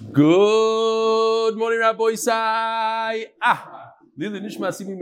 Good 0.00 1.56
morning, 1.58 1.78
Rabbosai. 1.78 3.26
Ah, 3.42 3.92
Lili 4.16 4.40
Nishma 4.40 4.72
Simi. 4.72 4.96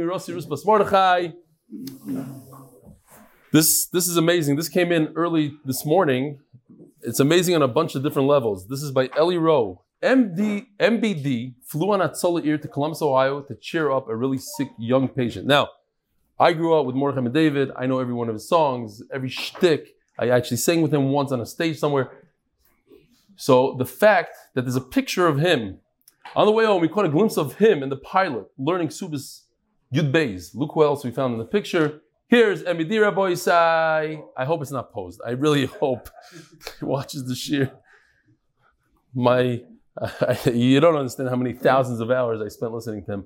This 3.53 3.87
this 3.87 4.09
is 4.09 4.17
amazing. 4.17 4.57
This 4.57 4.69
came 4.69 4.91
in 4.91 5.13
early 5.15 5.55
this 5.65 5.87
morning. 5.87 6.41
It's 7.03 7.21
amazing 7.21 7.55
on 7.55 7.63
a 7.63 7.69
bunch 7.69 7.95
of 7.95 8.03
different 8.03 8.27
levels. 8.27 8.67
This 8.67 8.83
is 8.83 8.91
by 8.91 9.09
Ellie 9.17 9.39
Rowe. 9.39 9.85
MD 10.03 10.67
MBD 10.81 11.55
flew 11.65 11.93
on 11.93 12.01
Hatzalah 12.01 12.45
Air 12.45 12.59
to 12.59 12.67
Columbus, 12.67 13.01
Ohio 13.01 13.41
to 13.43 13.55
cheer 13.55 13.93
up 13.93 14.09
a 14.09 14.17
really 14.17 14.39
sick 14.39 14.69
young 14.79 15.07
patient. 15.07 15.47
Now, 15.47 15.69
I 16.41 16.53
grew 16.53 16.75
up 16.75 16.87
with 16.87 16.97
Mordechai 16.97 17.23
Ben 17.23 17.33
David. 17.33 17.71
I 17.77 17.87
know 17.87 18.01
every 18.01 18.15
one 18.15 18.29
of 18.29 18.35
his 18.35 18.49
songs, 18.49 19.01
every 19.13 19.31
shtick. 19.31 19.95
I 20.19 20.31
actually 20.31 20.57
sang 20.57 20.83
with 20.83 20.93
him 20.93 21.11
once 21.11 21.31
on 21.31 21.41
a 21.41 21.47
stage 21.47 21.79
somewhere. 21.79 22.11
So 23.39 23.77
the 23.79 23.87
fact 23.87 24.35
that 24.55 24.63
there's 24.63 24.75
a 24.75 24.81
picture 24.81 25.29
of 25.29 25.39
him 25.39 25.79
on 26.35 26.47
the 26.47 26.53
way 26.53 26.65
home, 26.65 26.83
we 26.83 26.89
caught 26.89 27.05
a 27.05 27.09
glimpse 27.09 27.39
of 27.39 27.55
him 27.55 27.85
and 27.85 27.91
the 27.91 27.97
pilot 27.97 28.47
learning 28.59 28.89
Ksubas 28.89 29.43
Yud 29.95 30.11
Beis. 30.11 30.57
Look 30.57 30.73
who 30.75 30.83
else 30.83 31.05
we 31.05 31.13
found 31.13 31.35
in 31.35 31.39
the 31.39 31.45
picture. 31.45 32.01
Here's 32.27 32.65
Emidira 32.65 33.15
Boisai. 33.15 34.21
I 34.37 34.45
hope 34.45 34.61
it's 34.61 34.73
not 34.73 34.93
posed. 34.93 35.21
I 35.25 35.31
really 35.31 35.67
hope 35.83 36.11
he 36.81 36.85
watches 36.85 37.27
the 37.27 37.35
shiur. 37.35 37.71
My, 39.15 39.63
you 40.53 40.81
don't 40.81 40.97
understand 40.97 41.29
how 41.29 41.37
many 41.37 41.53
thousands 41.53 42.01
of 42.01 42.11
hours 42.11 42.43
I 42.43 42.49
spent 42.49 42.73
listening 42.73 43.05
to 43.05 43.13
him. 43.13 43.25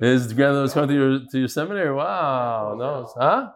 His 0.00 0.32
granddaughter 0.32 0.62
was 0.62 0.72
coming 0.72 0.88
to 0.88 0.94
your 0.94 1.20
to 1.30 1.38
your 1.38 1.48
seminary. 1.48 1.94
Wow, 1.94 2.76
no, 2.78 3.12
huh? 3.14 3.50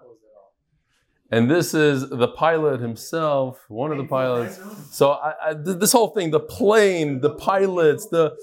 And 1.34 1.50
this 1.50 1.74
is 1.74 2.08
the 2.08 2.28
pilot 2.28 2.80
himself, 2.80 3.64
one 3.68 3.90
of 3.90 3.98
the 3.98 4.04
pilots. 4.04 4.60
So 4.92 5.10
I, 5.10 5.32
I, 5.46 5.54
this 5.54 5.90
whole 5.90 6.10
thing, 6.10 6.30
the 6.30 6.38
plane, 6.38 7.22
the 7.22 7.30
pilots, 7.30 8.06
the 8.06 8.36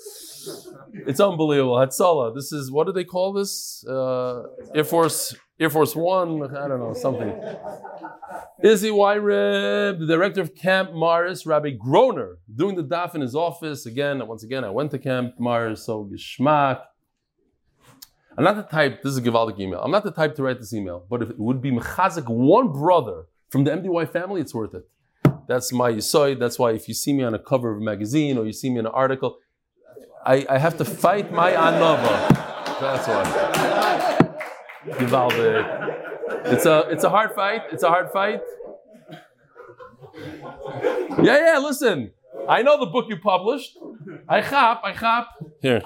it's 1.08 1.22
unbelievable. 1.22 1.75
Hatzalah. 1.75 2.36
This 2.36 2.52
is 2.52 2.69
what 2.69 2.88
do 2.88 2.92
they 2.92 3.06
call 3.06 3.31
this? 3.31 3.86
Uh, 3.88 4.44
Air 4.75 4.84
Force 4.84 5.34
Air 5.58 5.69
Force 5.69 5.95
One. 5.95 6.53
I 6.53 6.67
don't 6.67 6.80
know 6.80 6.94
something. 6.94 7.31
Izzy 8.62 8.89
Wyrib, 8.89 10.00
the 10.00 10.06
director 10.06 10.42
of 10.42 10.53
Camp 10.53 10.92
Mars, 10.92 11.45
Rabbi 11.45 11.69
Groner, 11.72 12.39
doing 12.53 12.75
the 12.75 12.84
daf 12.84 13.16
in 13.16 13.22
his 13.22 13.36
office 13.36 13.86
again. 13.86 14.28
Once 14.28 14.44
again, 14.44 14.66
I 14.66 14.69
went 14.69 14.92
to 14.92 15.00
Camp 15.00 15.39
Mars, 15.39 15.86
so 15.86 16.09
geschmack. 16.12 16.81
I'm 18.42 18.56
not 18.56 18.56
the 18.56 18.75
type, 18.75 19.03
this 19.03 19.11
is 19.11 19.17
a 19.20 19.22
Givaldic 19.22 19.59
email. 19.59 19.80
I'm 19.81 19.92
not 19.92 20.03
the 20.03 20.09
type 20.09 20.34
to 20.38 20.42
write 20.42 20.58
this 20.58 20.73
email, 20.73 21.06
but 21.08 21.22
if 21.22 21.30
it 21.30 21.38
would 21.38 21.61
be 21.61 21.70
Mechazik, 21.70 22.28
one 22.28 22.72
brother 22.72 23.25
from 23.50 23.66
the 23.66 23.70
MDY 23.70 24.11
family, 24.11 24.42
it's 24.42 24.52
worth 24.52 24.73
it. 24.73 24.89
That's 25.47 25.72
my 25.72 25.92
yisoid. 25.92 26.39
That's 26.39 26.58
why 26.58 26.72
if 26.72 26.88
you 26.88 26.95
see 26.95 27.14
me 27.14 27.22
on 27.22 27.36
a 27.36 27.39
cover 27.39 27.72
of 27.72 27.78
a 27.78 27.84
magazine 27.84 28.39
or 28.39 28.47
you 28.47 28.52
see 28.52 28.72
me 28.72 28.80
in 28.80 28.88
an 28.88 28.92
article, 28.94 29.38
I, 30.25 30.44
I 30.50 30.58
have 30.58 30.75
to 30.80 30.86
fight 30.86 31.31
my 31.31 31.52
anova. 31.52 32.30
That's 32.80 33.08
why. 33.08 34.34
Givaldic. 34.97 36.45
It's 36.45 36.66
a, 36.66 36.88
it's 36.89 37.03
a 37.03 37.12
hard 37.12 37.36
fight. 37.36 37.62
It's 37.72 37.84
a 37.84 37.89
hard 37.89 38.09
fight. 38.12 38.42
Yeah, 41.22 41.38
yeah, 41.45 41.59
listen. 41.59 42.09
I 42.50 42.64
know 42.64 42.80
the 42.80 42.88
book 42.88 43.06
you 43.08 43.17
published. 43.17 43.78
I 44.28 44.42
chap, 44.42 44.81
I 44.84 44.94
chap. 44.94 45.28
Here. 45.62 45.84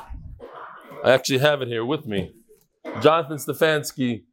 I 1.03 1.11
actually 1.11 1.39
have 1.39 1.61
it 1.61 1.67
here 1.67 1.83
with 1.83 2.07
me. 2.07 2.31
Jonathan 3.01 3.37
Stefansky 3.37 4.23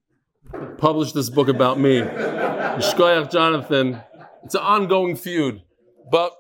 published 0.79 1.15
this 1.15 1.31
book 1.31 1.49
about 1.49 1.79
me. 1.79 2.01
Shkoyach 2.01 3.31
Jonathan. 3.31 4.01
It's 4.45 4.55
an 4.55 4.63
ongoing 4.63 5.17
feud. 5.17 5.63
But 6.11 6.33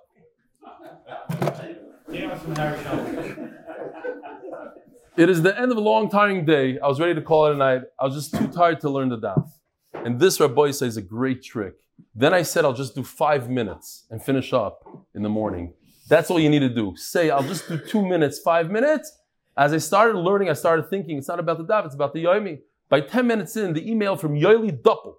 it 5.16 5.28
is 5.28 5.42
the 5.42 5.58
end 5.58 5.70
of 5.70 5.78
a 5.78 5.80
long, 5.80 6.08
tiring 6.10 6.44
day. 6.44 6.78
I 6.78 6.88
was 6.88 7.00
ready 7.00 7.14
to 7.14 7.22
call 7.22 7.46
it 7.46 7.54
a 7.54 7.56
night. 7.56 7.82
I 7.98 8.04
was 8.04 8.14
just 8.14 8.34
too 8.36 8.48
tired 8.48 8.80
to 8.80 8.90
learn 8.90 9.08
the 9.08 9.18
daf. 9.18 9.48
And 9.94 10.18
this 10.18 10.40
Rabbi 10.40 10.70
says 10.72 10.96
a 10.96 11.02
great 11.02 11.42
trick. 11.42 11.74
Then 12.14 12.34
I 12.34 12.42
said 12.42 12.64
I'll 12.64 12.72
just 12.72 12.94
do 12.94 13.02
five 13.02 13.48
minutes 13.48 14.06
and 14.10 14.22
finish 14.22 14.52
up 14.52 14.84
in 15.14 15.22
the 15.22 15.28
morning. 15.28 15.74
That's 16.08 16.30
all 16.30 16.40
you 16.40 16.50
need 16.50 16.60
to 16.60 16.68
do. 16.68 16.94
Say 16.96 17.30
I'll 17.30 17.42
just 17.42 17.68
do 17.68 17.78
two 17.78 18.04
minutes, 18.04 18.40
five 18.40 18.70
minutes. 18.70 19.16
As 19.56 19.72
I 19.72 19.78
started 19.78 20.16
learning, 20.18 20.48
I 20.48 20.54
started 20.54 20.88
thinking 20.88 21.18
it's 21.18 21.28
not 21.28 21.38
about 21.38 21.58
the 21.58 21.64
daf, 21.64 21.84
it's 21.84 21.94
about 21.94 22.14
the 22.14 22.24
yomi. 22.24 22.60
By 22.88 23.00
10 23.00 23.26
minutes 23.26 23.56
in, 23.56 23.72
the 23.72 23.90
email 23.90 24.16
from 24.16 24.34
Yoeli 24.34 24.70
Doppel, 24.82 25.14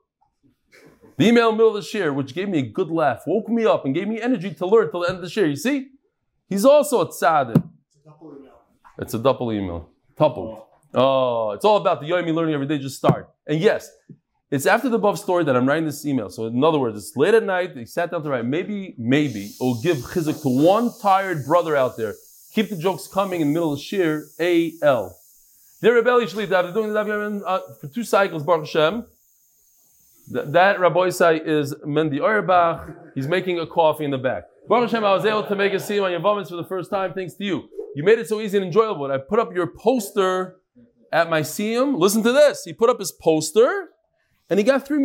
the 1.18 1.28
email 1.28 1.50
in 1.50 1.54
the 1.54 1.58
middle 1.58 1.76
of 1.76 1.84
the 1.84 1.88
share, 1.88 2.14
which 2.14 2.34
gave 2.34 2.50
me 2.50 2.60
a 2.60 2.62
good 2.62 2.90
laugh, 2.90 3.24
woke 3.28 3.50
me 3.50 3.66
up 3.66 3.86
and 3.86 3.94
gave 3.94 4.08
me 4.08 4.22
energy 4.22 4.54
to 4.54 4.66
learn 4.66 4.90
till 4.92 5.02
the 5.02 5.08
end 5.08 5.18
of 5.18 5.24
the 5.24 5.30
share. 5.30 5.46
You 5.46 5.56
see? 5.56 5.90
He's 6.48 6.66
also 6.66 7.02
a 7.02 7.08
tzaddik. 7.08 7.64
It's 9.00 9.14
a 9.14 9.20
double 9.20 9.52
email. 9.52 9.90
Tuple. 10.18 10.66
Oh, 10.94 11.52
it's 11.52 11.66
all 11.66 11.78
about 11.78 12.02
the 12.02 12.08
Yomi 12.10 12.34
learning 12.34 12.54
every 12.54 12.68
day. 12.68 12.78
Just 12.78 12.98
start. 12.98 13.30
And 13.48 13.60
yes, 13.60 13.90
it's 14.52 14.68
after 14.68 14.88
the 14.88 14.98
above 14.98 15.18
story 15.18 15.44
that 15.46 15.56
I'm 15.56 15.68
writing 15.68 15.86
this 15.86 16.06
email. 16.06 16.30
So 16.30 16.46
in 16.46 16.64
other 16.64 16.78
words, 16.78 16.96
it's 16.98 17.18
late 17.18 17.34
at 17.34 17.44
night. 17.44 17.76
He 17.76 17.86
sat 17.88 18.12
down 18.12 18.22
to 18.24 18.30
write. 18.30 18.46
Maybe, 18.46 18.94
maybe 19.00 19.46
it 19.46 19.56
will 19.60 19.82
give 19.82 19.98
chizuk 19.98 20.44
to 20.44 20.50
one 20.50 20.92
tired 21.02 21.46
brother 21.48 21.76
out 21.76 21.98
there. 21.98 22.14
Keep 22.54 22.70
the 22.70 22.76
jokes 22.78 23.08
coming 23.08 23.42
in 23.42 23.48
the 23.50 23.54
middle 23.54 23.74
of 23.74 23.80
shiur. 23.80 24.24
A 24.40 24.74
L. 24.82 25.18
They're 25.82 25.94
rebellion 25.96 26.30
shlit. 26.30 26.50
They're 26.50 26.72
doing 26.72 26.94
the 26.94 27.44
uh, 27.46 27.60
for 27.82 27.88
two 27.88 28.04
cycles. 28.04 28.44
Baruch 28.44 28.68
Hashem. 28.68 29.06
Th- 30.32 30.46
That 30.48 30.78
Rabbosai 30.78 31.46
is 31.46 31.74
Mendy 31.86 32.22
Auerbach. 32.22 32.90
He's 33.16 33.28
making 33.28 33.60
a 33.60 33.68
coffee 33.68 34.06
in 34.06 34.12
the 34.12 34.18
back. 34.18 34.44
Baruch 34.70 34.92
Hashem, 34.92 35.04
I 35.04 35.14
was 35.14 35.26
able 35.26 35.44
to 35.44 35.56
make 35.56 35.74
a 35.74 35.78
siyum 35.78 36.04
on 36.04 36.12
Yevamos 36.12 36.50
for 36.50 36.56
the 36.56 36.64
first 36.64 36.90
time 36.90 37.14
thanks 37.14 37.34
to 37.36 37.44
you. 37.44 37.70
You 37.96 38.04
made 38.04 38.18
it 38.20 38.28
so 38.30 38.40
easy 38.40 38.58
and 38.58 38.66
enjoyable. 38.66 39.12
I 39.12 39.18
put 39.18 39.40
up 39.40 39.54
your 39.54 39.68
poster 39.68 40.58
at 41.12 41.30
my 41.30 41.42
siyum. 41.42 41.98
Listen 41.98 42.24
to 42.24 42.32
this. 42.32 42.64
He 42.64 42.72
put 42.74 42.90
up 42.90 43.00
his 43.00 43.12
poster 43.12 43.90
and 44.50 44.60
he 44.60 44.64
got 44.64 44.86
three 44.88 45.04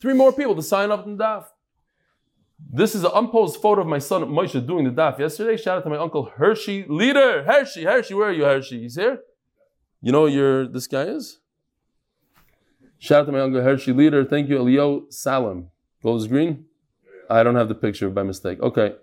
three 0.00 0.14
more 0.14 0.32
people 0.32 0.56
to 0.56 0.62
sign 0.62 0.90
up 0.90 1.06
in 1.06 1.16
the 1.16 1.24
daf. 1.24 1.44
This 2.58 2.94
is 2.94 3.04
an 3.04 3.10
unposed 3.14 3.60
photo 3.60 3.82
of 3.82 3.86
my 3.86 3.98
son 3.98 4.22
Moshe 4.24 4.66
doing 4.66 4.84
the 4.84 4.90
daf 4.90 5.18
yesterday. 5.18 5.56
Shout 5.56 5.78
out 5.78 5.84
to 5.84 5.90
my 5.90 5.98
uncle 5.98 6.24
Hershey, 6.36 6.84
leader. 6.88 7.44
Hershey, 7.44 7.84
Hershey, 7.84 8.14
where 8.14 8.28
are 8.28 8.32
you, 8.32 8.44
Hershey? 8.44 8.80
He's 8.80 8.96
here. 8.96 9.20
You 10.00 10.12
know 10.12 10.26
your 10.26 10.66
this 10.66 10.86
guy 10.86 11.02
is? 11.02 11.40
Shout 12.98 13.22
out 13.22 13.26
to 13.26 13.32
my 13.32 13.40
uncle 13.40 13.62
Hershey, 13.62 13.92
leader. 13.92 14.24
Thank 14.24 14.48
you, 14.48 14.58
Elio 14.58 15.06
Salam. 15.10 15.68
Goes 16.02 16.26
green? 16.26 16.64
I 17.28 17.42
don't 17.42 17.56
have 17.56 17.68
the 17.68 17.74
picture 17.74 18.08
by 18.08 18.22
mistake. 18.22 18.60
Okay. 18.60 18.94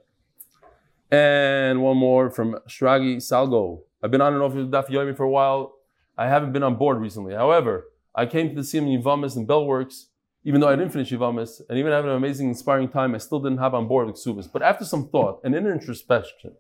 And 1.12 1.82
one 1.82 1.98
more 1.98 2.32
from 2.32 2.58
Shragi 2.68 3.18
Salgo. 3.18 3.82
I've 4.02 4.12
been 4.12 4.22
on 4.22 4.34
and 4.34 4.42
off 4.42 4.54
with 4.54 4.72
Daf 4.72 4.90
Yomi 4.90 5.16
for 5.16 5.24
a 5.24 5.30
while. 5.30 5.74
I 6.18 6.28
haven't 6.28 6.54
been 6.54 6.64
on 6.64 6.76
board 6.76 7.00
recently. 7.00 7.34
However, 7.36 7.86
I 8.16 8.26
came 8.26 8.50
to 8.50 8.56
the 8.56 8.62
Siyum 8.62 9.02
Yivamis 9.02 9.36
and 9.36 9.48
Bellworks, 9.48 10.06
even 10.46 10.60
though 10.60 10.68
I 10.68 10.76
didn't 10.76 10.92
finish 10.92 11.12
Yivamis, 11.12 11.62
and 11.70 11.78
even 11.78 11.92
having 11.92 12.12
an 12.12 12.18
amazing, 12.18 12.50
inspiring 12.50 12.90
time, 12.90 13.16
I 13.16 13.18
still 13.18 13.40
didn't 13.40 13.60
have 13.60 13.74
on 13.74 13.88
board 13.88 14.08
with 14.08 14.18
Ksubas. 14.18 14.52
But 14.52 14.62
after 14.62 14.84
some 14.84 15.08
thought 15.08 15.40
and 15.44 15.56
in 15.56 15.66
introspection, 15.66 16.54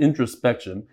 introspection, 0.00 0.86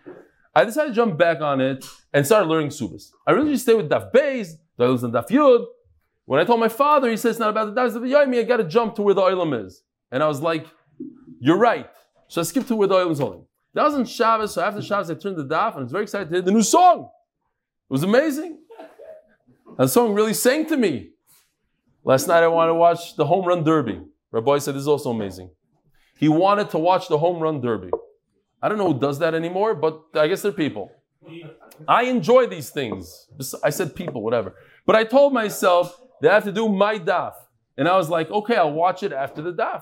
I 0.54 0.66
decided 0.66 0.90
to 0.90 0.96
jump 0.96 1.18
back 1.18 1.42
on 1.42 1.62
it 1.62 1.86
and 2.14 2.26
start 2.26 2.48
learning 2.48 2.70
Ksubas. 2.70 3.12
I 3.26 3.32
really 3.32 3.54
just 3.54 3.64
stayed 3.64 3.76
with 3.76 3.90
Daf 3.90 4.12
Beis, 4.12 4.54
I 4.78 4.86
to 4.86 5.08
Daf 5.08 5.30
Yud. 5.30 5.66
When 6.26 6.40
I 6.40 6.44
told 6.44 6.60
my 6.60 6.68
father, 6.68 7.10
he 7.10 7.18
says 7.18 7.32
it's 7.32 7.40
not 7.40 7.50
about 7.50 7.74
the 7.74 7.82
Daf, 7.82 7.92
Yomi, 7.92 8.40
I 8.40 8.44
got 8.44 8.58
to 8.58 8.64
jump 8.66 8.96
to 8.96 9.02
where 9.02 9.14
the 9.14 9.22
Olam 9.22 9.66
is. 9.66 9.84
And 10.12 10.22
I 10.22 10.28
was 10.28 10.42
like, 10.42 10.66
you're 11.40 11.58
right. 11.58 11.90
So 12.28 12.42
I 12.42 12.44
skipped 12.44 12.68
to 12.68 12.76
where 12.76 12.88
the 12.88 12.96
Olam 12.96 13.12
is 13.12 13.20
holding. 13.20 13.46
That 13.74 13.84
was 13.84 13.96
on 13.96 14.06
Shabbos, 14.06 14.54
so 14.54 14.62
after 14.62 14.82
Shabbos 14.82 15.12
I 15.12 15.16
turned 15.16 15.38
the 15.38 15.46
Daf 15.46 15.72
and 15.72 15.80
I 15.80 15.84
was 15.84 15.92
very 15.92 16.04
excited 16.04 16.30
to 16.30 16.36
hear 16.36 16.42
the 16.42 16.52
new 16.52 16.64
song. 16.64 17.10
It 17.90 17.94
was 17.94 18.04
amazing. 18.04 18.60
That 19.78 19.90
song 19.90 20.14
really 20.14 20.34
sang 20.34 20.66
to 20.68 20.78
me. 20.78 21.12
Last 22.08 22.28
night 22.28 22.44
I 22.44 22.48
wanted 22.48 22.74
to 22.74 22.76
watch 22.76 23.16
the 23.16 23.26
home 23.26 23.46
run 23.48 23.64
derby. 23.64 24.00
Rabbi 24.32 24.60
said 24.60 24.76
this 24.76 24.82
is 24.82 24.88
also 24.88 25.10
amazing. 25.10 25.50
He 26.20 26.30
wanted 26.30 26.70
to 26.70 26.78
watch 26.78 27.08
the 27.08 27.18
home 27.18 27.40
run 27.40 27.62
derby. 27.62 27.90
I 28.62 28.70
don't 28.70 28.78
know 28.78 28.94
who 28.94 29.00
does 29.00 29.18
that 29.20 29.34
anymore, 29.34 29.74
but 29.74 30.04
I 30.14 30.28
guess 30.28 30.44
they're 30.44 30.52
people. 30.52 30.92
I 31.88 32.04
enjoy 32.04 32.46
these 32.46 32.70
things. 32.70 33.28
I 33.64 33.72
said 33.72 33.96
people, 33.96 34.22
whatever. 34.22 34.54
But 34.86 34.96
I 34.96 35.04
told 35.04 35.34
myself 35.34 36.00
that 36.22 36.30
I 36.30 36.36
have 36.36 36.44
to 36.44 36.52
do 36.52 36.70
my 36.70 37.00
daf. 37.00 37.34
And 37.76 37.88
I 37.88 37.98
was 37.98 38.08
like, 38.08 38.30
okay, 38.30 38.56
I'll 38.56 38.72
watch 38.72 39.02
it 39.02 39.12
after 39.12 39.42
the 39.42 39.52
daf. 39.52 39.82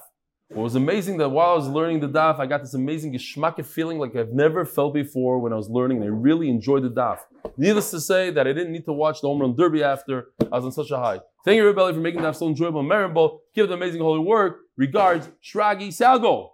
It 0.50 0.56
was 0.56 0.75
amazing 0.75 1.18
that 1.18 1.27
while 1.27 1.51
I 1.51 1.56
was 1.56 1.68
learning 1.68 2.00
the 2.00 2.07
daf, 2.07 2.39
I 2.39 2.45
got 2.45 2.62
this 2.62 2.74
amazing 2.74 3.12
geschmack 3.12 3.63
feeling 3.65 4.00
like 4.00 4.15
I've 4.15 4.31
never 4.31 4.63
felt 4.63 4.94
before 4.94 5.39
when 5.39 5.51
I 5.51 5.57
was 5.57 5.69
learning, 5.69 5.98
and 5.98 6.06
I 6.06 6.09
really 6.09 6.50
enjoyed 6.50 6.83
the 6.83 6.89
daf. 6.89 7.19
Needless 7.57 7.92
to 7.92 8.00
say 8.00 8.30
that 8.30 8.48
I 8.48 8.53
didn't 8.53 8.71
need 8.71 8.86
to 8.86 8.94
watch 8.94 9.19
the 9.19 9.27
home 9.27 9.42
run 9.42 9.56
derby 9.57 9.83
after. 9.83 10.27
I 10.39 10.56
was 10.56 10.63
on 10.63 10.71
such 10.71 10.92
a 10.92 10.98
high. 10.98 11.19
Thank 11.44 11.57
you, 11.57 11.63
Rebelli, 11.63 11.94
for 11.94 12.00
making 12.00 12.22
that 12.22 12.38
so 12.38 12.48
enjoyable 12.48 12.80
and 12.80 12.90
memorable. 12.90 13.42
Give 13.54 13.68
the 13.68 13.74
amazing 13.74 14.01
holy 14.01 14.19
work. 14.19 14.62
Regards, 14.78 15.30
Shragi 15.44 15.90
Salgo. 15.90 16.51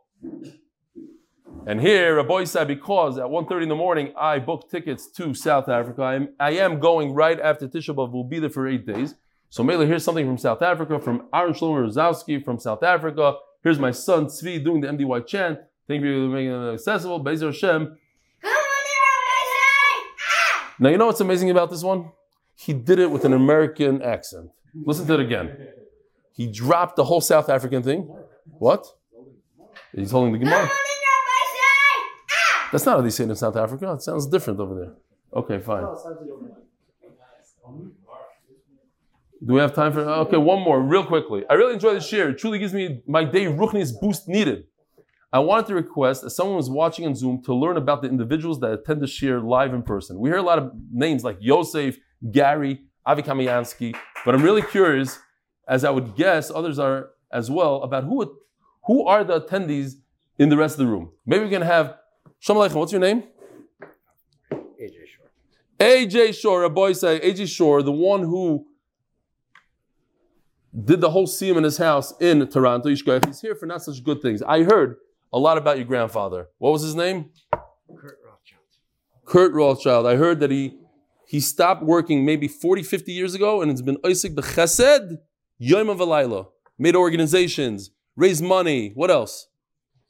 And 1.68 1.80
here, 1.80 2.16
Rabbi 2.16 2.46
said, 2.46 2.68
because 2.68 3.20
at 3.20 3.26
1.30 3.26 3.64
in 3.64 3.70
the 3.70 3.76
morning, 3.76 4.14
I 4.18 4.40
booked 4.40 4.72
tickets 4.72 5.08
to 5.12 5.36
South 5.36 5.70
Africa. 5.70 6.02
I 6.02 6.16
am, 6.16 6.30
I 6.40 6.52
am 6.52 6.80
going 6.80 7.14
right 7.14 7.40
after 7.40 7.68
Tisha 7.68 7.94
B'Av. 7.94 8.12
We'll 8.12 8.24
be 8.24 8.40
there 8.40 8.50
for 8.50 8.68
eight 8.68 8.88
days. 8.88 9.14
So 9.50 9.64
Mela, 9.64 9.86
here's 9.86 10.04
something 10.04 10.26
from 10.26 10.38
South 10.38 10.62
Africa, 10.62 11.00
from 11.00 11.28
Aaron 11.34 11.54
Shlomo 11.54 11.88
Rozowski 11.88 12.44
from 12.44 12.60
South 12.60 12.82
Africa. 12.82 13.36
Here's 13.64 13.78
my 13.78 13.92
son 13.92 14.26
Tzvi 14.26 14.64
doing 14.64 14.82
the 14.82 14.88
MDY 14.88 15.28
chant. 15.28 15.60
Thank 15.88 16.04
you 16.04 16.28
for 16.28 16.34
making 16.34 16.52
it 16.52 16.74
accessible. 16.74 17.24
Bezer 17.24 17.48
Hashem. 17.48 17.98
Now, 20.80 20.90
you 20.90 20.98
know 20.98 21.08
what's 21.08 21.20
amazing 21.20 21.50
about 21.50 21.70
this 21.70 21.84
one? 21.84 22.12
He 22.56 22.74
did 22.74 23.00
it 23.00 23.12
with 23.12 23.26
an 23.26 23.34
American 23.34 24.02
accent. 24.02 24.52
Listen 24.74 25.08
to 25.08 25.14
it 25.16 25.20
again. 25.20 25.68
He 26.34 26.48
dropped 26.52 26.96
the 26.96 27.04
whole 27.04 27.22
South 27.22 27.50
African 27.50 27.84
thing. 27.84 28.10
What? 28.58 28.86
He's 29.94 30.12
holding 30.12 30.34
the 30.34 30.40
Gemara. 30.40 30.70
That's 32.72 32.86
not 32.86 32.98
how 32.98 33.02
they 33.02 33.10
say 33.10 33.24
it 33.24 33.30
in 33.30 33.36
South 33.36 33.56
Africa. 33.56 33.94
It 33.94 34.02
sounds 34.02 34.28
different 34.28 34.60
over 34.60 34.76
there. 34.76 34.94
Okay, 35.34 35.60
fine. 35.60 35.86
Do 39.46 39.54
we 39.54 39.60
have 39.60 39.74
time 39.74 39.94
for? 39.94 40.02
Okay, 40.02 40.38
one 40.38 40.62
more, 40.62 40.82
real 40.82 41.06
quickly. 41.06 41.44
I 41.50 41.54
really 41.54 41.74
enjoy 41.74 41.94
the 41.94 42.02
share. 42.02 42.30
It 42.30 42.38
truly 42.38 42.60
gives 42.60 42.74
me 42.74 43.02
my 43.08 43.24
day 43.24 43.46
ruchnis 43.46 43.92
boost 44.00 44.28
needed. 44.28 44.66
I 45.32 45.40
wanted 45.40 45.68
to 45.68 45.76
request, 45.76 46.24
as 46.24 46.36
someone 46.36 46.58
was 46.58 46.70
watching 46.70 47.06
on 47.06 47.16
Zoom, 47.16 47.42
to 47.44 47.54
learn 47.54 47.78
about 47.78 48.02
the 48.02 48.10
individuals 48.10 48.60
that 48.62 48.72
attend 48.72 49.02
the 49.02 49.08
share 49.08 49.40
live 49.40 49.74
in 49.74 49.84
person. 49.84 50.20
We 50.20 50.30
hear 50.30 50.40
a 50.40 50.44
lot 50.44 50.58
of 50.58 50.72
names 50.92 51.24
like 51.24 51.38
Yosef, 51.40 51.98
Gary, 52.32 52.82
Avi 53.06 53.22
Kamiansky, 53.22 53.96
but 54.26 54.36
I'm 54.36 54.44
really 54.44 54.62
curious, 54.62 55.20
as 55.68 55.84
I 55.84 55.90
would 55.90 56.16
guess 56.16 56.52
others 56.52 56.80
are 56.80 57.12
as 57.32 57.50
well, 57.50 57.82
about 57.84 58.04
who 58.06 58.38
who 58.86 59.06
are 59.06 59.24
the 59.24 59.42
attendees 59.42 59.96
in 60.38 60.50
the 60.50 60.58
rest 60.58 60.74
of 60.74 60.80
the 60.80 60.88
room. 60.88 61.12
Maybe 61.26 61.44
we 61.44 61.50
can 61.50 61.62
have 61.62 61.98
Shalom 62.40 62.68
Aleichem, 62.68 62.76
what's 62.76 62.92
your 62.92 63.02
name? 63.02 63.24
AJ 64.52 65.08
Shore. 65.08 65.30
AJ 65.80 66.36
Shore, 66.40 66.64
a 66.64 66.70
boy 66.70 66.94
say 66.94 67.20
AJ 67.20 67.50
Shore, 67.50 67.84
the 67.84 67.92
one 67.92 68.22
who 68.22 68.66
did 70.86 71.02
the 71.02 71.10
whole 71.10 71.28
siyum 71.28 71.58
in 71.58 71.64
his 71.64 71.78
house 71.78 72.14
in 72.20 72.48
Toronto. 72.48 72.90
He's 72.90 73.42
here 73.42 73.56
for 73.56 73.66
not 73.66 73.84
such 73.84 74.04
good 74.04 74.22
things. 74.22 74.42
I 74.42 74.64
heard 74.64 74.98
a 75.34 75.40
lot 75.40 75.58
about 75.58 75.78
your 75.78 75.86
grandfather. 75.86 76.48
What 76.58 76.72
was 76.72 76.82
his 76.82 76.96
name? 76.96 77.32
Kurt 77.52 78.20
Rothschild. 78.26 78.64
Kurt 79.26 79.54
Rothschild. 79.54 80.08
I 80.08 80.16
heard 80.16 80.40
that 80.40 80.52
he 80.52 80.79
he 81.30 81.40
stopped 81.40 81.84
working 81.84 82.26
maybe 82.26 82.48
40, 82.48 82.82
50 82.82 83.12
years 83.12 83.36
ago, 83.36 83.62
and 83.62 83.70
it's 83.70 83.84
been 83.84 83.98
Isaac 84.04 84.34
B'Chesed, 84.34 85.20
Yom 85.60 85.86
Avalayla. 85.86 86.48
Made 86.80 86.96
organizations, 86.96 87.92
raised 88.16 88.44
money. 88.44 88.94
What 88.96 89.12
else? 89.12 89.48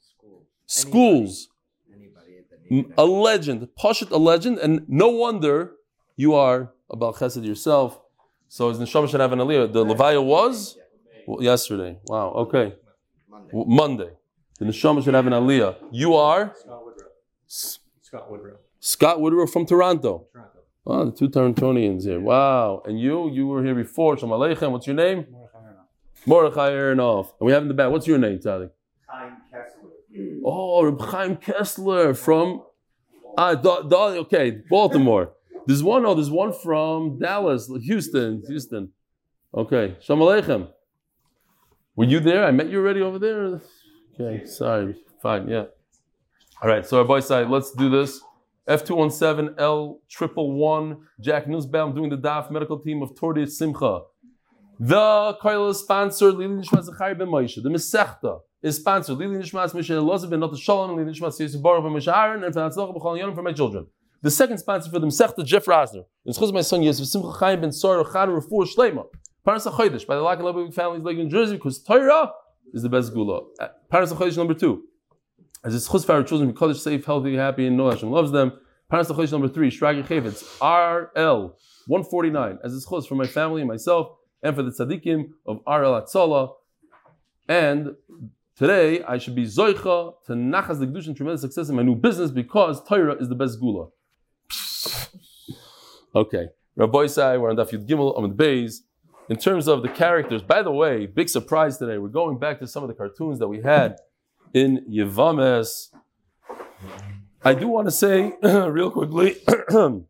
School. 0.00 0.46
Schools. 0.64 1.50
Anybody 1.94 2.46
needed 2.70 2.94
A 2.96 3.04
legend. 3.04 3.68
Pashut, 3.78 4.10
a 4.10 4.16
legend, 4.16 4.60
and 4.60 4.88
no 4.88 5.08
wonder 5.08 5.72
you 6.16 6.32
are 6.32 6.72
about 6.88 7.16
Chesed 7.16 7.44
yourself. 7.44 8.00
So 8.48 8.70
his 8.70 8.78
neshama 8.78 9.10
should 9.10 9.20
have 9.20 9.32
an 9.32 9.40
aliyah. 9.40 9.70
The 9.70 9.84
Levaya 9.84 10.24
was 10.24 10.78
well, 11.26 11.42
yesterday. 11.42 11.98
Wow. 12.06 12.30
Okay. 12.44 12.76
Monday. 13.28 13.50
Monday. 13.52 14.10
The 14.58 14.64
neshama 14.64 15.04
should 15.04 15.12
have 15.12 15.26
an 15.26 15.34
aliyah. 15.34 15.76
You 15.92 16.14
are 16.14 16.54
Scott 16.56 16.82
Woodrow. 16.86 17.08
Scott 17.46 18.30
Woodrow. 18.30 18.56
Scott 18.78 19.20
Woodrow 19.20 19.46
from 19.46 19.66
Toronto. 19.66 20.28
Toronto. 20.32 20.49
Wow, 20.84 21.04
the 21.04 21.12
two 21.12 21.28
Torontonians 21.28 22.04
here. 22.04 22.20
Wow. 22.20 22.82
And 22.86 22.98
you, 22.98 23.30
you 23.30 23.46
were 23.46 23.62
here 23.62 23.74
before. 23.74 24.16
Shalom 24.16 24.40
Aleichem. 24.40 24.70
What's 24.70 24.86
your 24.86 24.96
name? 24.96 25.26
Mordechai 26.26 26.70
Aronoff. 26.70 27.32
And 27.38 27.46
we 27.46 27.52
have 27.52 27.62
in 27.62 27.68
the 27.68 27.74
back. 27.74 27.90
What's 27.90 28.06
your 28.06 28.18
name, 28.18 28.38
Tzadik? 28.38 28.70
Chaim 29.06 29.36
Kessler. 29.50 29.90
Oh, 30.44 30.84
Reb 30.84 31.00
Chaim 31.00 31.36
Kessler 31.36 32.14
from 32.14 32.62
ah, 33.36 33.54
da, 33.54 33.82
da, 33.82 34.06
okay, 34.20 34.62
Baltimore. 34.70 35.32
There's 35.66 35.82
one. 35.82 36.04
Oh, 36.06 36.14
there's 36.14 36.30
one 36.30 36.52
from 36.52 37.18
Dallas, 37.18 37.70
Houston, 37.82 38.42
Houston. 38.48 38.90
Okay, 39.54 39.96
Shalom 40.00 40.20
Aleichem. 40.20 40.68
Were 41.94 42.06
you 42.06 42.20
there? 42.20 42.44
I 42.44 42.50
met 42.50 42.70
you 42.70 42.78
already 42.78 43.02
over 43.02 43.18
there. 43.18 43.60
Okay, 44.14 44.46
sorry. 44.46 44.96
Fine, 45.22 45.48
yeah. 45.48 45.64
All 46.62 46.68
right. 46.68 46.86
So 46.86 46.98
our 46.98 47.04
boy 47.04 47.20
side, 47.20 47.48
let's 47.48 47.72
do 47.72 47.90
this. 47.90 48.20
F 48.70 48.84
two 48.84 48.94
one 48.94 49.10
seven 49.10 49.52
L 49.58 50.00
triple 50.08 50.52
one. 50.52 50.98
Jack 51.20 51.48
Nussbaum 51.48 51.92
doing 51.92 52.08
the 52.08 52.16
DAF 52.16 52.52
medical 52.52 52.78
team 52.78 53.02
of 53.02 53.16
Tordi 53.16 53.50
Simcha. 53.50 54.02
The 54.78 55.36
Koil 55.42 55.70
is 55.70 55.80
sponsored 55.80 56.36
Lili 56.36 56.62
Nishmas 56.62 56.88
Zachari 56.88 57.18
ben 57.18 57.26
Moshe. 57.26 57.60
The 57.60 57.68
Mesechta 57.68 58.38
is 58.62 58.76
sponsored 58.76 59.18
Lili 59.18 59.42
Nishmas 59.42 59.74
Moshe 59.74 59.90
Elazar 59.90 60.30
ben 60.30 60.38
Nata 60.38 60.56
Shalom 60.56 60.96
Lili 60.96 61.10
Nishmas 61.10 61.40
Yisuf 61.40 61.60
Baruch 61.60 61.82
ben 61.82 61.92
Moshe 61.92 62.16
Aaron 62.16 62.44
and 62.44 62.54
for 62.54 62.60
Hatzlach 62.60 62.96
b'Chol 62.96 63.20
Yonim 63.20 63.34
for 63.34 63.42
my 63.42 63.52
children. 63.52 63.88
The 64.22 64.30
second 64.30 64.58
sponsor 64.58 64.88
for 64.88 65.00
the 65.00 65.06
Mesechta 65.08 65.44
Jeff 65.44 65.64
Rosner. 65.64 66.04
It's 66.24 66.38
Chuz 66.38 66.52
my 66.52 66.60
son 66.60 66.84
Yosef 66.84 67.08
Simcha 67.08 67.32
Chaim 67.40 67.62
ben 67.62 67.72
Sor 67.72 68.04
Chad 68.04 68.28
Refuah 68.28 68.68
Shlema. 68.72 69.06
Paras 69.44 69.66
HaChodesh 69.66 70.06
by 70.06 70.14
the 70.14 70.22
Lack 70.22 70.38
and 70.38 70.46
Lubavitch 70.46 70.74
families 70.74 71.02
like 71.02 71.16
in 71.16 71.28
Jersey 71.28 71.56
because 71.56 71.82
Torah 71.82 72.30
is 72.72 72.84
the 72.84 72.88
best 72.88 73.12
gula. 73.12 73.40
Uh, 73.58 73.66
Paras 73.90 74.12
HaChodesh 74.12 74.36
number 74.36 74.54
two. 74.54 74.84
As 75.62 75.74
it's 75.74 75.88
Chuz 75.88 76.06
for 76.06 76.12
our 76.12 76.22
children 76.22 76.50
because 76.50 76.82
they're 76.82 76.94
safe, 76.94 77.04
healthy, 77.04 77.36
happy, 77.36 77.66
and 77.66 77.76
know 77.76 77.90
Hashem 77.90 78.10
loves 78.10 78.32
them. 78.32 78.52
Paras 78.88 79.08
HaChodesh 79.08 79.32
number 79.32 79.48
three. 79.48 79.70
Shragi 79.70 80.06
Chavetz 80.06 80.42
RL 80.62 81.58
149. 81.86 82.58
As 82.64 82.74
it's 82.74 82.86
Chuz 82.86 83.06
for 83.06 83.14
my 83.14 83.26
family 83.26 83.60
and 83.60 83.68
myself 83.68 84.16
and 84.42 84.56
for 84.56 84.62
the 84.62 84.70
tzaddikim 84.70 85.30
of 85.46 85.58
RL 85.66 86.00
Atzala. 86.00 86.54
And 87.46 87.94
today 88.56 89.02
I 89.02 89.18
should 89.18 89.34
be 89.34 89.44
zoicha 89.44 90.14
to 90.26 90.32
nachas 90.32 90.78
the 90.78 90.86
and 90.86 91.16
tremendous 91.16 91.42
success 91.42 91.68
in 91.68 91.76
my 91.76 91.82
new 91.82 91.94
business 91.94 92.30
because 92.30 92.82
Torah 92.84 93.16
is 93.16 93.28
the 93.28 93.34
best 93.34 93.60
gula. 93.60 93.88
okay, 96.14 96.48
Rabbosai, 96.78 97.38
we're 97.38 97.50
on 97.50 97.56
Daf 97.56 97.70
Yud 97.70 97.86
Gimel 97.86 98.16
Amid 98.16 98.36
Beis. 98.36 98.78
In 99.28 99.36
terms 99.36 99.68
of 99.68 99.82
the 99.82 99.88
characters, 99.88 100.42
by 100.42 100.62
the 100.62 100.72
way, 100.72 101.06
big 101.06 101.28
surprise 101.28 101.76
today. 101.76 101.98
We're 101.98 102.08
going 102.08 102.38
back 102.38 102.58
to 102.60 102.66
some 102.66 102.82
of 102.82 102.88
the 102.88 102.94
cartoons 102.94 103.38
that 103.38 103.46
we 103.46 103.60
had 103.60 103.96
in 104.52 104.84
Yevames. 104.90 105.90
I 107.42 107.54
do 107.54 107.68
want 107.68 107.86
to 107.86 107.90
say 107.90 108.34
real 108.42 108.90
quickly. 108.90 109.36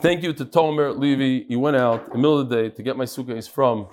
Thank 0.00 0.22
you 0.22 0.32
to 0.32 0.44
Tomer 0.44 0.96
Levy. 0.96 1.44
He 1.48 1.56
went 1.56 1.76
out 1.76 2.06
in 2.06 2.10
the 2.10 2.18
middle 2.18 2.38
of 2.40 2.48
the 2.48 2.56
day 2.56 2.70
to 2.70 2.82
get 2.82 2.96
my 2.96 3.04
suitcase 3.04 3.46
from 3.46 3.88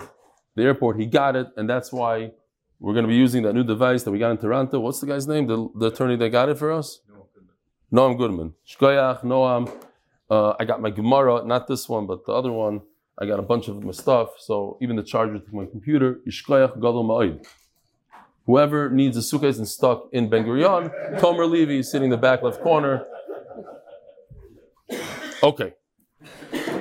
the 0.56 0.62
airport. 0.62 0.98
He 0.98 1.06
got 1.06 1.36
it, 1.36 1.48
and 1.56 1.68
that's 1.68 1.92
why 1.92 2.32
we're 2.80 2.92
going 2.92 3.04
to 3.04 3.08
be 3.08 3.16
using 3.16 3.42
that 3.44 3.54
new 3.54 3.64
device 3.64 4.02
that 4.02 4.10
we 4.10 4.18
got 4.18 4.30
in 4.32 4.38
Toronto. 4.38 4.80
What's 4.80 5.00
the 5.00 5.06
guy's 5.06 5.26
name? 5.26 5.46
The, 5.46 5.68
the 5.78 5.86
attorney 5.86 6.16
that 6.16 6.30
got 6.30 6.48
it 6.48 6.58
for 6.58 6.72
us? 6.72 7.00
Noam 7.92 8.18
Goodman. 8.18 8.54
Shkoyach, 8.68 9.22
Noam. 9.22 9.72
Uh, 10.28 10.54
I 10.58 10.64
got 10.64 10.80
my 10.80 10.90
Gemara, 10.90 11.44
not 11.44 11.68
this 11.68 11.88
one, 11.88 12.06
but 12.06 12.26
the 12.26 12.32
other 12.32 12.50
one. 12.50 12.80
I 13.16 13.26
got 13.26 13.38
a 13.38 13.42
bunch 13.42 13.68
of 13.68 13.84
my 13.84 13.92
stuff, 13.92 14.30
so 14.38 14.76
even 14.82 14.96
the 14.96 15.04
charger 15.04 15.38
to 15.38 15.54
my 15.54 15.66
computer. 15.66 16.20
Yishkoyach 16.26 16.74
Gadol 16.74 17.04
Ma'id. 17.04 17.46
Whoever 18.46 18.90
needs 18.90 19.16
a 19.16 19.22
suitcase 19.22 19.58
and 19.58 19.66
stuck 19.66 20.08
in 20.12 20.28
Ben 20.28 20.44
Gurion, 20.44 20.90
Tomer 21.18 21.50
Levy 21.50 21.78
is 21.78 21.90
sitting 21.90 22.06
in 22.06 22.10
the 22.10 22.18
back 22.18 22.42
left 22.42 22.60
corner. 22.60 23.06
Okay. 25.42 25.72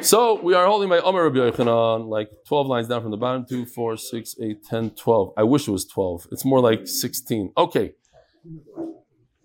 So 0.02 0.42
we 0.42 0.54
are 0.54 0.66
holding 0.66 0.90
my 0.90 1.00
Omer 1.00 1.24
Rabbi 1.24 1.38
Yochanan 1.38 2.10
like 2.10 2.30
12 2.48 2.68
lines 2.68 2.88
down 2.90 3.02
from 3.02 3.12
the 3.12 3.18
bottom 3.18 3.46
2, 3.46 3.66
4, 3.66 3.96
6, 3.96 4.36
8, 4.42 4.64
10, 4.64 4.90
12. 4.92 5.34
I 5.38 5.44
wish 5.44 5.68
it 5.68 5.72
was 5.72 5.86
12. 5.86 6.28
It's 6.32 6.44
more 6.44 6.60
like 6.60 6.88
16. 6.88 7.54
Okay. 7.58 7.94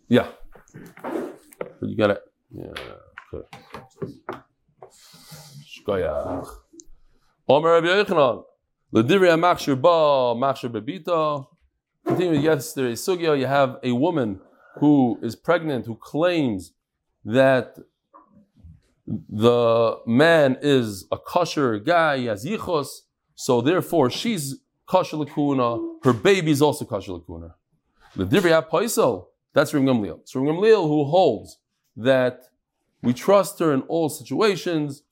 Yeah. 0.08 0.28
But 1.02 1.88
you 1.88 1.96
got 1.96 2.10
it. 2.10 2.22
yeah, 2.50 2.72
okay. 3.32 3.46
Shkoyach. 5.64 6.48
Omer 7.48 7.72
Rabbi 7.72 7.86
Yochanan. 7.86 8.42
L'divrei 8.90 9.38
machshir 9.38 9.80
ba, 9.80 10.34
machshir 10.34 10.70
bebita. 10.70 11.46
Continue 12.08 12.32
with 12.32 12.42
yesterday's 12.42 13.02
sugya. 13.02 13.38
You 13.38 13.44
have 13.46 13.78
a 13.82 13.92
woman 13.92 14.40
who 14.76 15.18
is 15.22 15.36
pregnant 15.36 15.84
who 15.84 15.94
claims 15.94 16.72
that 17.22 17.78
the 19.06 19.98
man 20.06 20.56
is 20.62 21.06
a 21.12 21.18
kosher 21.18 21.78
guy, 21.78 22.16
he 22.18 22.24
has 22.26 22.46
yichos, 22.46 23.02
so 23.34 23.60
therefore 23.60 24.08
she's 24.08 24.56
kosher 24.86 25.18
lakuna, 25.18 25.98
her 26.02 26.14
baby 26.14 26.50
is 26.50 26.62
also 26.62 26.86
kosher 26.86 27.12
lakuna. 27.12 27.52
The 28.16 28.24
divrei 28.24 28.66
paisel, 28.66 29.26
that's 29.52 29.74
Rim 29.74 29.84
Gamliel. 29.84 30.20
Rim 30.34 30.46
Gamliel 30.46 30.88
who 30.88 31.04
holds 31.04 31.58
that 31.94 32.44
we 33.02 33.12
trust 33.12 33.58
her 33.58 33.72
in 33.74 33.82
all 33.82 34.08
situations, 34.08 35.02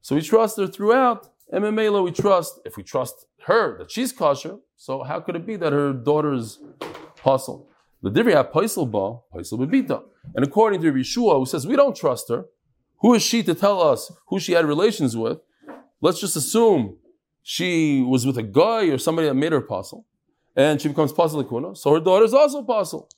so 0.00 0.16
we 0.16 0.22
trust 0.22 0.56
her 0.58 0.66
throughout. 0.66 1.28
And 1.52 1.64
Memela, 1.64 2.02
we 2.02 2.10
trust, 2.12 2.60
if 2.64 2.76
we 2.76 2.82
trust 2.82 3.26
her 3.42 3.78
that 3.78 3.90
she's 3.90 4.12
kosher, 4.12 4.58
so 4.80 5.02
how 5.02 5.20
could 5.20 5.36
it 5.36 5.44
be 5.44 5.56
that 5.56 5.74
her 5.74 5.92
daughter's 5.92 6.58
hustle? 7.22 7.68
The 8.02 8.10
divrei 8.10 8.50
paisel 8.50 8.90
ba, 8.90 9.18
paisel 9.30 9.58
bebita. 9.58 10.02
And 10.34 10.42
according 10.42 10.80
to 10.80 10.90
Yeshua, 10.90 11.38
who 11.38 11.44
says 11.44 11.66
we 11.66 11.76
don't 11.76 11.94
trust 11.94 12.30
her, 12.30 12.46
who 13.00 13.12
is 13.12 13.22
she 13.22 13.42
to 13.42 13.54
tell 13.54 13.82
us 13.82 14.10
who 14.28 14.40
she 14.40 14.52
had 14.52 14.64
relations 14.64 15.14
with? 15.14 15.38
Let's 16.00 16.18
just 16.18 16.34
assume 16.34 16.96
she 17.42 18.00
was 18.00 18.24
with 18.24 18.38
a 18.38 18.42
guy 18.42 18.84
or 18.84 18.96
somebody 18.96 19.28
that 19.28 19.34
made 19.34 19.52
her 19.52 19.58
apostle, 19.58 20.06
and 20.56 20.80
she 20.80 20.88
becomes 20.88 21.12
apostle 21.12 21.44
Kuna. 21.44 21.76
So 21.76 21.92
her 21.92 22.00
daughter 22.00 22.24
is 22.24 22.32
also 22.32 22.60
apostle. 22.60 23.10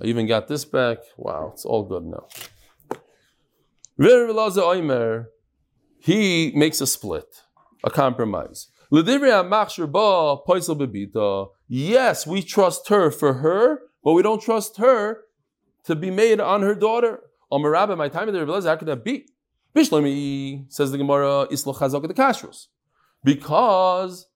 I 0.00 0.04
even 0.04 0.28
got 0.28 0.46
this 0.46 0.64
back. 0.64 0.98
Wow, 1.16 1.50
it's 1.54 1.64
all 1.64 1.82
good 1.82 2.04
now. 2.04 2.28
He 5.98 6.52
makes 6.54 6.80
a 6.80 6.86
split, 6.86 7.42
a 7.82 7.90
compromise. 7.90 8.68
Yes, 11.68 12.26
we 12.26 12.42
trust 12.42 12.88
her 12.88 13.10
for 13.10 13.32
her 13.34 13.82
but 14.08 14.14
we 14.14 14.22
don't 14.22 14.40
trust 14.40 14.78
her 14.78 15.24
to 15.84 15.94
be 15.94 16.10
made 16.10 16.40
on 16.40 16.62
her 16.62 16.74
daughter. 16.74 17.20
Rabbi, 17.52 17.94
my 17.94 18.08
time 18.08 18.28
in 18.28 18.34
the 18.34 18.40
Rebbe 18.40 18.62
how 18.62 18.76
could 18.76 18.88
that 18.88 19.04
be? 19.04 19.26
Bishlemi 19.74 20.64
says 20.72 20.92
the 20.92 20.98
Gemara, 20.98 21.46
Isla 21.50 21.74
Chazaka 21.74 22.08
the 22.08 22.14
Kashrus. 22.14 22.68
Because 23.22 24.28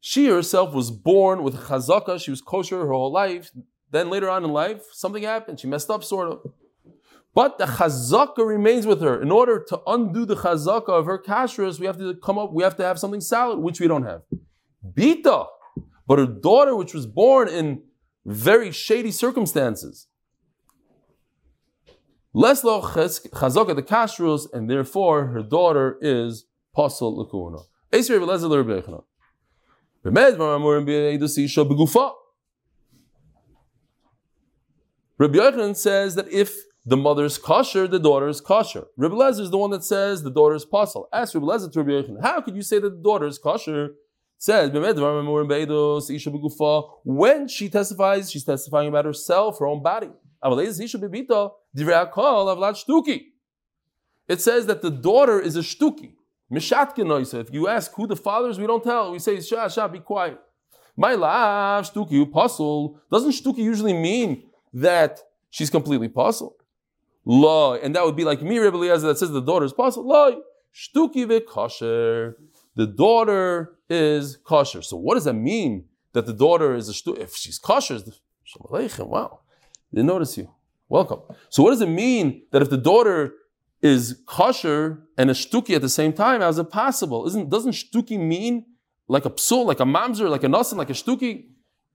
she 0.00 0.26
herself 0.26 0.74
was 0.74 0.90
born 0.90 1.42
with 1.42 1.54
chazaka, 1.54 2.20
she 2.20 2.30
was 2.30 2.40
kosher 2.40 2.80
her 2.80 2.90
whole 2.90 3.12
life. 3.12 3.52
Then 3.90 4.10
later 4.10 4.30
on 4.30 4.44
in 4.44 4.50
life, 4.50 4.82
something 4.92 5.22
happened. 5.22 5.60
She 5.60 5.66
messed 5.66 5.90
up, 5.90 6.02
sort 6.02 6.32
of. 6.32 6.52
But 7.34 7.58
the 7.58 7.64
chazaka 7.64 8.44
remains 8.44 8.86
with 8.86 9.00
her. 9.02 9.20
In 9.22 9.30
order 9.30 9.64
to 9.68 9.80
undo 9.86 10.24
the 10.24 10.36
chazaka 10.36 10.88
of 10.88 11.06
her 11.06 11.18
kashrus, 11.18 11.78
we 11.78 11.86
have 11.86 11.98
to 11.98 12.14
come 12.16 12.38
up, 12.38 12.52
we 12.52 12.62
have 12.64 12.76
to 12.76 12.84
have 12.84 12.98
something 12.98 13.20
solid, 13.20 13.60
which 13.60 13.80
we 13.80 13.86
don't 13.86 14.04
have. 14.04 14.22
Bita. 14.84 15.46
But 16.06 16.18
her 16.18 16.26
daughter, 16.26 16.74
which 16.74 16.92
was 16.92 17.06
born 17.06 17.48
in 17.48 17.82
very 18.26 18.72
shady 18.72 19.12
circumstances, 19.12 20.08
less 22.34 22.64
lo 22.64 22.82
chazaka 22.82 23.76
the 23.76 23.82
kashrus, 23.82 24.52
and 24.52 24.68
therefore 24.68 25.26
her 25.28 25.42
daughter 25.42 25.98
is 26.00 26.46
pasul 26.76 27.16
lakuna. 27.16 27.62
Rabbi 35.18 35.36
Yochanan 35.36 35.76
says 35.76 36.14
that 36.14 36.28
if 36.32 36.56
the 36.90 36.96
mother 36.96 37.24
is 37.24 37.38
kosher, 37.38 37.86
the 37.86 38.00
daughter 38.00 38.26
is 38.26 38.40
kosher. 38.40 38.88
Rabbi 38.96 39.14
Lezer 39.14 39.42
is 39.42 39.52
the 39.52 39.58
one 39.58 39.70
that 39.70 39.84
says 39.84 40.24
the 40.24 40.30
daughter 40.30 40.56
is 40.56 40.64
pasul. 40.64 41.06
Ask 41.12 41.34
Lezer 41.34 41.70
to 41.70 41.84
Rabbi 41.84 42.08
Yochanan, 42.08 42.20
how 42.20 42.40
could 42.40 42.56
you 42.56 42.62
say 42.62 42.80
that 42.80 42.90
the 42.90 43.00
daughter 43.00 43.28
is 43.28 43.38
kosher? 43.38 43.94
Says 44.38 44.72
when 47.04 47.46
she 47.46 47.68
testifies, 47.68 48.28
she's 48.28 48.42
testifying 48.42 48.88
about 48.88 49.04
herself, 49.04 49.60
her 49.60 49.66
own 49.66 49.84
body. 49.84 50.10
It 50.42 50.74
says 54.40 54.66
that 54.66 54.82
the 54.82 54.90
daughter 54.90 55.40
is 55.40 55.56
a 55.56 55.60
shtuki. 55.60 56.14
If 56.50 57.52
you 57.52 57.68
ask 57.68 57.94
who 57.94 58.08
the 58.08 58.16
father 58.16 58.48
is, 58.48 58.58
we 58.58 58.66
don't 58.66 58.82
tell. 58.82 59.12
We 59.12 59.20
say, 59.20 59.40
Shah, 59.40 59.68
Shah, 59.68 59.86
be 59.86 60.00
quiet. 60.00 60.40
My 60.96 61.14
love, 61.14 61.92
shtuki, 61.92 62.28
pasul. 62.28 62.98
Doesn't 63.12 63.30
shtuki 63.30 63.58
usually 63.58 63.92
mean 63.92 64.50
that 64.72 65.20
she's 65.50 65.70
completely 65.70 66.08
pasul? 66.08 66.56
Law, 67.24 67.74
and 67.74 67.94
that 67.94 68.04
would 68.04 68.16
be 68.16 68.24
like 68.24 68.42
me, 68.42 68.58
Rebbe 68.58 68.76
Eliezer, 68.76 69.06
that 69.08 69.18
says 69.18 69.30
the 69.30 69.42
daughter 69.42 69.66
is 69.66 69.72
pasul. 69.72 70.04
Law, 70.04 70.30
shtuki 70.74 71.46
kosher. 71.46 72.36
The 72.76 72.86
daughter 72.86 73.76
is 73.88 74.38
kosher. 74.38 74.82
So 74.82 74.96
what 74.96 75.14
does 75.14 75.24
that 75.24 75.34
mean 75.34 75.84
that 76.12 76.26
the 76.26 76.32
daughter 76.32 76.74
is 76.74 76.88
a 76.88 76.92
shtuki? 76.92 77.18
If 77.18 77.36
she's 77.36 77.58
kosher, 77.58 78.00
wow. 79.00 79.40
Didn't 79.92 80.06
notice 80.06 80.38
you. 80.38 80.50
Welcome. 80.88 81.20
So 81.50 81.62
what 81.62 81.70
does 81.70 81.82
it 81.82 81.88
mean 81.88 82.42
that 82.52 82.62
if 82.62 82.70
the 82.70 82.78
daughter 82.78 83.34
is 83.82 84.22
kosher 84.26 85.02
and 85.16 85.30
a 85.30 85.34
shtuki 85.34 85.74
at 85.76 85.82
the 85.82 85.88
same 85.88 86.12
time? 86.12 86.40
How 86.40 86.48
is 86.48 86.58
it 86.58 86.70
possible? 86.70 87.26
Isn't 87.26 87.50
doesn't 87.50 87.72
shtuki 87.72 88.18
mean 88.18 88.66
like 89.08 89.24
a 89.24 89.30
psul, 89.30 89.66
like 89.66 89.80
a 89.80 89.84
mamzer, 89.84 90.28
like 90.30 90.44
a 90.44 90.48
nasan, 90.48 90.76
like 90.76 90.90
a 90.90 90.94
shtuki? 90.94 91.46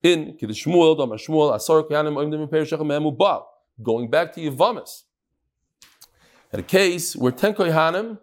In 0.04 0.38
Kiddush 0.38 0.66
Shmuel, 0.66 0.96
Dama 0.96 1.16
Shmuel, 1.16 1.56
Asar 1.56 1.82
Kyanim, 1.84 2.14
Oimdim 2.14 2.48
Perishach 2.48 2.80
Memu. 2.80 3.44
Going 3.82 4.08
back 4.08 4.34
to 4.34 4.40
Yavamis. 4.40 5.04
A 6.60 6.64
case 6.64 7.16
where 7.16 7.32
ten 7.32 7.54
kohanim 7.54 8.20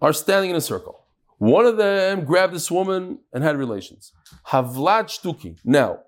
are 0.00 0.12
standing 0.12 0.50
in 0.50 0.56
a 0.56 0.60
circle. 0.60 1.04
One 1.38 1.66
of 1.66 1.76
them 1.76 2.24
grabbed 2.24 2.54
this 2.54 2.70
woman 2.70 3.18
and 3.32 3.42
had 3.42 3.56
relations. 3.56 4.12
Havlat 4.48 5.06
shtuki. 5.08 5.58
Now, 5.64 6.00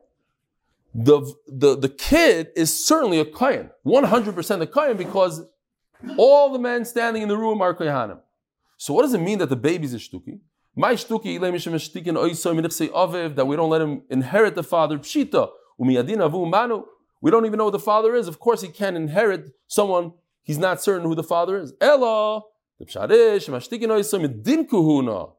the, 0.95 1.35
the, 1.47 1.77
the 1.77 1.89
kid 1.89 2.49
is 2.57 2.87
certainly 2.87 3.21
a 3.21 3.25
kohen, 3.25 3.71
100% 3.87 4.61
a 4.61 4.67
kohen, 4.67 4.97
because 4.97 5.43
all 6.17 6.53
the 6.53 6.59
men 6.59 6.85
standing 6.85 7.23
in 7.23 7.29
the 7.29 7.37
room 7.37 7.61
are 7.61 7.75
kohanim. 7.75 8.21
So 8.77 8.95
what 8.95 9.03
does 9.03 9.15
it 9.15 9.21
mean 9.21 9.39
that 9.39 9.49
the 9.49 9.57
baby's 9.57 9.95
a 9.95 9.99
shtuki? 9.99 10.41
My 10.75 10.93
shtuki 10.93 11.41
that 13.35 13.47
we 13.47 13.57
don't 13.57 13.71
let 13.71 13.81
him 13.81 14.03
inherit 14.11 14.55
the 14.55 14.63
father. 14.63 14.99
Pshita. 14.99 15.49
We 15.79 15.95
don't 15.95 17.47
even 17.47 17.59
know 17.59 17.65
who 17.65 17.71
the 17.71 17.79
father 17.79 18.15
is. 18.15 18.29
Of 18.29 18.39
course, 18.39 18.61
he 18.61 18.69
can't 18.69 18.97
inherit 18.97 19.53
someone 19.67 20.13
he's 20.47 20.59
not 20.59 20.83
certain 20.83 21.07
who 21.07 21.15
the 21.15 21.25
father 21.25 21.59
is. 21.59 21.75
Ella 21.81 22.41
the 22.79 22.87
pshadish 22.87 24.43
din 24.43 24.67
kuhuna. 24.67 25.33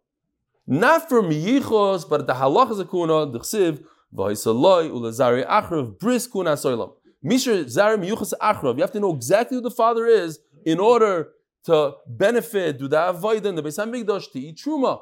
Not 0.67 1.07
for 1.07 1.23
miyichos, 1.23 2.07
but 2.09 2.27
the 2.27 2.33
halach 2.33 2.71
is 2.71 2.79
a 2.79 2.85
kuna. 2.85 3.31
The 3.31 3.39
chsiv 3.39 3.83
v'haisaloi 4.13 4.91
ulazari 4.91 5.47
achrav 5.47 5.97
bris 5.97 6.27
kuna 6.27 6.51
soilam. 6.51 6.91
Mishra 7.23 7.63
zari 7.63 7.97
miyuchas 7.97 8.33
achrav. 8.41 8.75
You 8.75 8.81
have 8.81 8.91
to 8.91 8.99
know 8.99 9.15
exactly 9.15 9.55
who 9.57 9.61
the 9.61 9.71
father 9.71 10.05
is 10.05 10.39
in 10.65 10.79
order 10.79 11.29
to 11.63 11.93
benefit, 12.07 12.79
do 12.79 12.87
the 12.87 13.09
avoid 13.09 13.45
in 13.45 13.55
the 13.55 13.63
Beis 13.63 13.77
Hamikdash 13.77 14.31
to 14.31 14.39
eat 14.39 14.57
truma. 14.57 15.01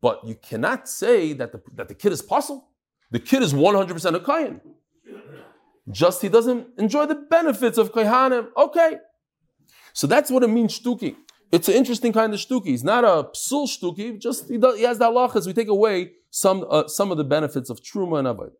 But 0.00 0.24
you 0.24 0.34
cannot 0.34 0.88
say 0.88 1.32
that 1.34 1.52
the, 1.52 1.62
that 1.74 1.88
the 1.88 1.94
kid 1.94 2.12
is 2.12 2.22
possible. 2.22 2.68
The 3.10 3.20
kid 3.20 3.42
is 3.42 3.54
100% 3.54 4.14
a 4.14 4.20
Kayan. 4.20 4.60
Just 5.90 6.22
he 6.22 6.28
doesn't 6.28 6.66
enjoy 6.78 7.06
the 7.06 7.14
benefits 7.14 7.78
of 7.78 7.92
Kayhanim. 7.92 8.48
Okay. 8.56 8.96
So 9.92 10.06
that's 10.06 10.30
what 10.30 10.42
it 10.42 10.48
means, 10.48 10.78
shtuki. 10.78 11.16
It's 11.50 11.68
an 11.68 11.74
interesting 11.74 12.12
kind 12.12 12.32
of 12.32 12.40
shtuki. 12.40 12.66
He's 12.66 12.84
not 12.84 13.04
a 13.04 13.28
psul 13.34 13.68
shtuki, 13.68 14.18
just 14.18 14.48
he, 14.48 14.56
does, 14.58 14.78
he 14.78 14.84
has 14.84 14.98
the 14.98 15.04
halachas. 15.06 15.46
We 15.46 15.52
take 15.52 15.68
away 15.68 16.12
some 16.30 16.64
uh, 16.68 16.88
some 16.88 17.10
of 17.10 17.18
the 17.18 17.24
benefits 17.24 17.68
of 17.68 17.82
truma 17.82 18.20
and 18.20 18.28
avoid. 18.28 18.52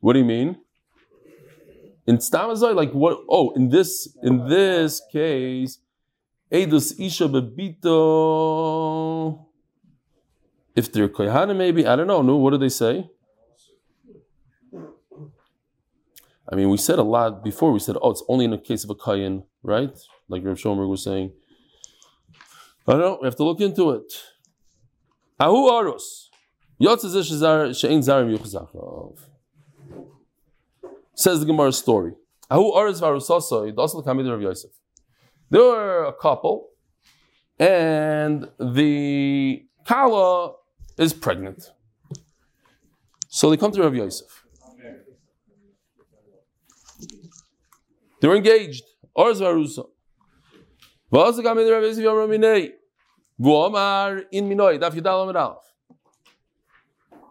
What 0.00 0.14
do 0.14 0.18
you 0.18 0.24
mean? 0.24 0.56
In 2.06 2.18
Stamazai, 2.18 2.74
like 2.74 2.92
what? 2.92 3.18
Oh, 3.28 3.50
in 3.50 3.68
this 3.68 4.08
in 4.22 4.48
this 4.48 5.00
case, 5.12 5.78
Edus 6.50 6.98
Isha 6.98 7.28
Bebito. 7.28 7.86
If 10.74 10.92
they're 10.92 11.08
Koyhana, 11.08 11.54
maybe 11.56 11.86
I 11.86 11.94
don't 11.94 12.06
know. 12.08 12.22
No, 12.22 12.36
what 12.36 12.50
do 12.50 12.58
they 12.58 12.68
say? 12.68 13.08
I 16.50 16.56
mean, 16.56 16.68
we 16.68 16.76
said 16.76 16.98
a 16.98 17.04
lot 17.04 17.44
before. 17.44 17.72
We 17.72 17.78
said, 17.78 17.96
oh, 18.02 18.10
it's 18.10 18.24
only 18.28 18.44
in 18.44 18.50
the 18.50 18.58
case 18.58 18.82
of 18.82 18.90
a 18.90 18.94
Kayan, 18.94 19.44
right? 19.62 19.96
Like 20.28 20.44
Rav 20.44 20.56
Shomer 20.58 20.88
was 20.88 21.04
saying. 21.04 21.32
I 22.88 22.92
don't 22.92 23.00
know. 23.00 23.18
We 23.20 23.26
have 23.26 23.36
to 23.36 23.44
look 23.44 23.60
into 23.60 23.90
it. 23.90 24.12
Ahu 25.38 25.68
Aros. 25.68 26.30
Says 31.14 31.40
the 31.40 31.46
Gemara 31.46 31.72
story. 31.72 32.12
Ahu 32.50 32.72
Aros 32.72 33.00
Varusasa, 33.00 33.72
Yidasal 33.72 34.04
Kamid 34.04 34.28
Rav 34.28 34.40
Yosef. 34.40 34.70
There 35.50 35.62
were 35.62 36.04
a 36.04 36.12
couple, 36.12 36.70
and 37.58 38.48
the 38.58 39.66
Kala 39.84 40.54
is 40.98 41.12
pregnant. 41.12 41.70
So 43.28 43.50
they 43.50 43.56
come 43.56 43.70
to 43.72 43.82
Rav 43.82 43.94
Yosef. 43.94 44.44
They're 48.20 48.36
engaged. 48.36 48.84
Arz 49.16 49.40
Varusa. 49.40 49.86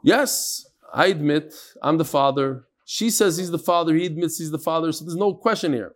Yes, 0.03 0.65
I 0.93 1.07
admit 1.07 1.53
I'm 1.81 1.97
the 1.97 2.05
father. 2.05 2.65
She 2.85 3.09
says 3.09 3.37
he's 3.37 3.51
the 3.51 3.59
father. 3.59 3.93
He 3.93 4.05
admits 4.05 4.37
he's 4.37 4.51
the 4.51 4.59
father. 4.59 4.91
So 4.91 5.05
there's 5.05 5.15
no 5.15 5.33
question 5.33 5.73
here. 5.73 5.93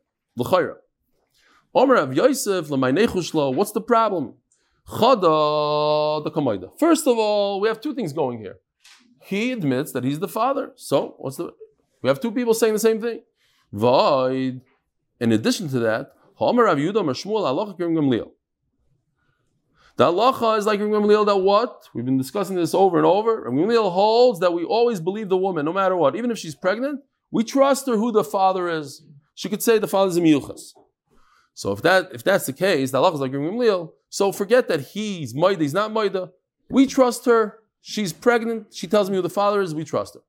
Omer 1.75 2.13
Yosef, 2.13 2.69
what's 2.69 3.71
the 3.71 3.81
problem? 3.81 4.35
First 6.77 7.07
of 7.07 7.17
all, 7.17 7.61
we 7.61 7.67
have 7.67 7.81
two 7.81 7.95
things 7.95 8.13
going 8.13 8.39
here. 8.39 8.57
He 9.23 9.51
admits 9.51 9.91
that 9.93 10.03
he's 10.03 10.19
the 10.19 10.27
father. 10.27 10.73
So 10.75 11.15
what's 11.17 11.37
the 11.37 11.51
we 12.01 12.09
have 12.09 12.19
two 12.19 12.31
people 12.31 12.53
saying 12.53 12.73
the 12.73 12.79
same 12.79 13.01
thing. 13.01 13.21
Void. 13.71 14.61
In 15.19 15.31
addition 15.31 15.69
to 15.69 15.79
that, 15.79 16.13
Gamliel. 16.39 18.31
The 19.95 20.05
halacha 20.05 20.57
is 20.57 20.65
like 20.65 20.79
Gamliel 20.79 21.25
that 21.27 21.37
what? 21.37 21.87
We've 21.93 22.05
been 22.05 22.17
discussing 22.17 22.55
this 22.55 22.73
over 22.73 22.97
and 22.97 23.05
over. 23.05 23.43
Rabbi 23.43 23.55
Gamliel 23.55 23.91
holds 23.91 24.39
that 24.39 24.53
we 24.53 24.63
always 24.63 24.99
believe 24.99 25.29
the 25.29 25.37
woman, 25.37 25.65
no 25.65 25.73
matter 25.73 25.95
what. 25.95 26.15
Even 26.15 26.31
if 26.31 26.37
she's 26.37 26.55
pregnant, 26.55 27.01
we 27.31 27.43
trust 27.43 27.87
her 27.87 27.95
who 27.95 28.11
the 28.11 28.23
father 28.23 28.67
is. 28.67 29.03
She 29.35 29.49
could 29.49 29.61
say 29.61 29.77
the 29.77 29.87
father 29.87 30.09
is 30.09 30.17
a 30.17 30.21
miyuchas. 30.21 30.73
So 31.53 31.71
if 31.71 31.83
that 31.83 32.09
if 32.11 32.23
that's 32.23 32.47
the 32.47 32.53
case, 32.53 32.91
the 32.91 32.99
halacha 32.99 33.15
is 33.15 33.19
like 33.19 33.31
Gamliel. 33.31 33.91
So 34.09 34.31
forget 34.31 34.67
that 34.67 34.81
he's 34.81 35.35
maida, 35.35 35.61
he's 35.61 35.73
not 35.73 35.91
maida. 35.91 36.31
We 36.69 36.87
trust 36.87 37.25
her. 37.25 37.59
She's 37.81 38.13
pregnant. 38.13 38.73
She 38.73 38.87
tells 38.87 39.09
me 39.09 39.17
who 39.17 39.21
the 39.21 39.29
father 39.29 39.61
is. 39.61 39.75
We 39.75 39.83
trust 39.83 40.15
her. 40.15 40.21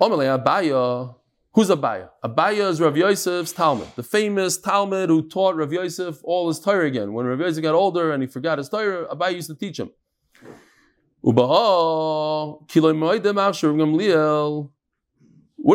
Abaya. 0.00 1.16
Who's 1.54 1.68
Abaya? 1.68 2.10
Abaya 2.24 2.68
is 2.68 2.80
Rav 2.80 2.96
Yosef's 2.96 3.52
Talmud, 3.52 3.86
the 3.94 4.02
famous 4.02 4.58
Talmud 4.58 5.08
who 5.08 5.28
taught 5.28 5.54
Rav 5.54 5.72
Yosef 5.72 6.18
all 6.24 6.48
his 6.48 6.58
Torah 6.58 6.86
again. 6.86 7.12
When 7.12 7.26
Rav 7.26 7.38
Yosef 7.38 7.62
got 7.62 7.76
older 7.76 8.10
and 8.10 8.20
he 8.24 8.26
forgot 8.26 8.58
his 8.58 8.68
Torah, 8.68 9.06
Abaya 9.06 9.36
used 9.36 9.48
to 9.50 9.54
teach 9.54 9.78
him. 9.78 9.90
What 11.20 11.38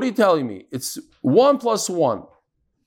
are 0.03 0.05
you 0.05 0.11
telling 0.11 0.47
me? 0.47 0.65
It's 0.69 0.99
one 1.21 1.57
plus 1.57 1.89
one. 1.89 2.23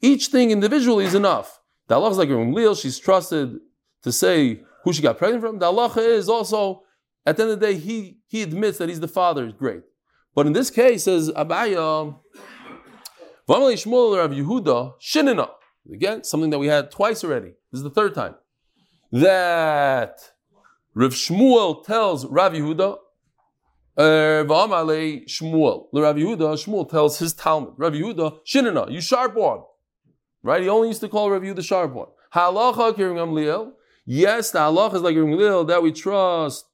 Each 0.02 0.26
thing 0.26 0.50
individually 0.50 1.06
is 1.06 1.14
enough. 1.14 1.60
The 1.88 1.94
halacha 1.94 2.10
is 2.10 2.18
like 2.18 2.28
Gamliel, 2.28 2.80
she's 2.80 2.98
trusted 2.98 3.58
to 4.02 4.12
say 4.12 4.64
who 4.84 4.92
she 4.92 5.00
got 5.00 5.16
pregnant 5.16 5.42
from. 5.42 5.58
The 5.58 5.72
halacha 5.72 6.06
is 6.06 6.28
also, 6.28 6.82
at 7.24 7.38
the 7.38 7.44
end 7.44 7.52
of 7.52 7.60
the 7.60 7.66
day, 7.68 7.78
he, 7.78 8.18
he 8.26 8.42
admits 8.42 8.76
that 8.78 8.90
he's 8.90 9.00
the 9.00 9.08
father. 9.08 9.50
Great. 9.50 9.82
But 10.34 10.46
in 10.46 10.52
this 10.52 10.70
case, 10.70 11.04
says 11.04 11.30
Abaya, 11.30 12.18
V'amalei 13.48 13.74
Shmuel 13.74 14.94
Yehuda. 15.04 15.50
Again, 15.92 16.22
something 16.22 16.50
that 16.50 16.58
we 16.58 16.68
had 16.68 16.90
twice 16.90 17.24
already. 17.24 17.54
This 17.72 17.78
is 17.78 17.82
the 17.82 17.90
third 17.90 18.14
time. 18.14 18.36
That 19.10 20.20
Rav 20.94 21.12
Shmuel 21.12 21.84
tells 21.84 22.24
Rav 22.26 22.52
Yehuda, 22.52 22.98
uh, 23.96 24.00
V'amalei 24.00 25.24
Shmuel. 25.26 25.88
Rav 25.92 26.16
Yehuda, 26.16 26.54
Shmuel 26.64 26.88
tells 26.88 27.18
his 27.18 27.32
Talmud, 27.32 27.74
Rav 27.76 27.92
Yehuda, 27.94 28.38
Shinina, 28.46 28.90
you 28.92 29.00
sharp 29.00 29.34
one. 29.34 29.62
Right? 30.44 30.62
He 30.62 30.68
only 30.68 30.88
used 30.88 31.00
to 31.00 31.08
call 31.08 31.30
Rav 31.30 31.42
Yehuda 31.42 31.64
sharp 31.64 31.92
one. 31.92 32.08
Halacha 32.34 32.92
Kirim 32.94 33.16
Gamliel. 33.16 33.72
Yes, 34.04 34.50
the 34.50 34.58
halacha 34.60 34.94
is 34.94 35.02
like 35.02 35.16
Kirim 35.16 35.34
Gamliel 35.34 35.66
that 35.66 35.82
we 35.82 35.92
trust 35.92 36.66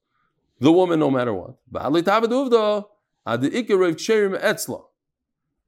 the 0.60 0.70
woman 0.70 1.00
no 1.00 1.10
matter 1.10 1.32
what. 1.32 1.56
Ba'alei 1.72 2.02
Tavid 2.02 2.28
Uvda, 2.28 2.84
Adi 3.24 3.50
Ikar 3.50 3.78
Rav 3.78 3.96
Ksherim 3.96 4.38
Etzla. 4.40 4.84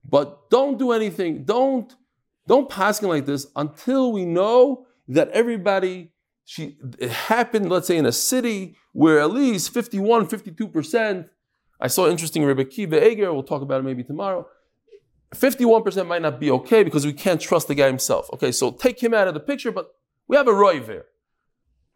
But 0.05 0.51
don't 0.51 0.79
do 0.79 0.93
anything. 0.93 1.45
Don't 1.45 1.95
don't 2.47 2.69
pass 2.69 3.03
like 3.03 3.27
this 3.27 3.47
until 3.55 4.13
we 4.13 4.25
know 4.25 4.87
that 5.09 5.29
everybody 5.31 6.13
she 6.45 6.79
it 6.99 7.11
happened, 7.11 7.71
let's 7.71 7.87
say, 7.87 7.97
in 7.97 8.07
a 8.07 8.13
city 8.13 8.77
where 8.93 9.21
at 9.21 9.31
least 9.31 9.73
51, 9.73 10.27
52%. 10.27 11.29
I 11.81 11.87
saw 11.87 12.09
interesting 12.09 12.45
Rebbe 12.45 12.65
Kiva 12.65 13.01
Eiger, 13.03 13.33
we'll 13.33 13.45
talk 13.45 13.63
about 13.63 13.81
it 13.81 13.85
maybe 13.85 14.03
tomorrow. 14.03 14.47
51% 15.35 16.09
might 16.09 16.23
not 16.23 16.41
be 16.41 16.51
okay 16.51 16.83
because 16.83 17.07
we 17.07 17.13
can't 17.13 17.41
trust 17.41 17.69
the 17.69 17.77
guy 17.77 17.87
himself. 17.87 18.29
Okay, 18.33 18.51
so 18.51 18.73
take 18.73 19.01
him 19.01 19.15
out 19.15 19.29
of 19.29 19.35
the 19.35 19.41
picture, 19.41 19.71
but 19.71 19.95
we 20.27 20.37
have 20.37 20.49
a 20.49 20.53
roiv 20.53 20.87
here. 20.87 21.07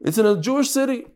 It's 0.01 0.19
in 0.19 0.27
a 0.27 0.41
Jewish 0.41 0.71
city. 0.71 1.07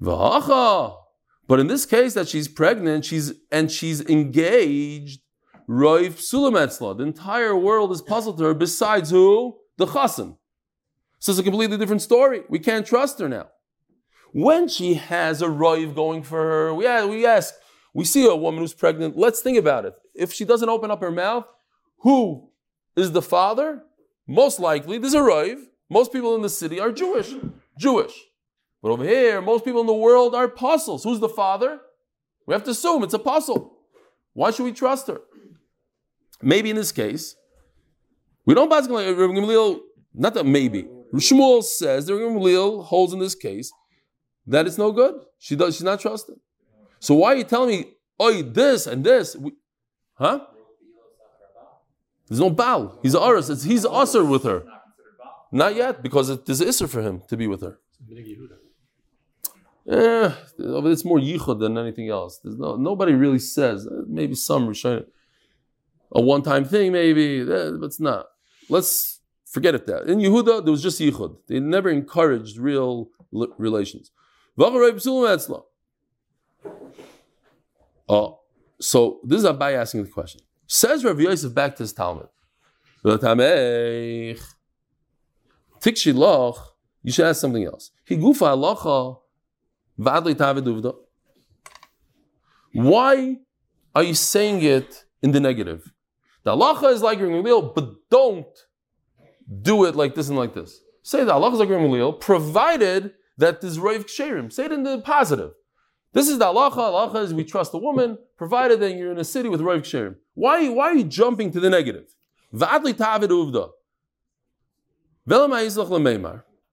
But 0.00 1.60
in 1.60 1.68
this 1.68 1.86
case, 1.86 2.14
that 2.14 2.28
she's 2.28 2.48
pregnant, 2.48 3.04
she's 3.04 3.34
and 3.52 3.70
she's 3.70 4.00
engaged, 4.00 5.21
roiv 5.68 6.18
sulametzla. 6.18 6.96
The 6.96 7.04
entire 7.04 7.56
world 7.56 7.92
is 7.92 8.02
puzzled 8.02 8.38
to 8.38 8.44
her. 8.44 8.54
Besides 8.54 9.10
who? 9.10 9.58
The 9.78 9.86
chassan. 9.86 10.36
So 11.18 11.32
it's 11.32 11.38
a 11.38 11.44
completely 11.44 11.78
different 11.78 12.02
story. 12.02 12.42
We 12.48 12.58
can't 12.58 12.86
trust 12.86 13.20
her 13.20 13.28
now. 13.28 13.48
When 14.32 14.68
she 14.68 14.94
has 14.94 15.42
a 15.42 15.46
roiv 15.46 15.94
going 15.94 16.22
for 16.22 16.38
her, 16.38 16.74
we 16.74 16.86
ask, 16.86 17.08
we 17.08 17.26
ask, 17.26 17.54
we 17.94 18.04
see 18.04 18.26
a 18.26 18.34
woman 18.34 18.60
who's 18.60 18.74
pregnant. 18.74 19.16
Let's 19.16 19.40
think 19.40 19.58
about 19.58 19.84
it. 19.84 19.94
If 20.14 20.32
she 20.32 20.44
doesn't 20.44 20.68
open 20.68 20.90
up 20.90 21.00
her 21.00 21.10
mouth, 21.10 21.44
who 21.98 22.50
is 22.96 23.12
the 23.12 23.22
father? 23.22 23.82
Most 24.26 24.58
likely, 24.58 24.98
there's 24.98 25.14
a 25.14 25.20
roiv. 25.20 25.58
Most 25.90 26.12
people 26.12 26.34
in 26.34 26.42
the 26.42 26.48
city 26.48 26.80
are 26.80 26.90
Jewish. 26.90 27.34
Jewish. 27.78 28.14
But 28.82 28.90
over 28.90 29.04
here, 29.04 29.40
most 29.40 29.64
people 29.64 29.80
in 29.82 29.86
the 29.86 29.92
world 29.92 30.34
are 30.34 30.44
apostles. 30.44 31.04
Who's 31.04 31.20
the 31.20 31.28
father? 31.28 31.80
We 32.46 32.54
have 32.54 32.64
to 32.64 32.70
assume 32.70 33.04
it's 33.04 33.14
apostle. 33.14 33.78
Why 34.32 34.50
should 34.50 34.64
we 34.64 34.72
trust 34.72 35.06
her? 35.06 35.20
Maybe 36.42 36.70
in 36.70 36.76
this 36.76 36.92
case, 36.92 37.36
we 38.44 38.54
don't 38.54 38.68
basically 38.68 39.12
Rabbi 39.12 39.32
Gamliel, 39.34 39.80
not 40.14 40.34
that 40.34 40.44
maybe. 40.44 40.88
Shmuel 41.14 41.62
says 41.62 42.06
that 42.06 42.16
Rabbi 42.16 42.34
Gamliel 42.34 42.84
holds 42.84 43.12
in 43.12 43.18
this 43.20 43.34
case 43.34 43.72
that 44.46 44.66
it's 44.66 44.78
no 44.78 44.90
good. 44.92 45.14
She 45.38 45.54
does, 45.56 45.76
she's 45.76 45.84
not 45.84 46.00
trusted. 46.00 46.36
So 46.98 47.14
why 47.14 47.32
are 47.34 47.36
you 47.36 47.44
telling 47.44 47.68
me, 47.70 47.92
oh, 48.18 48.42
this 48.42 48.86
and 48.86 49.04
this? 49.04 49.36
We, 49.36 49.52
huh? 50.14 50.40
There's 52.28 52.40
no 52.40 52.50
Baal. 52.50 52.98
He's 53.02 53.14
Aris. 53.14 53.50
It's, 53.50 53.62
he's 53.64 53.84
Asr 53.84 54.28
with 54.28 54.44
her. 54.44 54.64
Not 55.52 55.74
yet, 55.74 56.02
because 56.02 56.30
it, 56.30 56.46
there's 56.46 56.62
Isser 56.62 56.88
for 56.88 57.02
him 57.02 57.22
to 57.28 57.36
be 57.36 57.46
with 57.46 57.60
her. 57.60 57.78
Eh, 59.88 60.32
it's 60.58 61.04
more 61.04 61.18
yichud 61.18 61.58
than 61.60 61.76
anything 61.76 62.08
else. 62.08 62.38
There's 62.42 62.56
no, 62.56 62.76
nobody 62.76 63.12
really 63.12 63.38
says. 63.40 63.86
eh, 63.86 64.04
Maybe 64.08 64.34
some 64.34 64.66
Rishonim. 64.68 65.04
A 66.14 66.20
one-time 66.20 66.64
thing, 66.64 66.92
maybe, 66.92 67.40
eh, 67.40 67.70
but 67.78 67.86
it's 67.86 68.00
not. 68.00 68.26
Let's 68.68 69.20
forget 69.46 69.74
it. 69.74 69.86
That 69.86 70.08
in 70.08 70.18
Yehuda 70.18 70.64
there 70.64 70.72
was 70.72 70.82
just 70.82 71.00
yichud. 71.00 71.36
They 71.46 71.60
never 71.60 71.90
encouraged 71.90 72.58
real 72.58 73.08
relations. 73.58 74.10
Oh, 78.08 78.40
so 78.80 79.20
this 79.24 79.42
is 79.42 79.48
Abai 79.48 79.74
asking 79.74 80.04
the 80.04 80.10
question. 80.10 80.40
Says 80.66 81.04
Rav 81.04 81.20
Yosef 81.20 81.54
back 81.54 81.76
to 81.76 81.84
his 81.84 81.92
Talmud. 81.92 82.28
You 83.04 84.36
should 87.10 87.26
ask 87.26 87.40
something 87.40 87.64
else. 87.64 87.90
V'adli. 89.98 90.94
Why 92.72 93.36
are 93.94 94.02
you 94.02 94.14
saying 94.14 94.62
it 94.62 95.04
in 95.22 95.32
the 95.32 95.40
negative? 95.40 95.92
The 96.44 96.56
halacha 96.56 96.92
is 96.92 97.02
like 97.02 97.20
Lil, 97.20 97.62
but 97.62 98.08
don't 98.10 98.46
do 99.60 99.84
it 99.84 99.94
like 99.94 100.14
this 100.14 100.28
and 100.28 100.36
like 100.36 100.54
this. 100.54 100.80
Say 101.02 101.24
the 101.24 101.32
halacha 101.32 101.54
is 101.54 101.58
like 101.60 101.68
Lil, 101.68 102.12
provided 102.12 103.12
that 103.38 103.60
there's 103.60 103.78
roiv 103.78 104.04
ksherim. 104.04 104.52
Say 104.52 104.66
it 104.66 104.72
in 104.72 104.82
the 104.82 104.98
positive. 104.98 105.52
This 106.12 106.28
is 106.28 106.38
the 106.38 106.46
halacha. 106.46 106.74
Halacha 106.74 107.22
is 107.22 107.34
we 107.34 107.44
trust 107.44 107.72
the 107.72 107.78
woman, 107.78 108.18
provided 108.36 108.80
that 108.80 108.92
you're 108.92 109.12
in 109.12 109.18
a 109.18 109.24
city 109.24 109.48
with 109.48 109.60
roiv 109.60 109.80
ksherim. 109.80 110.16
Why, 110.34 110.68
why 110.68 110.88
are 110.88 110.94
you 110.94 111.04
jumping 111.04 111.50
to 111.52 111.60
the 111.60 111.70
negative? 111.70 112.14
V'adli 112.54 112.94
tavid 112.94 113.28
uvda. 113.28 113.70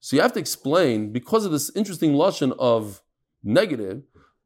So 0.01 0.15
you 0.15 0.21
have 0.21 0.33
to 0.33 0.39
explain 0.39 1.11
because 1.11 1.45
of 1.45 1.51
this 1.51 1.69
interesting 1.75 2.13
lashon 2.13 2.55
of 2.57 3.03
negative. 3.43 4.03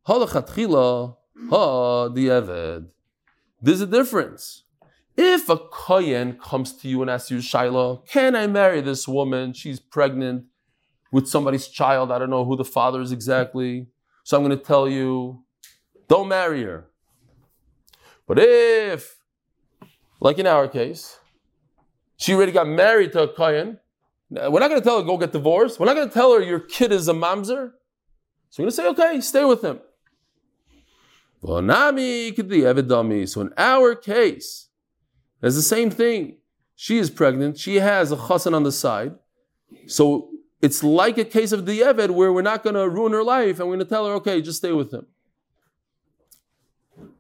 Halachatchila 0.08 1.16
ha 1.50 2.10
di'eved. 2.10 2.88
There's 3.62 3.80
a 3.80 3.88
difference. 3.88 4.64
If 5.15 5.47
a 5.49 5.58
kohen 5.58 6.39
comes 6.39 6.73
to 6.78 6.88
you 6.88 7.02
and 7.02 7.10
asks 7.10 7.30
you, 7.30 7.39
Shiloh, 7.41 8.04
can 8.08 8.36
I 8.36 8.47
marry 8.47 8.82
this 8.82 9.08
woman? 9.08 9.54
She's 9.54 9.80
pregnant 9.80 10.45
with 11.12 11.28
somebody's 11.28 11.67
child. 11.67 12.12
I 12.12 12.17
don't 12.17 12.32
know 12.32 12.45
who 12.45 12.56
the 12.56 12.65
father 12.65 12.99
is 13.02 13.12
exactly. 13.12 13.88
So 14.23 14.38
I'm 14.38 14.43
going 14.43 14.58
to 14.58 14.63
tell 14.63 14.89
you, 14.89 15.43
don't 16.08 16.28
marry 16.28 16.63
her. 16.63 16.88
But 18.28 18.39
if, 18.39 19.17
like 20.19 20.39
in 20.39 20.47
our 20.47 20.67
case, 20.67 21.19
she 22.17 22.34
already 22.34 22.52
got 22.52 22.67
married 22.67 23.12
to 23.13 23.23
a 23.23 23.28
kohen, 23.28 23.80
we're 24.32 24.60
not 24.60 24.69
going 24.69 24.82
to 24.82 24.84
tell 24.84 24.99
her 24.99 25.06
go 25.06 25.17
get 25.17 25.32
divorced. 25.32 25.80
We're 25.80 25.86
not 25.86 25.95
going 25.95 26.08
to 26.08 26.13
tell 26.13 26.34
her 26.34 26.41
your 26.41 26.60
kid 26.60 26.91
is 26.91 27.08
a 27.08 27.13
mamzer. 27.13 27.73
So 28.49 28.63
we're 28.63 28.69
going 28.69 28.69
to 28.69 28.76
say, 28.76 28.88
okay, 28.88 29.21
stay 29.21 29.45
with 29.45 29.62
him. 29.63 29.80
So 31.45 31.58
in 33.41 33.54
our 33.58 33.95
case, 33.95 34.69
it's 35.47 35.56
the 35.56 35.62
same 35.62 35.89
thing. 35.89 36.38
She 36.75 36.97
is 36.97 37.10
pregnant. 37.10 37.58
She 37.58 37.75
has 37.75 38.12
a 38.12 38.15
chassan 38.15 38.53
on 38.53 38.63
the 38.63 38.71
side. 38.71 39.15
So 39.88 40.29
it's 40.62 40.84
like 40.84 41.17
a 41.17 41.25
case 41.25 41.51
of 41.51 41.65
the 41.65 41.79
Eved 41.82 42.12
where 42.12 42.32
we're 42.32 42.41
not 42.41 42.63
going 42.63 42.75
to 42.75 42.88
ruin 42.88 43.12
her 43.12 43.23
life 43.23 43.60
and 43.60 43.67
we're 43.67 43.75
going 43.75 43.86
to 43.86 43.86
tell 43.86 44.08
her, 44.08 44.13
okay, 44.13 44.41
just 44.41 44.60
stay 44.60 44.71
with 44.71 44.93
him. 44.93 45.06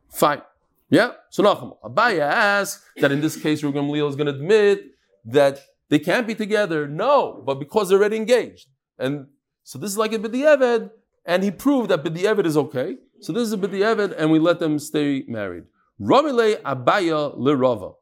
Fine. 0.09 0.41
Yeah? 0.89 1.11
So 1.29 1.43
Nachum, 1.43 1.77
Abaya 1.83 2.21
asks 2.21 2.85
that 2.97 3.11
in 3.11 3.19
this 3.19 3.35
case, 3.35 3.61
Rugam 3.61 3.89
Leal 3.89 4.07
is 4.07 4.15
going 4.15 4.27
to 4.27 4.33
admit 4.33 4.91
that 5.25 5.59
they 5.89 5.99
can't 5.99 6.25
be 6.25 6.35
together. 6.35 6.87
No, 6.87 7.43
but 7.45 7.55
because 7.55 7.89
they're 7.89 7.97
already 7.97 8.17
engaged. 8.17 8.67
And 8.97 9.27
so 9.63 9.79
this 9.79 9.91
is 9.91 9.97
like 9.97 10.13
a 10.13 10.19
B'di'eved, 10.19 10.91
and 11.25 11.43
he 11.43 11.51
proved 11.51 11.89
that 11.89 12.03
B'di'eved 12.03 12.45
is 12.45 12.57
okay. 12.57 12.97
So 13.21 13.33
this 13.33 13.43
is 13.43 13.53
a 13.53 13.57
B'di'eved, 13.57 14.15
and 14.17 14.31
we 14.31 14.39
let 14.39 14.59
them 14.59 14.77
stay 14.79 15.23
married. 15.27 15.63
Ramile 15.99 16.61
Abaya 16.61 17.37
Lirava. 17.37 17.95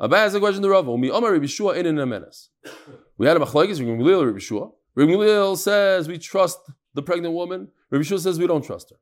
Abaya 0.00 0.24
has 0.24 0.34
a 0.34 0.40
question 0.40 0.62
to 0.62 0.68
Rava. 0.68 0.90
Umi 0.90 1.10
Omar 1.10 1.32
Rabbi 1.32 1.46
in 1.78 1.98
a 1.98 2.06
menace. 2.06 2.50
We 3.18 3.26
had 3.26 3.36
a 3.36 3.40
machlekes, 3.40 3.78
Rabbi 4.94 5.54
says 5.54 6.08
we 6.08 6.18
trust 6.18 6.58
the 6.94 7.02
pregnant 7.02 7.34
woman. 7.34 7.68
Rabbi 7.90 8.04
says 8.04 8.38
we 8.38 8.46
don't 8.46 8.64
trust 8.64 8.90
her. 8.90 8.96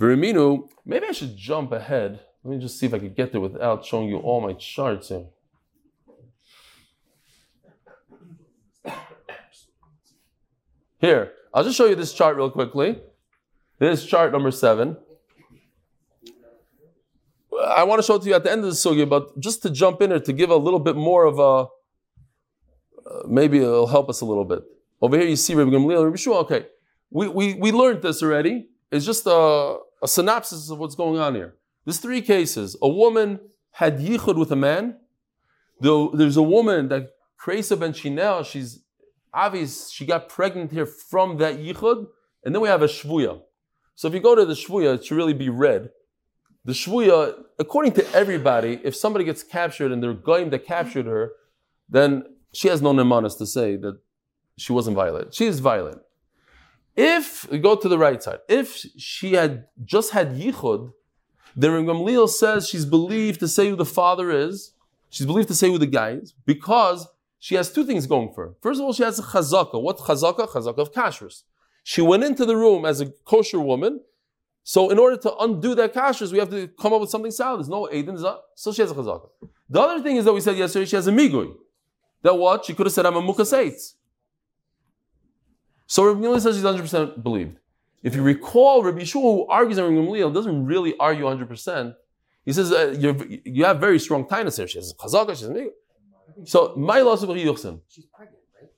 Veriminu, 0.00 0.68
maybe 0.86 1.06
I 1.06 1.12
should 1.12 1.36
jump 1.36 1.72
ahead. 1.72 2.20
Let 2.44 2.54
me 2.54 2.60
just 2.60 2.78
see 2.78 2.86
if 2.86 2.94
I 2.94 2.98
could 2.98 3.16
get 3.16 3.32
there 3.32 3.40
without 3.40 3.84
showing 3.84 4.08
you 4.08 4.18
all 4.18 4.40
my 4.40 4.52
charts 4.54 5.08
here. 5.08 5.26
Here, 11.00 11.32
I'll 11.54 11.64
just 11.64 11.76
show 11.76 11.86
you 11.86 11.94
this 11.94 12.12
chart 12.12 12.36
real 12.36 12.50
quickly. 12.50 12.98
This 13.78 14.04
chart 14.04 14.32
number 14.32 14.50
seven. 14.50 14.96
I 17.58 17.84
want 17.84 18.00
to 18.00 18.06
show 18.06 18.16
it 18.16 18.22
to 18.22 18.28
you 18.28 18.34
at 18.34 18.44
the 18.44 18.52
end 18.52 18.64
of 18.64 18.70
the 18.70 18.76
sugya, 18.76 19.08
but 19.08 19.38
just 19.40 19.62
to 19.62 19.70
jump 19.70 20.00
in 20.02 20.10
here 20.10 20.20
to 20.20 20.32
give 20.32 20.50
a 20.50 20.56
little 20.56 20.78
bit 20.78 20.96
more 20.96 21.24
of 21.24 21.38
a, 21.38 21.42
uh, 23.08 23.26
maybe 23.26 23.58
it'll 23.58 23.86
help 23.86 24.08
us 24.08 24.20
a 24.20 24.24
little 24.24 24.44
bit. 24.44 24.62
Over 25.00 25.18
here 25.18 25.28
you 25.28 25.36
see 25.36 25.54
Rabbi 25.54 25.70
Gamliel, 25.70 26.04
Rabbi 26.04 26.16
Shua. 26.16 26.38
Okay, 26.40 26.66
we, 27.10 27.28
we, 27.28 27.54
we 27.54 27.72
learned 27.72 28.02
this 28.02 28.22
already. 28.22 28.68
It's 28.90 29.04
just 29.04 29.26
a, 29.26 29.78
a 30.02 30.08
synopsis 30.08 30.70
of 30.70 30.78
what's 30.78 30.94
going 30.94 31.20
on 31.20 31.34
here. 31.34 31.54
There's 31.84 31.98
three 31.98 32.22
cases. 32.22 32.76
A 32.82 32.88
woman 32.88 33.40
had 33.72 33.98
yichud 33.98 34.36
with 34.38 34.52
a 34.52 34.56
man. 34.56 34.96
There's 35.80 36.36
a 36.36 36.42
woman 36.42 36.88
that 36.88 37.10
Kresa 37.40 37.78
ben 37.78 37.92
Shinel, 37.92 38.44
she's 38.44 38.80
obvious, 39.32 39.90
she 39.90 40.04
got 40.04 40.28
pregnant 40.28 40.72
here 40.72 40.86
from 40.86 41.38
that 41.38 41.58
yichud. 41.58 42.06
And 42.44 42.54
then 42.54 42.62
we 42.62 42.68
have 42.68 42.82
a 42.82 42.86
shvuya. 42.86 43.40
So 43.94 44.08
if 44.08 44.14
you 44.14 44.20
go 44.20 44.34
to 44.34 44.44
the 44.44 44.54
shvuya, 44.54 44.96
it 44.96 45.04
should 45.04 45.16
really 45.16 45.34
be 45.34 45.48
red. 45.48 45.90
The 46.68 46.74
shvuya, 46.74 47.44
according 47.58 47.92
to 47.92 48.04
everybody, 48.12 48.78
if 48.84 48.94
somebody 48.94 49.24
gets 49.24 49.42
captured 49.42 49.90
and 49.90 50.02
they're 50.02 50.12
going 50.12 50.50
that 50.50 50.66
captured 50.66 51.06
her, 51.06 51.32
then 51.88 52.24
she 52.52 52.68
has 52.68 52.82
no 52.82 52.92
nemanas 52.92 53.38
to 53.38 53.46
say 53.46 53.76
that 53.76 53.98
she 54.58 54.74
wasn't 54.74 54.94
violent. 54.94 55.32
She 55.32 55.46
is 55.46 55.60
violent. 55.60 56.02
If 56.94 57.48
go 57.62 57.74
to 57.74 57.88
the 57.88 57.96
right 57.96 58.22
side, 58.22 58.40
if 58.50 58.84
she 58.98 59.32
had 59.32 59.64
just 59.82 60.12
had 60.12 60.32
yichud, 60.32 60.92
Reb 61.56 61.86
Gamliel 61.86 62.28
says 62.28 62.68
she's 62.68 62.84
believed 62.84 63.40
to 63.40 63.48
say 63.48 63.70
who 63.70 63.76
the 63.76 63.86
father 63.86 64.30
is. 64.30 64.74
She's 65.08 65.24
believed 65.24 65.48
to 65.48 65.54
say 65.54 65.68
who 65.70 65.78
the 65.78 65.86
guy 65.86 66.10
is 66.22 66.34
because 66.44 67.08
she 67.38 67.54
has 67.54 67.72
two 67.72 67.86
things 67.86 68.06
going 68.06 68.34
for 68.34 68.48
her. 68.48 68.54
First 68.60 68.78
of 68.78 68.84
all, 68.84 68.92
she 68.92 69.04
has 69.04 69.18
a 69.18 69.22
chazaka. 69.22 69.80
What 69.80 69.96
chazaka? 69.96 70.46
Chazaka 70.46 70.80
of 70.80 70.92
kashrus. 70.92 71.44
She 71.82 72.02
went 72.02 72.24
into 72.24 72.44
the 72.44 72.56
room 72.58 72.84
as 72.84 73.00
a 73.00 73.06
kosher 73.24 73.58
woman. 73.58 74.00
So 74.74 74.90
in 74.90 74.98
order 74.98 75.16
to 75.16 75.34
undo 75.38 75.74
that 75.76 75.94
kashrus, 75.94 76.30
we 76.30 76.38
have 76.38 76.50
to 76.50 76.68
come 76.68 76.92
up 76.92 77.00
with 77.00 77.08
something 77.08 77.30
solid. 77.30 77.60
There's 77.60 77.70
no 77.70 77.88
Aiden. 77.90 78.18
So 78.54 78.70
she 78.70 78.82
has 78.82 78.90
a 78.90 78.94
chazaka. 78.94 79.30
The 79.70 79.80
other 79.80 80.02
thing 80.02 80.16
is 80.16 80.26
that 80.26 80.34
we 80.34 80.42
said 80.42 80.58
yesterday 80.58 80.84
she 80.84 80.94
has 80.94 81.06
a 81.06 81.10
migui. 81.10 81.54
That 82.20 82.34
what? 82.34 82.66
She 82.66 82.74
could 82.74 82.84
have 82.84 82.92
said, 82.92 83.06
I'm 83.06 83.16
a 83.16 83.22
mukaseitz. 83.22 83.94
So 85.86 86.04
Rabbi 86.04 86.20
Gamliel 86.20 86.40
says 86.42 86.56
she's 86.56 86.64
100% 86.64 87.22
believed. 87.22 87.56
If 88.02 88.14
you 88.14 88.20
recall, 88.20 88.82
Rabbi 88.82 88.98
Yeshua, 88.98 89.22
who 89.22 89.46
argues 89.46 89.78
on 89.78 89.84
Rabbi 89.86 90.06
Gamliel, 90.06 90.34
doesn't 90.34 90.66
really 90.66 90.94
argue 90.98 91.24
100%. 91.24 91.94
He 92.44 92.52
says 92.52 92.70
uh, 92.70 92.94
you 92.98 93.40
you 93.46 93.64
have 93.64 93.80
very 93.80 93.98
strong 93.98 94.28
tightness 94.28 94.58
here. 94.58 94.68
She 94.68 94.76
has 94.76 94.90
a 94.90 94.94
chazaka, 94.94 95.34
she 95.34 95.44
has 95.46 95.50
a 95.50 95.54
migui. 95.54 95.70
So, 96.44 96.74
my 96.76 97.00
loss 97.00 97.22
of. 97.22 97.30
She's 97.34 98.04
pregnant, 98.04 98.42
right? 98.54 98.70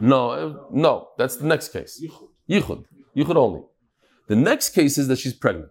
No, 0.00 0.30
uh, 0.30 0.54
no, 0.70 1.08
that's 1.18 1.34
the 1.34 1.46
next 1.46 1.70
case. 1.70 2.00
Yichud. 2.48 2.84
Yichud 3.16 3.34
only. 3.34 3.62
The 4.26 4.36
next 4.36 4.70
case 4.70 4.98
is 4.98 5.08
that 5.08 5.18
she's 5.18 5.34
pregnant. 5.34 5.70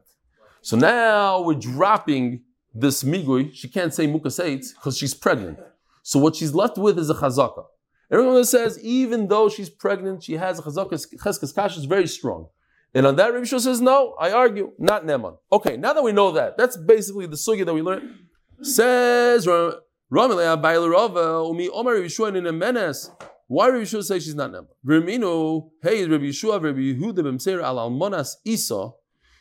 So 0.62 0.78
now 0.78 1.42
we're 1.42 1.56
dropping 1.56 2.44
this 2.74 3.04
migui. 3.04 3.54
She 3.54 3.68
can't 3.68 3.94
say 3.94 4.08
mukaseitz 4.08 4.74
because 4.76 4.98
she's 4.98 5.14
pregnant. 5.14 5.60
So 6.04 6.20
what 6.20 6.36
she's 6.36 6.54
left 6.54 6.78
with 6.78 7.00
is 7.00 7.10
a 7.10 7.16
chazaka. 7.16 7.66
Everyone 8.12 8.46
says 8.46 8.80
even 8.84 9.28
though 9.28 9.50
she's 9.50 9.70
pregnant, 9.70 10.24
she 10.24 10.34
has 10.34 10.60
a 10.60 10.62
chazaka, 10.62 10.94
cheskes 11.18 11.54
kash 11.56 11.78
is 11.78 11.86
very 11.86 12.08
strong. 12.08 12.48
And 12.94 13.08
on 13.08 13.16
that, 13.16 13.34
Rabbi 13.34 13.46
says, 13.46 13.82
no, 13.82 14.16
I 14.20 14.32
argue, 14.32 14.74
not 14.78 15.04
Neman. 15.04 15.38
Okay, 15.52 15.78
now 15.78 15.94
that 15.94 16.04
we 16.04 16.12
know 16.12 16.32
that, 16.34 16.58
that's 16.58 16.78
basically 16.78 17.26
the 17.26 17.36
sugya 17.36 17.66
that 17.66 17.74
we 17.74 17.82
learned. 17.82 18.14
Says 18.62 19.48
Ramelei 19.48 19.82
Abayla 20.12 20.92
Rava, 20.92 21.44
Umi 21.48 21.70
Omar 21.70 21.96
Rabbi 21.96 22.08
Shua 22.08 22.28
in 22.28 22.46
a 22.46 22.52
menace. 22.52 23.10
Why 23.48 23.70
Rabbi 23.70 23.84
Shua 23.84 24.04
say 24.04 24.20
she's 24.20 24.36
not 24.36 24.52
Neman? 24.52 24.68
Remino, 24.86 25.72
hey, 25.82 26.06
Rabbi 26.06 26.32
Shua, 26.32 26.60
Rabbi 26.60 26.80
Yehuda 26.80 27.20
b'mseir 27.20 27.62
al 27.62 27.78
almonas 27.78 28.36
Isa, 28.46 28.92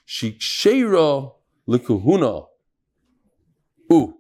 shiksheira 0.07 1.33
likuhuna. 1.69 2.47
Ooh. 3.93 4.15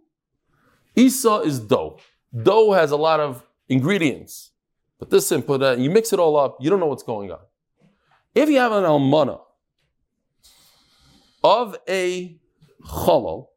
Isa 0.94 1.42
is 1.44 1.60
dough. 1.60 1.98
Dough 2.42 2.72
has 2.72 2.90
a 2.90 2.96
lot 2.96 3.20
of 3.20 3.42
ingredients. 3.68 4.52
But 4.98 5.10
this 5.10 5.32
in, 5.32 5.42
put 5.42 5.60
that, 5.60 5.78
uh, 5.78 5.80
you 5.80 5.90
mix 5.90 6.12
it 6.12 6.18
all 6.18 6.36
up, 6.36 6.58
you 6.60 6.70
don't 6.70 6.78
know 6.78 6.86
what's 6.86 7.02
going 7.02 7.32
on. 7.32 7.40
If 8.34 8.48
you 8.48 8.58
have 8.58 8.72
an 8.72 8.84
almana 8.84 9.40
of 11.42 11.76
a 11.88 12.38
chalal, 12.86 13.48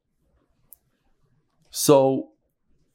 so 1.70 2.32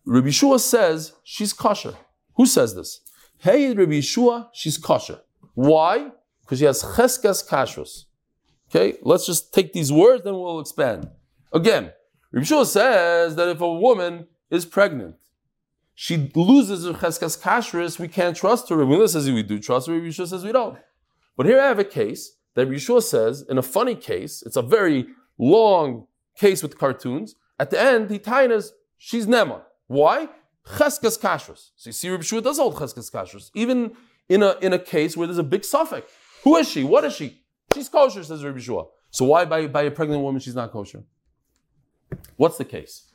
Rabbi 0.05 0.29
Yeshua 0.29 0.59
says 0.59 1.12
she's 1.23 1.53
kosher. 1.53 1.95
Who 2.35 2.47
says 2.47 2.75
this? 2.75 3.01
Hey, 3.42 3.72
Rabbi 3.72 3.92
Yeshua, 3.92 4.48
she's 4.53 4.76
kosher. 4.76 5.20
Why? 5.55 6.11
Because 6.42 6.59
she 6.59 6.66
has 6.66 6.83
cheskas 6.83 7.48
kashrus. 7.48 8.05
Okay, 8.68 8.98
let's 9.00 9.24
just 9.24 9.55
take 9.55 9.72
these 9.72 9.90
words, 9.90 10.24
then 10.24 10.35
we'll 10.35 10.61
expand. 10.61 11.09
Again, 11.50 11.92
Rabbi 12.33 12.44
Yeshua 12.44 12.66
says 12.66 13.37
that 13.37 13.48
if 13.48 13.62
a 13.62 13.72
woman 13.72 14.26
is 14.50 14.66
pregnant, 14.66 15.16
she 15.94 16.31
loses 16.35 16.85
her 16.85 16.92
cheskas 16.92 17.40
kashrus, 17.40 17.98
we 17.98 18.09
can't 18.09 18.37
trust 18.37 18.68
her. 18.68 18.76
Rabbi 18.76 19.07
says 19.07 19.31
we 19.31 19.42
do 19.42 19.59
trust 19.59 19.87
her, 19.87 19.94
Rabbi 19.94 20.09
Yeshua 20.09 20.29
says 20.29 20.44
we 20.44 20.53
don't. 20.53 20.79
But 21.35 21.46
here 21.46 21.59
I 21.59 21.68
have 21.68 21.79
a 21.79 21.85
case 21.85 22.37
that 22.55 22.66
Rabbi 22.66 22.76
Yeshua 22.76 23.03
says, 23.03 23.40
in 23.48 23.57
a 23.57 23.62
funny 23.62 23.94
case, 23.94 24.42
it's 24.44 24.57
a 24.57 24.62
very 24.62 25.07
long 25.38 26.09
case 26.37 26.62
with 26.62 26.79
cartoons. 26.79 27.37
At 27.59 27.70
the 27.70 27.81
end, 27.81 28.11
he 28.11 28.18
tainas, 28.18 28.72
she's 28.98 29.26
Nema. 29.26 29.62
Why? 29.87 30.29
Cheskas 30.76 31.18
kashrus. 31.18 31.70
So 31.76 31.88
you 31.88 31.92
see, 31.92 32.11
Rabbi 32.11 32.22
Yeshua 32.22 32.42
does 32.42 32.59
hold 32.59 32.74
cheskas 32.76 33.11
kashrus, 33.11 33.50
even 33.54 33.92
in 34.28 34.42
a, 34.42 34.56
in 34.61 34.72
a 34.72 34.78
case 34.78 35.16
where 35.16 35.26
there's 35.26 35.38
a 35.38 35.42
big 35.42 35.64
suffix. 35.64 36.11
Who 36.44 36.56
is 36.56 36.68
she? 36.68 36.85
What 36.85 37.04
is 37.04 37.14
she? 37.14 37.42
She's 37.74 37.88
kosher, 37.88 38.22
says 38.24 38.44
Rabbi 38.44 38.59
Yeshua. 38.59 38.87
So 39.11 39.24
why 39.24 39.44
by, 39.44 39.66
by 39.66 39.83
a 39.83 39.90
pregnant 39.90 40.22
woman 40.22 40.40
she's 40.40 40.54
not 40.54 40.70
kosher? 40.72 41.04
What's 42.37 42.59
the 42.59 42.64
case? 42.64 43.11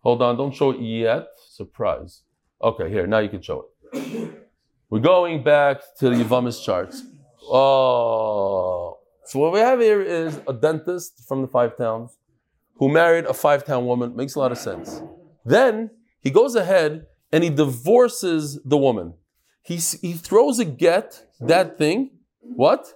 Hold 0.00 0.22
on, 0.22 0.36
don't 0.36 0.54
show 0.54 0.70
it 0.70 0.80
yet. 0.80 1.26
Surprise. 1.48 2.22
Okay, 2.62 2.88
here, 2.90 3.06
now 3.06 3.18
you 3.18 3.28
can 3.28 3.42
show 3.42 3.66
it. 3.92 4.30
We're 4.90 5.00
going 5.00 5.42
back 5.42 5.80
to 5.98 6.10
the 6.10 6.16
Yavamis 6.16 6.64
charts. 6.64 7.02
Oh. 7.42 8.98
So 9.24 9.38
what 9.38 9.52
we 9.52 9.58
have 9.60 9.80
here 9.80 10.02
is 10.02 10.40
a 10.46 10.52
dentist 10.52 11.26
from 11.26 11.42
the 11.42 11.48
five 11.48 11.76
towns 11.76 12.18
who 12.76 12.88
married 12.88 13.24
a 13.24 13.34
five 13.34 13.64
town 13.64 13.86
woman. 13.86 14.14
Makes 14.14 14.34
a 14.34 14.38
lot 14.38 14.52
of 14.52 14.58
sense. 14.58 15.02
Then 15.44 15.90
he 16.24 16.30
goes 16.30 16.56
ahead 16.56 17.06
and 17.30 17.44
he 17.44 17.50
divorces 17.50 18.58
the 18.64 18.78
woman. 18.78 19.14
He, 19.62 19.76
he 19.76 20.14
throws 20.14 20.58
a 20.58 20.64
get, 20.64 21.26
that 21.40 21.78
thing. 21.78 22.10
What? 22.40 22.86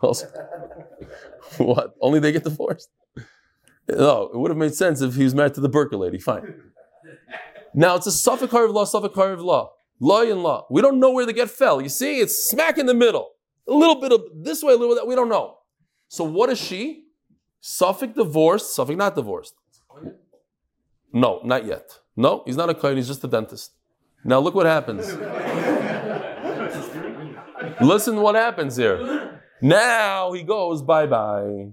what? 1.58 1.94
Only 2.00 2.20
they 2.20 2.32
get 2.32 2.44
divorced? 2.44 2.88
No, 3.88 4.30
it 4.32 4.38
would 4.38 4.50
have 4.50 4.58
made 4.58 4.74
sense 4.74 5.00
if 5.00 5.16
he 5.16 5.24
was 5.24 5.34
married 5.34 5.54
to 5.54 5.60
the 5.60 5.68
Burka 5.68 5.96
lady. 5.96 6.18
Fine. 6.18 6.54
Now 7.74 7.96
it's 7.96 8.06
a 8.06 8.12
Suffolk 8.12 8.52
of 8.52 8.70
law, 8.70 8.84
Suffolk 8.84 9.16
of 9.16 9.40
law. 9.40 9.72
Law 10.00 10.22
and 10.22 10.42
law. 10.42 10.66
We 10.70 10.82
don't 10.82 10.98
know 10.98 11.10
where 11.10 11.26
the 11.26 11.32
get 11.32 11.50
fell. 11.50 11.80
You 11.80 11.88
see, 11.88 12.20
it's 12.20 12.48
smack 12.48 12.78
in 12.78 12.86
the 12.86 12.94
middle. 12.94 13.30
A 13.68 13.72
little 13.72 14.00
bit 14.00 14.12
of 14.12 14.22
this 14.34 14.62
way, 14.62 14.72
a 14.72 14.76
little 14.76 14.94
bit 14.94 15.02
that. 15.02 15.06
We 15.06 15.14
don't 15.14 15.28
know. 15.28 15.58
So 16.08 16.24
what 16.24 16.50
is 16.50 16.60
she? 16.60 17.04
Suffolk 17.60 18.14
divorced, 18.14 18.74
Suffolk 18.74 18.96
not 18.96 19.14
divorced. 19.14 19.54
No, 21.12 21.40
not 21.44 21.64
yet. 21.66 21.98
No, 22.16 22.42
he's 22.46 22.56
not 22.56 22.70
a 22.70 22.74
kohen, 22.74 22.96
he's 22.96 23.08
just 23.08 23.24
a 23.24 23.28
dentist. 23.28 23.72
Now 24.24 24.38
look 24.38 24.54
what 24.54 24.66
happens. 24.66 25.06
Listen 27.80 28.20
what 28.20 28.34
happens 28.34 28.76
here. 28.76 29.40
Now 29.60 30.32
he 30.32 30.42
goes 30.42 30.82
bye-bye. 30.82 31.72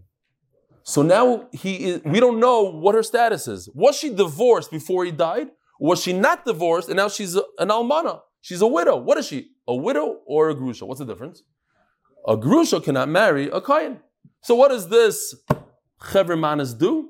So 0.83 1.01
now 1.01 1.47
he 1.51 1.75
is, 1.89 2.01
we 2.03 2.19
don't 2.19 2.39
know 2.39 2.63
what 2.63 2.95
her 2.95 3.03
status 3.03 3.47
is. 3.47 3.69
Was 3.73 3.97
she 3.97 4.13
divorced 4.13 4.71
before 4.71 5.05
he 5.05 5.11
died? 5.11 5.49
Was 5.79 6.01
she 6.01 6.13
not 6.13 6.45
divorced 6.45 6.89
and 6.89 6.97
now 6.97 7.09
she's 7.09 7.35
an 7.35 7.69
almana? 7.69 8.21
She's 8.41 8.61
a 8.61 8.67
widow. 8.67 8.97
What 8.97 9.17
is 9.17 9.27
she? 9.27 9.51
A 9.67 9.75
widow 9.75 10.19
or 10.25 10.49
a 10.49 10.55
grusha? 10.55 10.85
What's 10.87 10.99
the 10.99 11.05
difference? 11.05 11.43
A 12.27 12.35
grusha 12.35 12.83
cannot 12.83 13.09
marry 13.09 13.49
a 13.49 13.61
kohen. 13.61 13.99
So 14.41 14.55
what 14.55 14.69
does 14.69 14.87
this 14.89 15.35
chevrimanis 16.01 16.77
do? 16.77 17.08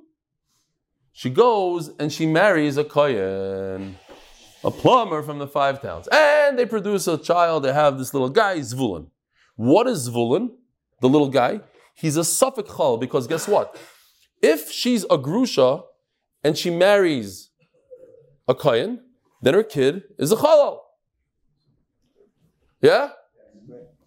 She 1.19 1.29
goes 1.29 1.91
and 1.99 2.13
she 2.13 2.25
marries 2.25 2.77
a 2.77 2.85
kohen, 2.85 3.97
a 4.63 4.71
plumber 4.71 5.21
from 5.21 5.37
the 5.37 5.47
five 5.47 5.81
towns, 5.81 6.07
and 6.09 6.57
they 6.57 6.65
produce 6.65 7.09
a 7.09 7.17
child. 7.17 7.63
They 7.63 7.73
have 7.73 7.97
this 7.97 8.13
little 8.13 8.29
guy, 8.29 8.59
Zvulun. 8.59 9.07
What 9.57 9.85
is 9.85 10.07
Zvulun? 10.07 10.51
The 11.01 11.09
little 11.09 11.27
guy. 11.27 11.59
He's 11.93 12.15
a 12.15 12.23
Suffolk 12.23 12.67
chal 12.67 12.95
because 12.95 13.27
guess 13.27 13.49
what? 13.49 13.77
If 14.41 14.71
she's 14.71 15.03
a 15.09 15.17
grusha 15.17 15.83
and 16.41 16.57
she 16.57 16.69
marries 16.69 17.49
a 18.47 18.55
kohen, 18.55 19.01
then 19.41 19.55
her 19.55 19.63
kid 19.63 20.03
is 20.17 20.31
a 20.31 20.37
chalal. 20.37 20.77
Yeah? 22.81 23.09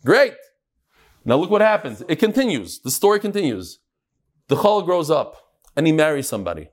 Great. 0.03 0.37
Now 1.27 1.37
look 1.37 1.51
what 1.51 1.61
happens. 1.61 2.03
It 2.09 2.17
continues. 2.17 2.79
The 2.79 2.91
story 2.91 3.21
continues. 3.21 3.81
The 4.49 4.57
chal 4.57 4.81
grows 4.81 5.11
up 5.11 5.37
and 5.77 5.87
he 5.87 5.93
marries 5.93 6.27
somebody, 6.27 6.71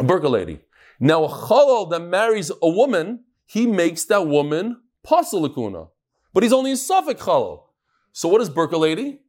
lady. 0.00 0.60
Now 1.00 1.24
a 1.24 1.28
chalal 1.28 1.90
that 1.90 2.00
marries 2.00 2.50
a 2.62 2.68
woman, 2.68 3.24
he 3.46 3.66
makes 3.66 4.04
that 4.06 4.26
woman 4.26 4.80
pasalikuna. 5.06 5.88
But 6.32 6.42
he's 6.42 6.52
only 6.52 6.72
a 6.72 6.76
Suffolk 6.76 7.18
chalal. 7.18 7.62
So 8.12 8.28
what 8.28 8.40
is 8.40 8.50
lady? 8.50 9.20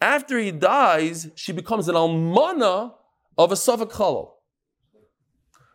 After 0.00 0.38
he 0.38 0.50
dies, 0.50 1.28
she 1.34 1.52
becomes 1.52 1.88
an 1.88 1.94
almana 1.94 2.94
of 3.36 3.52
a 3.52 3.56
Suffolk 3.56 3.92
chalal. 3.92 4.32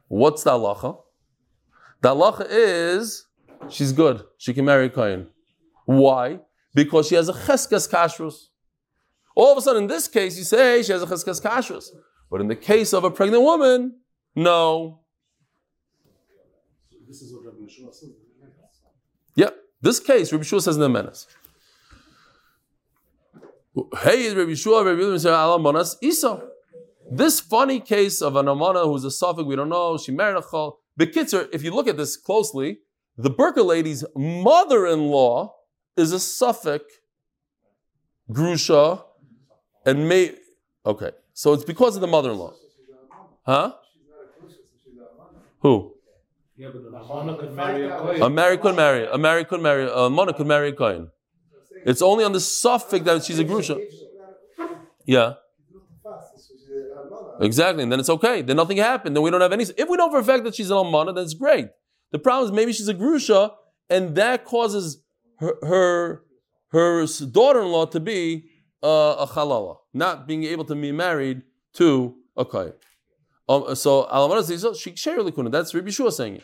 What's 0.07 0.43
the 0.43 0.51
halacha? 0.51 1.01
The 2.01 2.09
halacha 2.15 2.47
is 2.49 3.25
she's 3.69 3.91
good. 3.91 4.23
She 4.37 4.53
can 4.53 4.65
marry 4.65 4.87
a 4.87 4.89
kohen. 4.89 5.27
Why? 5.85 6.39
because 6.75 7.07
she 7.07 7.15
has 7.15 7.29
a 7.29 7.33
cheskas 7.33 7.89
kashrus. 7.89 8.49
All 9.35 9.51
of 9.51 9.57
a 9.57 9.61
sudden, 9.61 9.83
in 9.83 9.87
this 9.87 10.07
case, 10.07 10.37
you 10.37 10.43
say 10.43 10.83
she 10.83 10.91
has 10.91 11.01
a 11.01 11.07
cheskas 11.07 11.41
kashrus. 11.41 11.87
But 12.29 12.41
in 12.41 12.47
the 12.47 12.55
case 12.55 12.93
of 12.93 13.03
a 13.03 13.11
pregnant 13.11 13.43
woman, 13.43 13.99
no. 14.35 15.01
This 17.07 17.21
is 17.21 17.33
what 17.33 17.45
Rabbi 17.45 17.65
Yeshua 17.65 17.93
says. 17.93 18.09
Yeah, 19.35 19.49
this 19.81 19.99
case, 19.99 20.31
Rabbi 20.31 20.43
Shua 20.43 20.61
says 20.61 20.75
in 20.75 20.81
the 20.81 20.89
menace. 20.89 21.27
Hey, 24.01 24.33
Rabbi 24.33 24.53
Shua, 24.53 24.83
Rabbi 24.83 25.01
Alamanas 25.01 25.95
Isa. 26.01 26.41
This 27.09 27.39
funny 27.39 27.79
case 27.79 28.21
of 28.21 28.35
an 28.35 28.47
amana 28.47 28.85
who's 28.85 29.03
a 29.03 29.11
suffix, 29.11 29.45
we 29.45 29.55
don't 29.55 29.69
know, 29.69 29.97
she 29.97 30.11
married 30.11 30.37
a 30.37 30.41
chal. 30.41 30.79
Bekitzer, 30.99 31.47
if 31.53 31.63
you 31.63 31.71
look 31.71 31.87
at 31.87 31.97
this 31.97 32.17
closely, 32.17 32.79
the 33.17 33.29
Burka 33.29 33.61
lady's 33.61 34.03
mother-in-law 34.15 35.53
is 35.95 36.11
a 36.11 36.19
suffix, 36.19 36.85
grusha, 38.31 39.03
and 39.85 40.09
may. 40.09 40.35
Okay, 40.85 41.11
so 41.35 41.53
it's 41.53 41.65
because 41.65 41.95
of 41.95 42.01
the 42.01 42.07
mother-in-law, 42.07 42.53
huh? 43.45 43.73
Who? 45.59 45.91
The 46.57 46.67
Amana 46.67 47.35
could 47.37 47.53
marry 47.53 47.85
a 47.85 47.89
Kohen. 47.89 48.21
A 48.21 48.29
married 48.29 48.61
could 48.61 48.75
marry. 48.75 49.05
A 49.05 49.17
married 49.17 49.47
could 49.49 49.61
marry. 49.61 49.89
A 49.91 50.09
mona 50.09 50.43
marry 50.45 50.69
a 50.69 50.71
kohen. 50.71 51.11
It's 51.85 52.01
only 52.01 52.23
on 52.23 52.31
the 52.31 52.39
suffix 52.39 53.03
that 53.03 53.25
she's 53.25 53.39
a 53.39 53.43
grusha. 53.43 53.77
Yeah, 55.05 55.33
exactly. 57.41 57.83
And 57.83 57.91
then 57.91 57.99
it's 57.99 58.09
okay. 58.09 58.41
Then 58.41 58.55
nothing 58.55 58.77
happened. 58.77 59.15
Then 59.15 59.23
we 59.23 59.31
don't 59.31 59.41
have 59.41 59.51
any. 59.51 59.65
If 59.65 59.89
we 59.89 59.97
know 59.97 60.09
for 60.09 60.19
a 60.19 60.23
fact 60.23 60.45
that 60.45 60.55
she's 60.55 60.71
an 60.71 60.77
almana, 60.77 61.13
then 61.13 61.25
it's 61.25 61.33
great. 61.33 61.67
The 62.11 62.19
problem 62.19 62.49
is 62.49 62.55
maybe 62.55 62.71
she's 62.71 62.87
a 62.87 62.93
grusha, 62.93 63.51
and 63.89 64.15
that 64.15 64.45
causes 64.45 65.03
her 65.39 65.55
her, 65.61 66.21
her 66.69 67.05
daughter-in-law 67.05 67.87
to 67.87 67.99
be 67.99 68.49
uh, 68.83 69.15
a 69.19 69.27
halala, 69.27 69.77
not 69.93 70.27
being 70.27 70.43
able 70.43 70.65
to 70.65 70.75
be 70.75 70.91
married 70.91 71.41
to 71.73 72.15
a 72.37 72.45
kohen. 72.45 72.73
Um, 73.47 73.75
so 73.75 74.07
says 74.41 74.79
she 74.79 74.95
sherely 74.95 75.31
kuna. 75.31 75.49
That's 75.49 75.73
Rabbi 75.73 75.91
Shua 75.91 76.11
saying 76.11 76.37
it. 76.37 76.43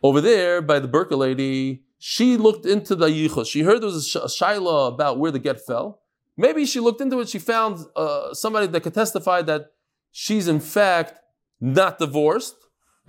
Over 0.00 0.20
there, 0.20 0.62
by 0.62 0.78
the 0.78 0.88
Burka 0.88 1.16
lady, 1.16 1.82
she 1.98 2.36
looked 2.36 2.66
into 2.66 2.94
the 2.94 3.08
yichus. 3.08 3.46
She 3.46 3.62
heard 3.62 3.80
there 3.80 3.86
was 3.86 3.96
a, 3.96 4.08
sh- 4.08 4.16
a 4.16 4.44
shaila 4.44 4.92
about 4.92 5.18
where 5.18 5.30
the 5.30 5.38
get 5.38 5.64
fell. 5.64 6.00
Maybe 6.36 6.64
she 6.66 6.78
looked 6.78 7.00
into 7.00 7.18
it. 7.20 7.28
She 7.28 7.40
found 7.40 7.84
uh, 7.96 8.32
somebody 8.32 8.68
that 8.68 8.82
could 8.82 8.94
testify 8.94 9.42
that 9.42 9.72
she's 10.12 10.46
in 10.46 10.60
fact 10.60 11.18
not 11.60 11.98
divorced, 11.98 12.54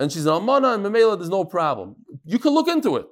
and 0.00 0.10
she's 0.10 0.26
an 0.26 0.32
almana, 0.32 0.74
and 0.74 0.84
Mamela, 0.84 1.16
there's 1.16 1.28
no 1.28 1.44
problem. 1.44 1.94
You 2.24 2.40
could 2.40 2.52
look 2.52 2.66
into 2.66 2.96
it. 2.96 3.06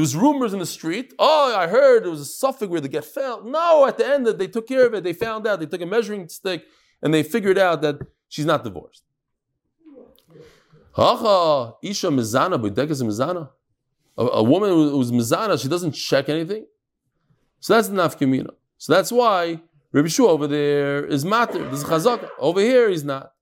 There 0.00 0.04
was 0.04 0.16
rumors 0.16 0.54
in 0.54 0.60
the 0.60 0.64
street. 0.64 1.12
Oh, 1.18 1.54
I 1.54 1.66
heard 1.66 2.04
there 2.04 2.10
was 2.10 2.22
a 2.22 2.24
suffix 2.24 2.70
where 2.70 2.80
the 2.80 2.88
get 2.88 3.04
fell. 3.04 3.44
No, 3.44 3.84
at 3.86 3.98
the 3.98 4.06
end, 4.08 4.26
they 4.26 4.46
took 4.46 4.66
care 4.66 4.86
of 4.86 4.94
it. 4.94 5.04
They 5.04 5.12
found 5.12 5.46
out. 5.46 5.60
They 5.60 5.66
took 5.66 5.82
a 5.82 5.84
measuring 5.84 6.26
stick, 6.30 6.64
and 7.02 7.12
they 7.12 7.22
figured 7.22 7.58
out 7.58 7.82
that 7.82 7.96
she's 8.26 8.46
not 8.46 8.64
divorced. 8.64 9.02
Hacha, 10.96 11.74
Isha 11.82 12.06
Mizana, 12.06 12.58
Budekas 12.58 13.02
Mizana. 13.02 13.50
A, 14.16 14.42
woman 14.42 14.70
who- 14.70 14.88
who's 14.88 15.12
Mizana, 15.12 15.60
she 15.60 15.68
doesn't 15.68 15.92
check 15.92 16.30
anything. 16.30 16.64
So 17.58 17.74
that's 17.74 17.88
the 17.88 17.96
nafkamina. 17.96 18.52
So 18.78 18.94
that's 18.94 19.12
why 19.12 19.60
Rabbi 19.92 20.08
Shua 20.08 20.28
over 20.30 20.46
there 20.46 21.04
is 21.04 21.26
matter. 21.26 21.58
There's 21.58 21.82
a 21.82 21.86
chazaka. 21.86 22.30
Over 22.38 22.60
here, 22.60 22.88
he's 22.88 23.04
not. 23.04 23.34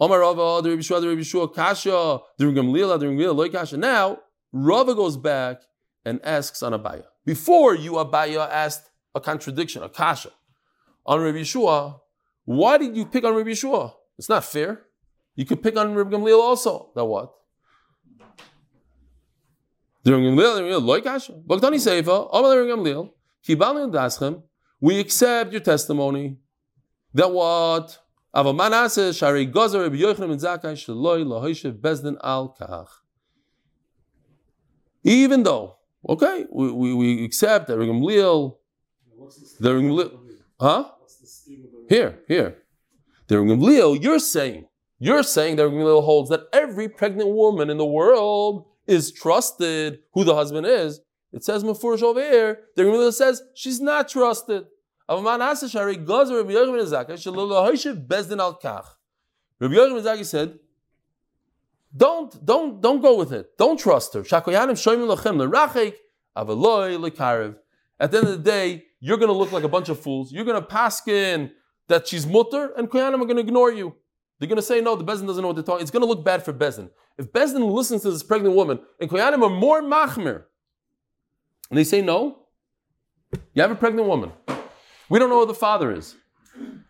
Omar 0.00 0.18
Rava, 0.18 0.40
oh, 0.42 0.60
the 0.60 0.70
Rabbi 0.70 0.82
Shua, 0.82 1.00
the 1.00 1.08
Rabbi 1.08 1.22
Shua, 1.22 1.48
Kasha, 1.48 2.18
the 2.36 2.46
Rabbi 2.48 2.58
Gamliel, 2.58 2.98
the 2.98 3.08
Rabbi 3.08 3.22
Gamliel, 3.22 3.52
Kasha. 3.52 3.76
Now, 3.76 4.18
Rava 4.52 4.96
goes 4.96 5.16
back 5.16 5.62
and 6.04 6.20
asks 6.24 6.62
on 6.62 6.72
Abaya. 6.72 7.04
Before 7.24 7.74
you, 7.74 7.92
Abaya, 7.92 8.48
asked 8.48 8.90
a 9.14 9.20
contradiction, 9.20 9.82
a 9.82 9.88
Kasha. 9.88 10.30
On 11.06 11.20
Rabbi 11.20 11.42
Shua, 11.42 12.00
why 12.44 12.78
did 12.78 12.96
you 12.96 13.06
pick 13.06 13.24
on 13.24 13.34
Rabbi 13.34 13.54
Shua? 13.54 13.94
It's 14.18 14.28
not 14.28 14.44
fair. 14.44 14.82
You 15.34 15.44
could 15.44 15.62
pick 15.62 15.76
on 15.76 15.94
Rabbi 15.94 16.16
Gamliel 16.16 16.40
also. 16.40 16.90
That 16.94 17.04
what? 17.04 17.32
We 24.80 25.00
accept 25.00 25.52
your 25.52 25.60
testimony 25.62 26.36
that 27.14 27.30
what? 27.30 27.98
Even 35.04 35.42
though, 35.44 35.76
okay, 36.08 36.46
we, 36.50 36.70
we, 36.72 36.94
we 36.94 37.24
accept 37.24 37.68
that 37.68 37.78
Gamliel, 37.78 38.56
the 39.60 39.68
the 39.68 39.70
Gamliel, 39.70 40.18
huh? 40.60 40.90
The 41.46 41.56
the 41.56 41.94
Here, 41.94 42.20
here. 42.28 42.58
The 43.26 43.36
Gamliel, 43.36 44.02
you're 44.02 44.18
saying, 44.18 44.66
you're 44.98 45.22
saying 45.22 45.56
that 45.56 45.64
Rabbi 45.64 45.76
Gamliel 45.76 46.04
holds 46.04 46.30
that 46.30 46.48
every 46.52 46.88
pregnant 46.88 47.30
woman 47.30 47.70
in 47.70 47.78
the 47.78 47.86
world 47.86 48.66
is 48.86 49.12
trusted 49.12 50.00
who 50.12 50.24
the 50.24 50.34
husband 50.34 50.66
is. 50.66 51.00
It 51.32 51.42
says 51.42 51.64
Mefurish 51.64 52.02
over 52.02 52.20
here. 52.20 52.60
The 52.76 52.84
Gamliel 52.84 53.12
says 53.12 53.42
she's 53.54 53.80
not 53.80 54.08
trusted. 54.08 54.64
Rabbi 55.08 55.20
Yochanan 55.22 56.86
Shalala 57.18 57.70
Hoishev 57.70 58.06
Bezdin 58.06 58.40
Al 58.40 60.24
said, 60.24 60.58
"Don't, 61.96 62.44
don't, 62.44 62.80
don't 62.80 63.00
go 63.00 63.16
with 63.16 63.32
it. 63.32 63.56
Don't 63.56 63.78
trust 63.78 64.14
her. 64.14 64.22
Shakoyanim 64.22 64.72
Shoyim 64.72 65.14
Lachem 65.14 65.36
Lerachek 65.36 65.94
Avaloi 66.36 66.98
Lekarev." 66.98 67.56
At 68.00 68.10
the 68.10 68.18
end 68.18 68.26
of 68.26 68.32
the 68.32 68.50
day, 68.50 68.84
you're 69.00 69.18
going 69.18 69.28
to 69.28 69.34
look 69.34 69.52
like 69.52 69.64
a 69.64 69.68
bunch 69.68 69.88
of 69.88 70.00
fools. 70.00 70.32
You're 70.32 70.44
going 70.44 70.60
to 70.60 70.66
paskin 70.66 71.52
that 71.88 72.08
she's 72.08 72.26
mutter, 72.26 72.72
and 72.76 72.90
Koyanim 72.90 73.20
are 73.20 73.26
going 73.26 73.36
to 73.36 73.42
ignore 73.42 73.70
you. 73.72 73.94
They're 74.38 74.48
going 74.48 74.56
to 74.56 74.62
say, 74.62 74.80
no, 74.80 74.96
the 74.96 75.04
Bezin 75.04 75.26
doesn't 75.26 75.42
know 75.42 75.48
what 75.48 75.56
they're 75.56 75.62
talking. 75.62 75.82
It's 75.82 75.90
going 75.90 76.02
to 76.02 76.08
look 76.08 76.24
bad 76.24 76.44
for 76.44 76.52
Bezin. 76.52 76.90
If 77.16 77.32
Bezin 77.32 77.70
listens 77.70 78.02
to 78.02 78.10
this 78.10 78.22
pregnant 78.22 78.56
woman, 78.56 78.80
and 79.00 79.08
Koyanim 79.08 79.42
are 79.42 79.50
more 79.50 79.80
machmir, 79.80 80.44
and 81.70 81.78
they 81.78 81.84
say, 81.84 82.02
no, 82.02 82.46
you 83.52 83.62
have 83.62 83.70
a 83.70 83.76
pregnant 83.76 84.08
woman. 84.08 84.32
We 85.08 85.18
don't 85.18 85.28
know 85.28 85.40
who 85.40 85.46
the 85.46 85.54
father 85.54 85.92
is. 85.92 86.16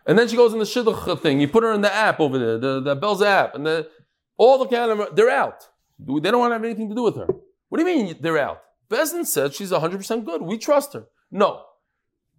And 0.07 0.19
then 0.19 0.29
she 0.29 0.37
goes 0.37 0.53
in 0.53 0.59
the 0.59 0.65
shidduch 0.65 1.21
thing. 1.21 1.41
You 1.41 1.49
put 1.49 1.63
her 1.63 1.73
in 1.73 1.81
the 1.81 1.93
app 1.93 2.21
over 2.21 2.39
there, 2.39 2.59
the, 2.59 2.81
the 2.81 2.97
Bell's 2.97 3.23
app, 3.23 3.55
and 3.55 3.67
the, 3.67 3.89
all 4.37 4.59
the 4.59 4.67
Koyanim, 4.67 5.15
they're 5.15 5.31
out. 5.31 5.69
They 5.99 6.31
don't 6.31 6.41
want 6.41 6.51
to 6.51 6.55
have 6.55 6.65
anything 6.65 6.89
to 6.89 6.95
do 6.95 7.03
with 7.03 7.17
her. 7.17 7.27
What 7.69 7.79
do 7.79 7.87
you 7.87 7.97
mean 8.05 8.17
they're 8.21 8.39
out? 8.39 8.63
Bezin 8.91 9.27
said 9.27 9.55
she's 9.55 9.71
100% 9.71 10.25
good. 10.25 10.43
We 10.43 10.59
trust 10.59 10.93
her. 10.93 11.07
No. 11.31 11.63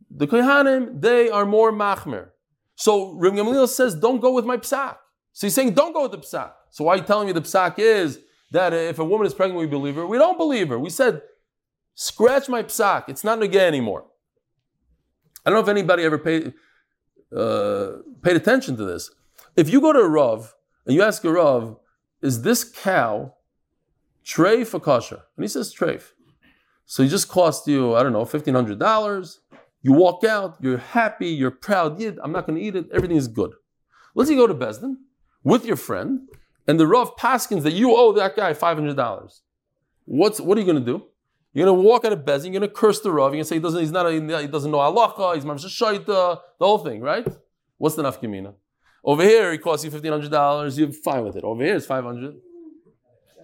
The 0.10 0.28
Kohanim, 0.28 1.02
they 1.02 1.30
are 1.30 1.46
more 1.46 1.72
machmir. 1.72 2.30
So 2.76 3.14
Rabbi 3.14 3.38
Gamliel 3.38 3.68
says, 3.68 3.96
don't 3.96 4.20
go 4.20 4.34
with 4.34 4.46
my 4.46 4.58
psak. 4.58 4.98
So 5.32 5.48
he's 5.48 5.54
saying, 5.56 5.74
don't 5.74 5.94
go 5.94 6.04
with 6.04 6.12
the 6.12 6.20
psak. 6.20 6.52
So 6.70 6.84
why 6.84 6.94
are 6.94 6.98
you 6.98 7.04
telling 7.04 7.28
me 7.28 7.34
the 7.34 7.42
psak 7.42 7.80
is 7.80 8.20
that 8.52 8.74
if 8.74 9.00
a 9.00 9.06
woman 9.06 9.26
is 9.28 9.34
pregnant, 9.34 9.60
we 9.60 9.68
believe 9.68 9.96
her? 9.96 10.06
We 10.06 10.18
don't 10.18 10.38
believe 10.38 10.70
her. 10.70 10.80
We 10.80 10.90
said, 10.90 11.22
scratch 11.96 12.48
my 12.48 12.64
psak. 12.64 13.06
It's 13.08 13.24
not 13.24 13.40
nageh 13.40 13.56
anymore. 13.56 14.06
I 15.46 15.50
don't 15.50 15.58
know 15.58 15.64
if 15.64 15.70
anybody 15.70 16.04
ever 16.04 16.18
paid, 16.18 16.54
uh, 17.36 17.98
paid 18.22 18.36
attention 18.36 18.78
to 18.78 18.86
this. 18.86 19.12
If 19.56 19.70
you 19.70 19.80
go 19.80 19.94
to 19.94 20.00
a 20.00 20.10
Rav 20.10 20.54
and 20.86 20.96
you 20.96 21.02
ask 21.02 21.24
a 21.24 21.32
Rav, 21.32 21.78
is 22.22 22.42
this 22.42 22.64
cow 22.64 23.34
treif 24.26 24.68
for 24.68 24.80
kosher? 24.80 25.22
And 25.36 25.44
he 25.44 25.48
says 25.48 25.74
treif. 25.74 26.12
So 26.86 27.04
he 27.04 27.10
just 27.10 27.28
cost 27.28 27.68
you, 27.68 27.96
I 27.96 28.04
don't 28.04 28.14
know, 28.14 28.26
$1,500. 28.26 29.38
You 29.82 29.94
walk 29.94 30.24
out, 30.24 30.58
you're 30.62 30.78
happy, 30.78 31.28
you're 31.28 31.52
proud. 31.52 32.00
Yeah, 32.00 32.12
I'm 32.24 32.32
not 32.32 32.48
going 32.48 32.58
to 32.60 32.66
eat 32.66 32.76
it. 32.76 32.88
Everything 32.92 33.18
is 33.18 33.28
good. 33.28 33.54
Let's 34.14 34.30
say 34.30 34.36
you 34.36 34.42
go 34.42 34.48
to 34.48 34.56
Besdin 34.56 34.96
with 35.44 35.66
your 35.66 35.76
friend, 35.76 36.28
and 36.68 36.80
the 36.80 36.88
Rav 36.88 37.16
Paskins 37.16 37.64
that 37.64 37.74
you 37.74 37.96
owe 37.96 38.12
that 38.14 38.36
guy 38.36 38.54
$500. 38.54 39.40
What's, 40.06 40.40
what 40.40 40.58
are 40.58 40.62
you 40.62 40.66
going 40.66 40.84
to 40.84 40.92
do? 40.92 41.06
You're 41.54 41.66
going 41.68 41.78
to 41.78 41.88
walk 41.88 42.04
out 42.04 42.12
of 42.12 42.20
Bezin, 42.20 42.46
you're 42.46 42.60
going 42.60 42.62
to 42.64 42.68
curse 42.68 43.00
the 43.00 43.12
Rav, 43.12 43.28
you're 43.28 43.38
going 43.38 43.44
to 43.44 43.48
say 43.48 43.56
he 43.56 43.62
doesn't, 43.62 43.80
he's 43.80 43.92
not, 43.92 44.12
he 44.12 44.48
doesn't 44.48 44.72
know 44.72 44.80
halacha, 44.80 45.36
he's 45.36 45.46
shaita, 45.46 46.06
the 46.06 46.66
whole 46.66 46.80
thing, 46.80 47.02
right? 47.02 47.26
What's 47.78 47.96
the 47.96 48.04
nafkamina? 48.04 48.56
Over 49.06 49.22
here, 49.22 49.54
it 49.54 49.60
costs 49.60 49.86
you 49.86 49.92
$1,500, 49.92 50.78
you're 50.80 50.92
fine 50.92 51.24
with 51.24 51.36
it. 51.36 51.44
Over 51.44 51.64
here, 51.64 51.76
it's 51.76 51.86
500 51.86 52.36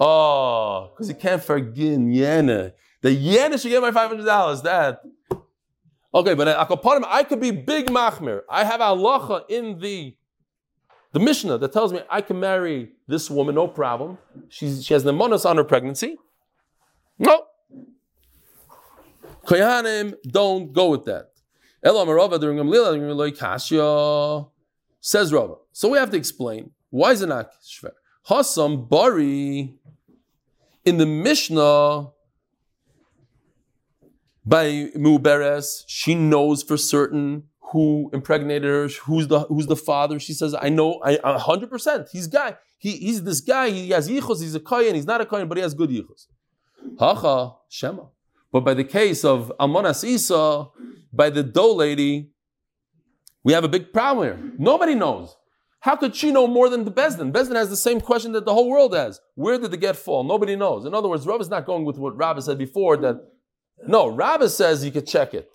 Oh, 0.04 0.90
because 0.92 1.10
you 1.10 1.14
can't 1.16 1.44
forgive 1.44 2.00
Yena. 2.00 2.74
The 3.02 3.10
Yena 3.10 3.62
should 3.62 3.70
get 3.70 3.84
my 3.84 3.92
$500. 3.92 4.64
That. 4.64 5.04
Okay, 6.14 6.34
but 6.34 6.48
at 6.48 7.06
I 7.08 7.24
could 7.24 7.40
be 7.40 7.52
big 7.52 7.92
machmir. 7.92 8.42
I 8.50 8.64
have 8.64 8.80
halacha 8.82 9.44
in 9.48 9.78
the 9.78 10.16
the 11.12 11.20
Mishnah 11.20 11.60
that 11.60 11.72
tells 11.72 11.94
me 11.94 12.02
I 12.10 12.22
can 12.22 12.40
marry 12.40 12.94
this 13.08 13.30
woman, 13.30 13.54
no 13.56 13.68
problem. 13.68 14.18
She's, 14.50 14.84
she 14.84 14.94
has 14.96 15.04
nemonas 15.04 15.48
on 15.48 15.58
her 15.58 15.64
pregnancy. 15.64 16.18
No. 17.20 17.46
Koyanim 19.46 20.16
don't 20.24 20.74
go 20.74 20.90
with 20.90 21.06
that. 21.06 21.32
Elo 21.84 22.06
Amarava 22.06 22.40
during 22.40 22.58
Gamliel 22.58 22.96
says 25.02 25.34
Rava. 25.34 25.56
So 25.74 25.90
we 25.90 25.98
have 25.98 26.12
to 26.12 26.18
explain 26.18 26.72
why 26.90 27.12
is 27.12 27.22
it 27.22 27.28
not 27.28 27.52
shver? 27.64 27.92
Hasam 28.30 28.88
bari. 28.88 29.76
In 30.84 30.98
the 30.98 31.06
Mishnah, 31.06 32.10
by 34.44 34.66
Muberes, 34.98 35.84
she 35.86 36.16
knows 36.16 36.64
for 36.64 36.76
certain 36.76 37.44
who 37.72 38.10
impregnated 38.14 38.64
her, 38.64 38.88
who's 39.04 39.28
the 39.28 39.42
who's 39.42 39.68
the 39.68 39.76
father. 39.76 40.20
She 40.20 40.34
says, 40.34 40.56
"I 40.60 40.70
know, 40.70 41.00
I 41.04 41.20
hundred 41.38 41.70
percent. 41.70 42.10
He's 42.12 42.28
guy. 42.28 42.58
He, 42.80 42.98
he's 42.98 43.24
this 43.24 43.42
guy. 43.42 43.70
He 43.70 43.90
has 43.92 44.10
yichus. 44.10 44.42
He's 44.42 44.56
a 44.56 44.60
kohen. 44.60 44.96
He's 44.96 45.06
not 45.06 45.22
a 45.22 45.26
kohen, 45.26 45.48
but 45.48 45.58
he 45.58 45.62
has 45.62 45.74
good 45.74 45.90
yichus." 45.90 46.26
Hacha 47.00 47.54
shema. 47.70 48.06
But 48.52 48.62
by 48.62 48.74
the 48.74 48.84
case 48.84 49.24
of 49.24 49.52
Almanas 49.60 50.04
Isa, 50.04 50.68
by 51.14 51.30
the 51.30 51.44
dough 51.44 51.76
lady, 51.76 52.32
we 53.44 53.54
have 53.54 53.64
a 53.64 53.70
big 53.70 53.92
problem 53.94 54.26
here. 54.28 54.54
Nobody 54.58 54.96
knows. 54.96 55.36
How 55.82 55.96
could 55.96 56.16
she 56.16 56.32
know 56.32 56.46
more 56.46 56.70
than 56.70 56.86
the 56.86 56.92
Bezdin? 56.92 57.32
Bezdin 57.32 57.56
has 57.56 57.70
the 57.70 57.78
same 57.78 58.02
question 58.02 58.34
that 58.34 58.46
the 58.46 58.54
whole 58.54 58.70
world 58.70 58.94
has. 58.94 59.20
Where 59.34 59.58
did 59.58 59.72
the 59.72 59.78
get 59.78 59.96
fall? 59.96 60.24
Nobody 60.24 60.56
knows. 60.56 60.86
In 60.86 60.94
other 60.94 61.10
words, 61.10 61.26
Rav 61.26 61.42
is 61.42 61.50
not 61.50 61.66
going 61.66 61.86
with 61.86 61.98
what 61.98 62.16
Rabbi 62.16 62.40
said 62.40 62.60
before 62.60 62.98
that, 62.98 63.20
no, 63.88 64.08
Rabbi 64.08 64.46
says 64.46 64.86
you 64.86 64.92
could 64.92 65.08
check 65.08 65.34
it. 65.34 65.50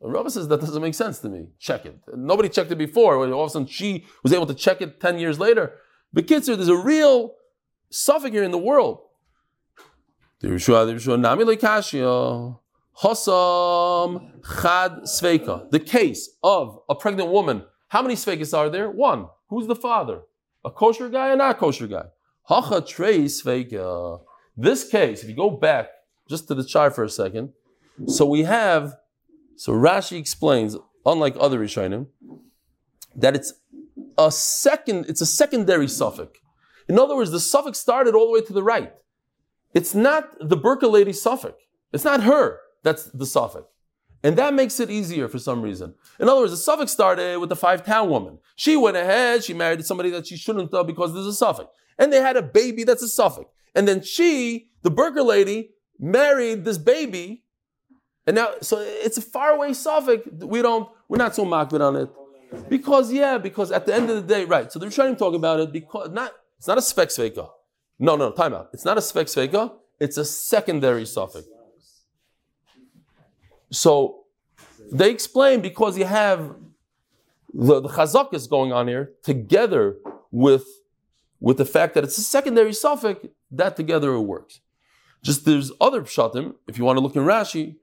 Rabbi 0.00 0.30
says 0.30 0.48
that 0.48 0.60
doesn't 0.60 0.82
make 0.82 0.94
sense 0.94 1.20
to 1.20 1.28
me. 1.28 1.48
Check 1.60 1.86
it. 1.86 1.96
Nobody 2.14 2.48
checked 2.48 2.72
it 2.72 2.78
before. 2.78 3.16
All 3.16 3.44
of 3.44 3.48
a 3.48 3.50
sudden 3.50 3.68
she 3.68 4.04
was 4.22 4.32
able 4.32 4.46
to 4.46 4.54
check 4.54 4.80
it 4.80 5.00
10 5.00 5.18
years 5.18 5.38
later. 5.38 5.74
But 6.12 6.26
Kitzer, 6.26 6.56
there's 6.56 6.68
a 6.68 6.76
real 6.76 7.34
safek 7.92 8.32
here 8.32 8.44
in 8.44 8.50
the 8.50 8.58
world. 8.58 9.00
Hossam 13.02 14.42
Chad 14.60 15.02
Sveika. 15.04 15.70
The 15.70 15.78
case 15.78 16.30
of 16.42 16.80
a 16.88 16.96
pregnant 16.96 17.30
woman. 17.30 17.64
How 17.88 18.02
many 18.02 18.14
Sveikas 18.14 18.56
are 18.56 18.68
there? 18.68 18.90
One. 18.90 19.28
Who's 19.48 19.68
the 19.68 19.76
father? 19.76 20.22
A 20.64 20.70
kosher 20.70 21.08
guy 21.08 21.28
or 21.28 21.36
not 21.36 21.56
a 21.56 21.58
kosher 21.58 21.86
guy? 21.86 22.06
Hacha 22.48 22.80
Trey 22.80 23.24
Sveika. 23.24 24.20
This 24.56 24.88
case, 24.88 25.22
if 25.22 25.28
you 25.28 25.36
go 25.36 25.50
back 25.50 25.90
just 26.28 26.48
to 26.48 26.54
the 26.54 26.64
chart 26.64 26.94
for 26.94 27.04
a 27.04 27.08
second, 27.08 27.52
so 28.06 28.26
we 28.26 28.42
have, 28.42 28.96
so 29.54 29.72
Rashi 29.72 30.18
explains, 30.18 30.76
unlike 31.06 31.36
other 31.38 31.60
Rishonim, 31.60 32.08
that 33.14 33.36
it's 33.36 33.52
a 34.18 34.32
second, 34.32 35.06
it's 35.08 35.20
a 35.20 35.26
secondary 35.26 35.86
safek. 35.86 36.30
In 36.88 36.98
other 36.98 37.14
words, 37.14 37.30
the 37.30 37.38
safek 37.38 37.76
started 37.76 38.16
all 38.16 38.26
the 38.26 38.32
way 38.32 38.44
to 38.44 38.52
the 38.52 38.62
right. 38.62 38.92
It's 39.72 39.94
not 39.94 40.30
the 40.40 40.56
Burka 40.56 40.88
lady 40.88 41.12
safek. 41.12 41.54
It's 41.92 42.04
not 42.04 42.24
her 42.24 42.58
that's 42.82 43.04
the 43.04 43.24
safek. 43.24 43.64
And 44.22 44.36
that 44.36 44.52
makes 44.52 44.80
it 44.80 44.90
easier 44.90 45.28
for 45.28 45.38
some 45.38 45.62
reason. 45.62 45.94
In 46.18 46.28
other 46.28 46.40
words, 46.40 46.52
the 46.64 46.72
safek 46.72 46.88
started 46.88 47.38
with 47.38 47.48
the 47.48 47.56
five 47.56 47.84
town 47.84 48.08
woman. 48.08 48.38
She 48.56 48.76
went 48.76 48.96
ahead, 48.96 49.44
she 49.44 49.54
married 49.54 49.84
somebody 49.84 50.10
that 50.10 50.26
she 50.26 50.36
shouldn't 50.36 50.74
have 50.74 50.86
because 50.86 51.14
there's 51.14 51.26
a 51.26 51.44
safek. 51.44 51.68
And 51.98 52.12
they 52.12 52.20
had 52.20 52.36
a 52.36 52.42
baby 52.42 52.84
that's 52.84 53.02
a 53.02 53.22
safek. 53.22 53.46
And 53.74 53.86
then 53.86 54.02
she, 54.02 54.70
the 54.82 54.90
Burka 54.90 55.22
lady, 55.22 55.70
married 55.98 56.64
this 56.64 56.78
baby. 56.78 57.44
And 58.26 58.36
now, 58.36 58.54
so 58.60 58.78
it's 58.80 59.18
a 59.18 59.22
faraway 59.22 59.70
safek. 59.70 60.44
We 60.44 60.62
don't, 60.62 60.88
we're 61.08 61.18
not 61.18 61.34
so 61.34 61.44
makbid 61.44 61.80
on 61.80 61.96
it. 61.96 62.10
Because, 62.68 63.12
yeah, 63.12 63.38
because 63.38 63.70
at 63.70 63.86
the 63.86 63.94
end 63.94 64.10
of 64.10 64.16
the 64.16 64.34
day, 64.34 64.44
right, 64.44 64.72
so 64.72 64.78
the 64.78 64.86
Rishonim 64.86 65.18
talk 65.18 65.34
about 65.34 65.60
it 65.60 65.70
because, 65.70 66.10
not, 66.10 66.32
it's 66.56 66.66
not 66.66 66.78
a 66.78 66.80
spek 66.80 67.08
sveka. 67.08 67.48
No, 67.98 68.16
no, 68.16 68.30
time 68.32 68.54
out. 68.54 68.70
It's 68.72 68.84
not 68.84 68.96
a 68.96 69.00
spek 69.00 69.24
sveka, 69.24 69.72
it's 70.00 70.16
a 70.16 70.24
secondary 70.24 71.02
safek. 71.02 71.44
So 73.70 74.24
they 74.90 75.10
explain 75.10 75.60
because 75.60 75.98
you 75.98 76.04
have 76.04 76.54
the, 77.52 77.80
the 77.80 77.88
chazak 77.88 78.32
is 78.34 78.46
going 78.46 78.72
on 78.72 78.88
here 78.88 79.12
together 79.22 79.96
with, 80.30 80.66
with 81.40 81.56
the 81.56 81.64
fact 81.64 81.94
that 81.94 82.04
it's 82.04 82.18
a 82.18 82.22
secondary 82.22 82.70
safek, 82.70 83.30
that 83.50 83.76
together 83.76 84.12
it 84.14 84.20
works. 84.20 84.60
Just 85.22 85.44
there's 85.44 85.72
other 85.80 86.02
pshatim, 86.02 86.54
if 86.66 86.78
you 86.78 86.84
want 86.84 86.96
to 86.96 87.00
look 87.00 87.16
in 87.16 87.22
Rashi, 87.22 87.76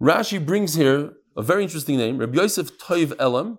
Rashi 0.00 0.44
brings 0.44 0.74
here 0.74 1.14
a 1.36 1.42
very 1.42 1.62
interesting 1.62 1.98
name, 1.98 2.18
Rabbi 2.18 2.36
Yosef 2.36 2.78
Toiv 2.78 3.14
Elam. 3.18 3.58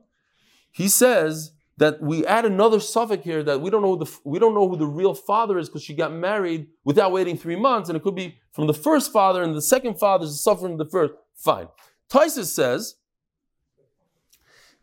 He 0.71 0.87
says 0.87 1.51
that 1.77 2.01
we 2.01 2.25
add 2.25 2.45
another 2.45 2.77
safek 2.77 3.23
here 3.23 3.43
that 3.43 3.61
we 3.61 3.69
don't 3.69 3.81
know 3.81 3.95
who 3.95 4.05
the, 4.05 4.11
we 4.23 4.39
don't 4.39 4.53
know 4.53 4.67
who 4.67 4.75
the 4.75 4.87
real 4.87 5.13
father 5.13 5.57
is 5.57 5.69
because 5.69 5.83
she 5.83 5.93
got 5.93 6.11
married 6.11 6.67
without 6.83 7.11
waiting 7.11 7.37
three 7.37 7.55
months, 7.55 7.89
and 7.89 7.95
it 7.95 8.03
could 8.03 8.15
be 8.15 8.37
from 8.53 8.67
the 8.67 8.73
first 8.73 9.11
father 9.11 9.43
and 9.43 9.55
the 9.55 9.61
second 9.61 9.99
father 9.99 10.25
is 10.25 10.41
suffering 10.41 10.77
the 10.77 10.85
first. 10.85 11.13
Fine. 11.41 11.67
Tysus 12.09 12.45
says 12.45 12.95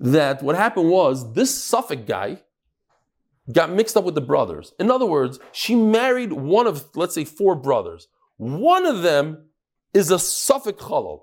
that 0.01 0.43
what 0.43 0.57
happened 0.57 0.91
was 0.91 1.35
this 1.35 1.53
safek 1.71 2.07
guy 2.07 2.43
got 3.53 3.71
mixed 3.71 3.97
up 3.97 4.05
with 4.05 4.15
the 4.15 4.21
brothers. 4.21 4.73
In 4.79 4.91
other 4.91 5.07
words, 5.07 5.39
she 5.53 5.75
married 5.75 6.33
one 6.33 6.67
of, 6.67 6.87
let's 6.95 7.15
say, 7.15 7.25
four 7.25 7.55
brothers. 7.55 8.09
One 8.37 8.87
of 8.87 9.03
them 9.03 9.47
is 9.95 10.11
a 10.11 10.17
safek 10.17 10.79
Chalal. 10.79 11.23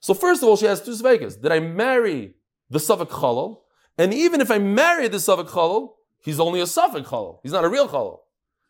So 0.00 0.14
first 0.14 0.42
of 0.42 0.48
all, 0.48 0.56
she 0.56 0.66
has 0.66 0.80
two 0.80 0.92
Svekas. 0.92 1.40
Did 1.40 1.52
I 1.52 1.60
marry 1.60 2.34
the 2.70 2.78
safek 2.78 3.08
Chalal? 3.08 3.60
And 3.96 4.14
even 4.14 4.40
if 4.40 4.50
I 4.50 4.58
marry 4.58 5.08
the 5.08 5.18
safek 5.18 5.48
Chalal, 5.48 5.94
he's 6.20 6.40
only 6.40 6.60
a 6.60 6.64
safek 6.64 7.04
Chalal. 7.04 7.40
He's 7.42 7.52
not 7.52 7.64
a 7.64 7.68
real 7.68 7.88
Chalal. 7.88 8.20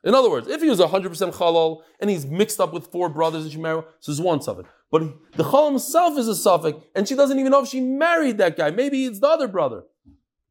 In 0.04 0.14
other 0.14 0.30
words, 0.30 0.48
if 0.48 0.62
he 0.62 0.70
was 0.70 0.80
100% 0.80 1.34
Chalal 1.34 1.82
and 2.00 2.08
he's 2.08 2.26
mixed 2.26 2.60
up 2.60 2.72
with 2.72 2.86
four 2.86 3.08
brothers 3.08 3.44
that 3.44 3.52
she 3.52 3.58
married, 3.58 3.84
so 4.00 4.12
there's 4.12 4.20
one 4.20 4.38
safek. 4.38 4.66
But 4.90 5.02
the 5.36 5.44
Chol 5.44 5.70
himself 5.70 6.18
is 6.18 6.28
a 6.28 6.32
safek, 6.32 6.82
and 6.94 7.06
she 7.06 7.14
doesn't 7.14 7.38
even 7.38 7.52
know 7.52 7.62
if 7.62 7.68
she 7.68 7.80
married 7.80 8.38
that 8.38 8.56
guy. 8.56 8.70
Maybe 8.70 9.04
it's 9.04 9.20
the 9.20 9.28
other 9.28 9.46
brother. 9.46 9.84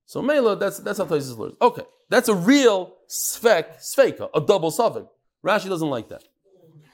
So 0.06 0.21
Mela, 0.21 0.56
that's 0.56 0.80
that's 0.80 1.00
how 1.00 1.06
Taisus 1.06 1.38
learns. 1.38 1.56
Okay, 1.62 1.84
that's 2.10 2.30
a 2.30 2.36
real 2.36 2.93
svek, 3.10 3.78
sveka, 3.80 4.30
a 4.34 4.39
double 4.39 4.71
safek. 4.71 5.08
Rashi 5.43 5.69
doesn't 5.69 5.89
like 5.89 6.10
that. 6.10 6.23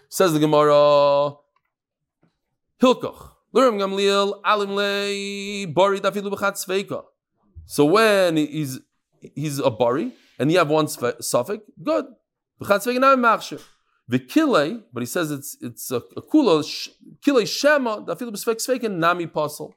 Says 0.10 0.34
the 0.34 0.40
Gemara, 0.40 1.36
Hilkoch, 2.82 3.32
Lurim 3.54 3.78
Gamliel, 3.78 4.40
Alim 4.44 4.76
Le, 4.76 5.68
Bari 5.68 6.00
Dafilu 6.00 6.32
B'chat 6.34 6.54
Sveka. 6.54 7.04
So 7.66 7.86
when 7.86 8.38
he's 8.38 8.80
he's 9.20 9.60
a 9.60 9.70
bari 9.70 10.12
and 10.40 10.52
you 10.52 10.58
have 10.58 10.70
one 10.70 10.86
safek, 10.86 11.62
good. 11.82 12.06
B'chat 12.62 12.86
Sveka 12.86 13.00
now 13.00 13.16
machshir. 13.16 13.62
The 14.08 14.20
kile, 14.20 14.84
but 14.92 15.02
he 15.02 15.08
says 15.08 15.32
it's 15.32 15.58
it's 15.62 15.90
a, 15.90 15.98
a 16.18 16.22
kula 16.22 16.62
kile 17.26 17.48
shema 17.48 18.02
dafilu 18.02 18.32
b'svek 18.32 18.56
sveken 18.56 18.98
nami 18.98 19.28
pasul. 19.28 19.74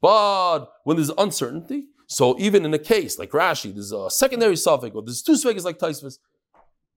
But 0.00 0.66
when 0.84 0.96
there's 0.96 1.10
uncertainty, 1.16 1.86
so 2.06 2.38
even 2.38 2.66
in 2.66 2.74
a 2.74 2.78
case 2.78 3.18
like 3.18 3.30
Rashi, 3.30 3.72
there's 3.72 3.92
a 3.92 4.10
secondary 4.10 4.56
safek, 4.56 4.94
or 4.94 5.02
there's 5.02 5.22
two 5.22 5.32
svekes 5.32 5.64
like 5.64 5.78
Taisvis, 5.78 6.18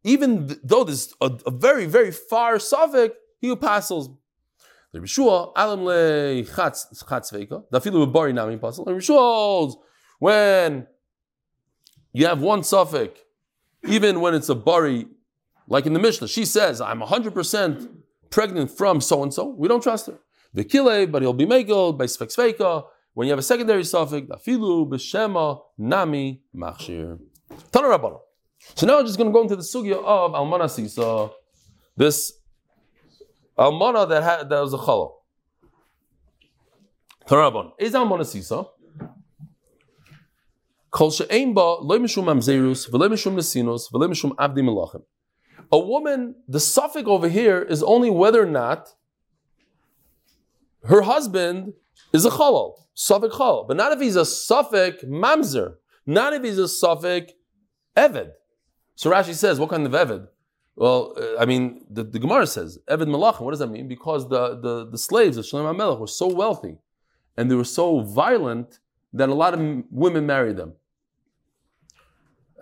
even 0.04 0.48
th- 0.48 0.60
though 0.64 0.84
there's 0.84 1.14
a, 1.22 1.32
a, 1.46 1.52
very 1.52 1.86
very 1.86 2.12
far 2.12 2.56
safek, 2.56 3.12
he 3.40 3.56
passes. 3.56 4.10
The 4.92 5.00
Rishua 5.00 5.54
alam 5.56 5.86
le 5.86 6.44
chatz 6.44 6.88
sveka 6.94 7.64
dafilu 7.72 8.12
b'bari 8.12 8.34
nami 8.34 8.58
pasul. 8.58 8.88
And 8.88 9.02
holds 9.02 9.78
when 10.20 10.88
you 12.12 12.26
have 12.26 12.42
one 12.42 12.62
safek, 12.62 13.12
even 13.86 14.20
when 14.20 14.34
it's 14.34 14.50
a 14.50 14.56
bari 14.56 15.06
like 15.68 15.86
in 15.86 15.94
the 15.94 16.00
Mishnah, 16.00 16.28
she 16.28 16.46
says, 16.46 16.82
I'm 16.82 17.02
100% 17.02 17.90
pregnant 18.30 18.72
from 18.72 19.02
so 19.02 19.24
and 19.24 19.34
so. 19.34 19.48
We 19.48 19.68
don't 19.68 19.82
trust 19.82 20.08
her. 20.08 20.20
The 20.54 20.64
kile, 20.64 21.08
but 21.08 21.22
he'll 21.22 21.34
be 21.34 21.46
megal 21.46 21.98
by 21.98 22.06
sveka. 22.06 22.86
When 23.14 23.28
you 23.28 23.32
have 23.32 23.40
a 23.40 23.44
secondary 23.44 23.84
safek, 23.84 24.28
dafilu 24.28 24.90
b'shema 24.90 25.62
nami 25.78 26.42
machshir. 26.56 27.20
Tana 27.72 28.18
So 28.76 28.86
now 28.86 28.98
we're 28.98 29.04
just 29.04 29.18
going 29.18 29.30
to 29.30 29.34
go 29.34 29.42
into 29.42 29.56
the 29.56 29.64
sugya 29.64 30.04
of 30.04 30.32
almana 30.32 30.70
sisa, 30.70 31.32
this 31.96 32.34
almana 33.58 34.08
that 34.10 34.24
had 34.24 34.50
that 34.50 34.60
was 34.60 34.74
a 34.74 34.78
challah. 34.78 35.14
Tana 37.26 37.42
rabbanon. 37.42 37.72
Is 37.80 37.94
almana 37.94 38.26
sisa? 38.26 38.66
Kol 40.92 41.12
she'ein 41.12 41.54
ba 41.54 41.78
lo 41.82 42.00
mishum 42.00 42.26
mamzerus 42.26 42.90
v'lo 42.90 43.10
mishum 43.10 43.36
nesinus 43.36 43.92
v'lo 43.92 44.10
mishum 44.10 44.36
abdi 44.38 44.62
melachim 44.62 45.04
a 45.72 45.80
woman, 45.80 46.36
the 46.48 46.60
safek 46.60 47.06
over 47.06 47.28
here 47.28 47.62
is 47.62 47.84
only 47.84 48.10
whether 48.10 48.42
or 48.42 48.48
not 48.48 48.94
her 50.86 51.02
husband 51.02 51.74
is 52.14 52.26
a 52.26 52.30
chalal, 52.30 52.80
safek 52.96 53.32
chalal, 53.32 53.68
but 53.68 53.78
not 53.78 53.92
if 53.92 54.00
he's 54.00 54.16
a 54.16 54.22
safek 54.22 55.04
mamzer, 55.06 55.76
not 56.06 56.34
if 56.34 56.44
he's 56.44 56.60
a 56.60 56.64
safek 56.64 57.32
eved. 57.98 58.32
So 58.96 59.12
Rashi 59.12 59.34
says, 59.34 59.60
what 59.60 59.70
kind 59.70 59.86
of 59.86 59.92
eved? 59.92 60.28
Well, 60.76 61.14
uh, 61.18 61.42
I 61.42 61.46
mean, 61.46 61.86
the, 61.90 62.04
the 62.04 62.20
Gemara 62.20 62.48
says, 62.48 62.80
Eved 62.90 63.08
Melachim, 63.08 63.42
what 63.42 63.52
does 63.52 63.60
that 63.60 63.72
mean? 63.72 63.88
Because 63.88 64.28
the, 64.28 64.60
the, 64.60 64.90
the 64.90 64.98
slaves 64.98 65.38
of 65.38 65.46
Shlomo 65.46 65.74
HaMelech 65.74 66.00
were 66.00 66.08
so 66.08 66.28
wealthy 66.28 66.78
and 67.38 67.50
they 67.50 67.56
were 67.56 67.64
so 67.64 68.02
violent 68.02 68.80
that 69.14 69.30
a 69.30 69.34
lot 69.34 69.54
of 69.54 69.84
women 69.90 70.26
married 70.26 70.58
them, 70.58 70.74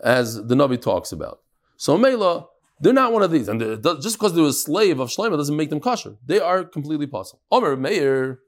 as 0.03 0.35
the 0.35 0.55
Navi 0.55 0.79
talks 0.79 1.11
about. 1.11 1.41
So 1.77 1.97
Mela, 1.97 2.45
they're 2.83 2.91
not 2.91 3.13
one 3.13 3.23
of 3.23 3.31
these. 3.31 3.47
And 3.47 3.61
just 4.01 4.17
because 4.17 4.35
they're 4.35 4.43
a 4.43 4.51
slave 4.51 4.99
of 4.99 5.07
Shlomo 5.09 5.37
doesn't 5.37 5.55
make 5.55 5.69
them 5.69 5.79
kosher. 5.79 6.17
They 6.25 6.39
are 6.41 6.65
completely 6.65 7.07
possible. 7.07 7.41
Omer 7.49 7.77
Meir. 7.77 8.39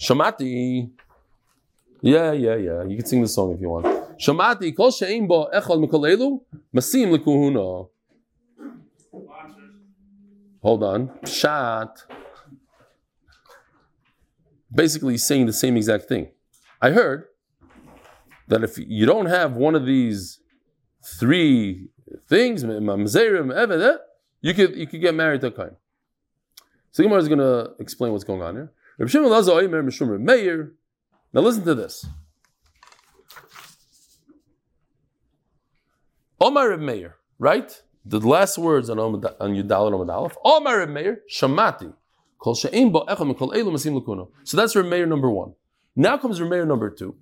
Shamati. 0.00 0.90
Yeah, 2.00 2.32
yeah, 2.32 2.56
yeah. 2.56 2.82
You 2.84 2.96
can 2.96 3.06
sing 3.06 3.22
the 3.22 3.28
song 3.28 3.52
if 3.52 3.60
you 3.60 3.68
want. 3.68 3.86
Shamati 4.18 4.76
kol 4.76 4.90
she'im 4.90 5.28
bo 5.28 5.48
masim. 6.74 7.88
Hold 10.60 10.82
on. 10.82 11.08
Pshat. 11.22 11.90
Basically 14.74 15.16
saying 15.16 15.46
the 15.46 15.52
same 15.52 15.76
exact 15.76 16.08
thing. 16.08 16.28
I 16.82 16.90
heard 16.90 17.26
that 18.48 18.64
if 18.64 18.78
you 18.78 19.06
don't 19.06 19.26
have 19.26 19.52
one 19.54 19.74
of 19.74 19.86
these 19.86 20.40
three 21.04 21.88
things, 22.28 22.64
eh, 22.64 23.96
you 24.40 24.54
could 24.54 24.76
you 24.76 24.86
could 24.86 25.00
get 25.00 25.14
married 25.14 25.40
to 25.42 25.48
a 25.48 25.50
kain. 25.50 25.76
So 26.90 27.02
Gemara 27.02 27.18
is 27.20 27.28
going 27.28 27.38
to 27.38 27.74
explain 27.78 28.12
what's 28.12 28.24
going 28.24 28.42
on 28.42 28.54
here. 28.54 28.72
Now 31.32 31.40
listen 31.40 31.64
to 31.64 31.74
this. 31.74 32.06
Omar 36.40 36.70
Reb 36.70 36.80
Meir, 36.80 37.16
right? 37.38 37.82
The 38.04 38.20
last 38.20 38.58
words 38.58 38.88
on 38.90 38.98
on 38.98 39.12
Yudal 39.20 39.86
and 39.86 40.08
Omad. 40.08 40.32
Omar 40.44 40.78
Reb 40.78 40.88
Meir, 40.88 41.22
Shamati. 41.30 41.92
So 44.44 44.56
that's 44.56 44.76
Reb 44.76 44.86
Meir 44.86 45.06
number 45.06 45.30
one. 45.30 45.54
Now 45.96 46.16
comes 46.16 46.40
Reb 46.40 46.50
Meir 46.50 46.64
number 46.64 46.90
two. 46.90 47.16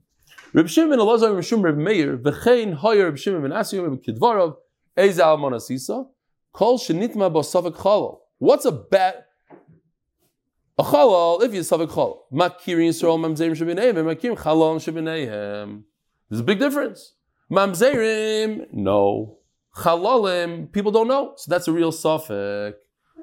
Reb 0.57 0.71
Shimon 0.71 0.99
Elazar 0.99 1.35
Reb 1.35 1.45
Shimon 1.45 1.65
Reb 1.65 1.77
Meir 1.77 2.17
v'chein 2.17 2.73
hoyer 2.73 3.05
Reb 3.05 3.19
Shimon 3.19 3.43
ben 3.43 3.51
Asiyom 3.51 3.99
b'kidvarav 3.99 4.57
eze 4.97 5.21
al 5.21 5.37
monasisa 5.37 6.07
kol 6.55 6.79
shenitma 6.79 7.31
bo 7.31 7.41
safek 7.41 7.75
chalal. 7.75 8.21
What's 8.39 8.65
a 8.65 8.73
bad 8.73 9.25
a 10.79 10.83
chalal 10.83 11.43
if 11.43 11.53
you 11.53 11.61
safek 11.61 11.89
chalal? 11.89 12.21
Makirin 12.33 12.89
Yisrael 12.89 13.19
mamzerim 13.19 13.55
shebeneim 13.55 13.99
and 13.99 14.09
makirin 14.09 14.39
chalal 14.39 14.77
shebeneim. 14.77 15.83
There's 16.31 16.41
a 16.41 16.45
big 16.45 16.59
difference. 16.59 17.13
Mamzerim, 17.53 18.69
no. 18.73 19.37
Chalalim, 19.77 20.73
people 20.73 20.91
don't 20.91 21.07
know. 21.07 21.35
So 21.37 21.51
that's 21.51 21.69
a 21.69 21.73
real 21.73 21.93
safek. 21.93 22.77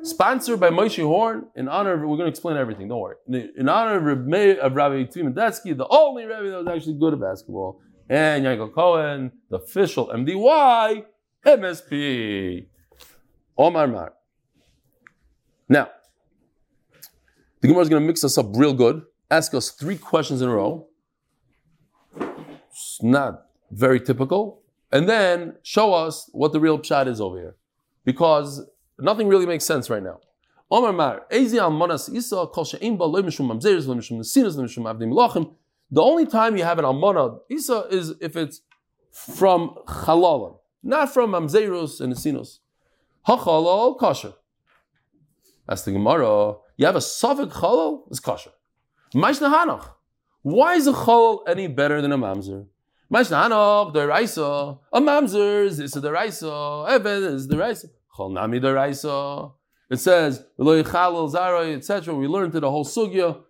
Sponsored 0.03 0.59
by 0.59 0.69
Moshe 0.69 1.01
Horn 1.01 1.47
in 1.55 1.69
honor 1.69 1.93
of, 1.93 2.01
we're 2.01 2.17
going 2.17 2.19
to 2.19 2.27
explain 2.27 2.57
everything, 2.57 2.89
don't 2.89 2.99
worry. 2.99 3.15
In, 3.57 3.69
honor 3.69 4.11
of, 4.11 4.25
Meir, 4.25 4.59
of 4.59 4.75
Rabbi 4.75 5.03
the 5.05 5.87
only 5.89 6.25
Rabbi 6.25 6.49
that 6.49 6.65
was 6.65 6.67
actually 6.67 6.99
good 6.99 7.13
at 7.13 7.21
basketball, 7.21 7.79
and 8.09 8.45
Yankel 8.45 8.73
Cohen, 8.73 9.31
the 9.49 9.57
official 9.57 10.07
MDY, 10.07 11.05
MSP. 11.45 12.67
Omar 13.57 13.87
Mar. 13.87 14.13
Now, 15.69 15.89
the 17.61 17.67
Gemara 17.67 17.83
is 17.83 17.89
going 17.89 18.01
to 18.01 18.07
mix 18.07 18.23
us 18.23 18.37
up 18.37 18.47
real 18.55 18.73
good, 18.73 19.03
ask 19.31 19.53
us 19.53 19.69
three 19.69 19.97
questions 19.97 20.41
in 20.41 20.49
a 20.49 20.53
row. 20.53 20.87
It's 22.71 22.99
not 23.01 23.45
very 23.71 23.99
typical. 23.99 24.63
And 24.91 25.07
then 25.07 25.55
show 25.63 25.93
us 25.93 26.29
what 26.33 26.51
the 26.51 26.59
real 26.59 26.77
pshat 26.77 27.07
is 27.07 27.21
over 27.21 27.37
here. 27.37 27.55
Because 28.05 28.67
nothing 28.99 29.27
really 29.27 29.45
makes 29.45 29.65
sense 29.65 29.89
right 29.89 30.03
now. 30.03 30.19
The 35.93 36.01
only 36.01 36.25
time 36.25 36.57
you 36.57 36.63
have 36.63 36.79
an 36.79 36.85
almana 36.85 37.39
isa 37.49 37.85
is 37.91 38.15
if 38.19 38.35
it's 38.35 38.61
from 39.11 39.75
chalalim, 39.85 40.57
not 40.81 41.13
from 41.13 41.31
mamzerus 41.33 42.01
and 42.01 42.13
nesinos. 42.13 42.59
Hachalal 43.27 43.99
kosher. 43.99 44.33
That's 45.67 45.83
the 45.83 45.91
Gemara. 45.91 46.55
You 46.77 46.87
have 46.87 46.95
a 46.95 46.99
safek 46.99 47.51
chalal, 47.51 48.07
it's 48.09 48.19
kosher. 48.19 48.51
Hanach. 49.13 49.87
Why 50.41 50.73
is 50.73 50.87
a 50.87 50.93
chalal 50.93 51.43
any 51.47 51.67
better 51.67 52.01
than 52.01 52.11
a 52.11 52.17
mamzer? 52.17 52.65
Hanach, 53.11 53.93
the 53.93 54.07
raisa. 54.07 54.79
A 54.91 54.99
mamzer 54.99 55.65
is 55.65 55.91
the 55.91 56.11
raisa. 56.11 56.47
Eved 56.47 57.33
is 57.33 57.47
the 57.47 57.57
raisa. 57.57 57.87
It 58.19 59.97
says, 59.97 60.43
"Lo 60.57 60.81
yichalal 60.81 61.75
etc. 61.77 62.15
We 62.15 62.27
learned 62.27 62.55
it 62.55 62.63
a 62.63 62.69
whole 62.69 62.85
sugya, 62.85 63.43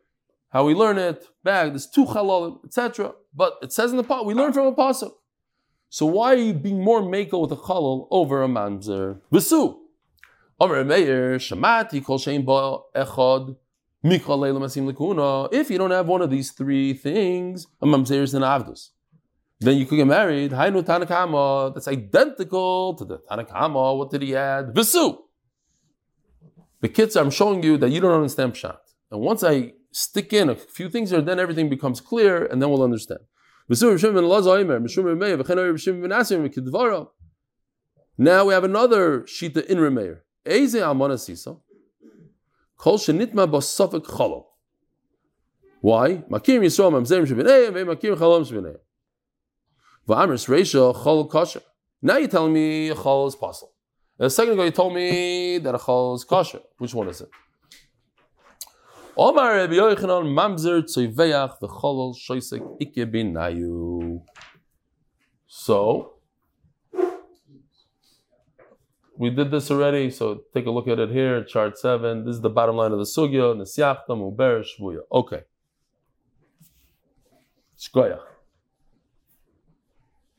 how 0.50 0.66
we 0.66 0.74
learn 0.74 0.98
it. 0.98 1.28
Back, 1.44 1.70
there's 1.70 1.88
two 1.88 2.06
chalalim, 2.06 2.64
etc. 2.66 3.14
But 3.36 3.58
it 3.62 3.74
says 3.74 3.92
in 3.92 3.98
the 3.98 4.04
pot, 4.04 4.26
we 4.26 4.34
learn 4.34 4.54
from 4.54 4.68
a 4.68 4.74
pasuk. 4.74 5.14
So 5.90 6.06
why 6.06 6.34
are 6.34 6.38
you 6.38 6.54
being 6.54 6.84
more 6.84 7.02
mako 7.02 7.40
with 7.40 7.52
a 7.52 7.56
chalal 7.56 8.08
over 8.10 8.44
a 8.44 8.48
mamzer? 8.48 9.20
V'su. 9.32 9.80
Omer 10.60 10.84
Meir, 10.84 11.38
Shamati, 11.40 12.04
Kol 12.04 12.20
Shein 12.20 12.46
Ba 12.46 12.80
Echad, 12.96 13.58
Mikol 14.06 14.40
Leila 14.40 14.60
Masim 14.60 14.90
Lekuna. 14.90 15.50
If 15.52 15.70
you 15.70 15.78
don't 15.78 15.92
have 15.92 16.08
one 16.08 16.22
of 16.22 16.30
these 16.30 16.52
three 16.52 16.94
things, 16.94 17.68
a 17.82 17.86
mamzer 17.86 18.22
is 18.22 18.34
an 18.34 18.44
avdus. 18.44 18.90
Then 19.60 19.78
you 19.78 19.86
could 19.86 19.96
get 19.96 20.08
married. 20.08 20.52
Hainu 20.52 20.84
Tanakama. 20.84 21.74
That's 21.74 21.88
identical 21.88 22.96
to 22.96 23.06
the 23.06 23.20
Tanakama. 23.20 23.98
What 23.98 24.12
did 24.12 24.22
he 24.22 24.36
add? 24.36 24.76
Visu. 24.76 25.18
The 26.82 26.90
kids, 26.90 27.16
I'm 27.16 27.32
showing 27.32 27.64
you 27.64 27.78
that 27.78 27.92
you 27.92 28.02
don't 28.02 28.14
understand 28.14 28.54
pshat. 28.54 28.78
And 29.10 29.22
once 29.22 29.44
I 29.44 29.74
stick 29.92 30.34
in 30.34 30.50
a 30.50 30.56
few 30.56 30.90
things 30.90 31.12
here, 31.12 31.22
then 31.22 31.40
everything 31.40 31.70
becomes 31.70 32.02
clear, 32.02 32.46
and 32.46 32.62
then 32.62 32.70
we'll 32.70 32.84
understand. 32.84 33.22
Now 33.70 33.94
we 38.46 38.54
have 38.54 38.66
another 38.66 39.22
shita 39.22 39.66
in 39.66 39.78
Remeir. 39.78 40.20
Eze 40.46 40.76
Amana 40.76 41.18
Sisa. 41.18 41.56
Kol 42.78 42.98
Shenitma 42.98 43.50
Basafik. 43.50 44.44
Why? 45.80 46.24
Makim 46.30 46.62
Makim. 47.86 48.78
V'amris 50.08 50.48
Reisha 50.48 50.94
Chol 50.96 51.30
Kosher. 51.30 51.62
Now 52.02 52.18
you're 52.18 52.28
telling 52.28 52.54
me 52.54 52.90
a 52.90 52.96
Chol 52.96 53.28
is 53.28 53.36
possible. 53.36 53.72
A 54.20 54.30
second 54.30 54.54
ago 54.54 54.64
you 54.64 54.72
told 54.72 54.94
me 54.94 55.58
that 55.58 55.74
a 55.74 55.78
Chol 55.78 56.16
is 56.16 56.24
kosher. 56.24 56.60
Which 56.78 56.94
one 56.94 57.08
is 57.10 57.22
it? 57.22 57.30
Omar 59.16 59.56
Rabbi 59.56 59.74
Yochanan 59.74 60.26
Mamzer 60.34 60.82
Ike 62.82 63.12
Binayu. 63.12 64.22
So, 65.48 66.14
we 69.18 69.30
did 69.30 69.52
this 69.52 69.70
already, 69.72 70.10
so 70.10 70.42
take 70.54 70.66
a 70.66 70.72
look 70.72 70.88
at 70.88 71.00
it 71.00 71.12
here, 71.12 71.44
chart 71.44 71.78
7. 71.78 72.26
This 72.26 72.36
is 72.36 72.42
the 72.42 72.50
bottom 72.50 72.76
line 72.76 72.92
of 72.92 72.98
the 72.98 73.06
Sugya, 73.06 73.56
Nesyachta, 73.56 74.10
Muber, 74.10 74.64
Shvuya. 74.64 75.02
Okay. 75.12 75.44
Shkoyach. 77.80 78.33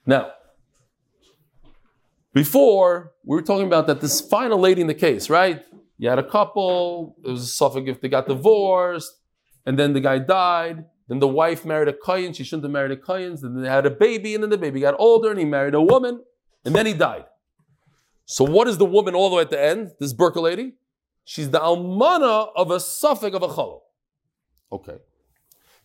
Now, 0.07 0.33
before, 2.33 3.13
we 3.25 3.37
were 3.37 3.43
talking 3.43 3.67
about 3.67 3.87
that 3.87 4.01
this 4.01 4.21
final 4.21 4.59
lady 4.59 4.81
in 4.81 4.87
the 4.87 4.95
case, 4.95 5.31
right? 5.31 5.63
You 5.99 6.09
had 6.09 6.19
a 6.19 6.29
couple, 6.29 7.17
it 7.25 7.31
was 7.31 7.43
a 7.43 7.65
safek 7.65 7.89
if 7.89 8.01
they 8.01 8.09
got 8.09 8.27
divorced, 8.27 9.21
and 9.65 9.79
then 9.79 9.93
the 9.93 10.01
guy 10.01 10.19
died, 10.19 10.85
then 11.09 11.21
the 11.21 11.29
wife 11.29 11.65
married 11.65 11.89
a 11.89 11.93
Kayan, 11.93 12.33
she 12.33 12.45
shouldn't 12.45 12.65
have 12.65 12.73
married 12.73 12.91
a 12.91 12.97
Kayan, 12.97 13.37
then 13.41 13.63
they 13.63 13.69
had 13.69 13.87
a 13.87 13.91
baby, 13.91 14.35
and 14.35 14.43
then 14.43 14.51
the 14.51 14.59
baby 14.59 14.81
got 14.81 14.95
older, 14.99 15.31
and 15.31 15.39
he 15.39 15.45
married 15.45 15.75
a 15.75 15.81
woman, 15.81 16.23
and 16.65 16.75
then 16.75 16.87
he 16.87 16.95
died. 16.95 17.27
So 18.27 18.45
what 18.45 18.67
is 18.69 18.79
the 18.79 18.85
woman 18.85 19.15
all 19.15 19.31
the 19.31 19.37
way 19.37 19.43
at 19.43 19.51
the 19.51 19.63
end, 19.63 19.93
this 20.01 20.13
Burka 20.13 20.41
lady? 20.41 20.75
She's 21.25 21.51
the 21.51 21.61
almana 21.61 22.49
of 22.57 22.71
a 22.71 22.77
safek 22.77 23.35
of 23.35 23.43
a 23.43 23.49
chalal. 23.49 23.81
Okay. 24.73 24.97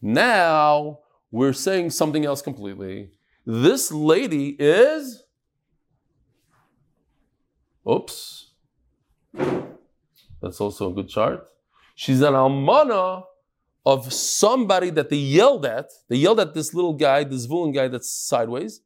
Now, 0.02 1.00
we're 1.32 1.54
saying 1.54 1.92
something 1.92 2.26
else 2.26 2.42
completely. 2.42 3.12
This 3.52 3.92
lady 3.92 4.50
is 4.60 5.24
Oops. 7.90 8.52
That's 10.40 10.62
also 10.62 10.92
a 10.92 10.94
good 10.94 11.10
chart. 11.10 11.48
She's 11.96 12.22
an 12.22 12.34
almana 12.34 13.24
of 13.88 14.14
somebody 14.14 14.92
that 14.92 15.10
they 15.10 15.16
yelled 15.16 15.66
at. 15.66 15.90
They 16.10 16.18
yelled 16.18 16.40
at 16.40 16.54
this 16.54 16.76
little 16.76 16.94
guy, 16.94 17.24
this 17.24 17.48
Vulin 17.48 17.74
guy 17.74 17.88
that's 17.88 18.12
sideways. 18.12 18.82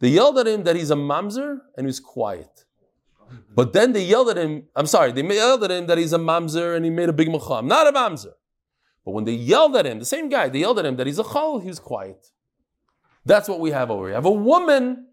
They 0.00 0.08
yelled 0.08 0.36
at 0.36 0.48
him 0.48 0.64
that 0.64 0.76
he's 0.76 0.90
a 0.90 0.96
mamzer 0.96 1.60
and 1.78 1.86
he's 1.86 1.98
quiet. 1.98 2.66
But 3.54 3.72
then 3.72 3.94
they 3.94 4.04
yelled 4.04 4.28
at 4.28 4.36
him, 4.36 4.64
I'm 4.76 4.86
sorry, 4.86 5.12
they 5.12 5.22
yelled 5.22 5.64
at 5.64 5.70
him 5.70 5.86
that 5.86 5.96
he's 5.96 6.12
a 6.12 6.18
mamzer 6.18 6.76
and 6.76 6.84
he 6.84 6.90
made 6.90 7.08
a 7.08 7.14
big 7.14 7.30
macham. 7.30 7.66
Not 7.68 7.86
a 7.86 7.92
mamzer. 7.92 8.34
But 9.02 9.12
when 9.12 9.24
they 9.24 9.32
yelled 9.32 9.74
at 9.76 9.86
him, 9.86 9.98
the 9.98 10.04
same 10.04 10.28
guy, 10.28 10.50
they 10.50 10.58
yelled 10.58 10.78
at 10.78 10.84
him 10.84 10.96
that 10.96 11.06
he's 11.06 11.18
a 11.18 11.24
chal, 11.24 11.58
he 11.58 11.68
was 11.68 11.78
quiet. 11.78 12.26
That's 13.24 13.48
what 13.48 13.60
we 13.60 13.70
have 13.70 13.90
over 13.90 14.02
here. 14.02 14.10
We 14.10 14.14
have 14.14 14.26
a 14.26 14.30
woman, 14.30 15.08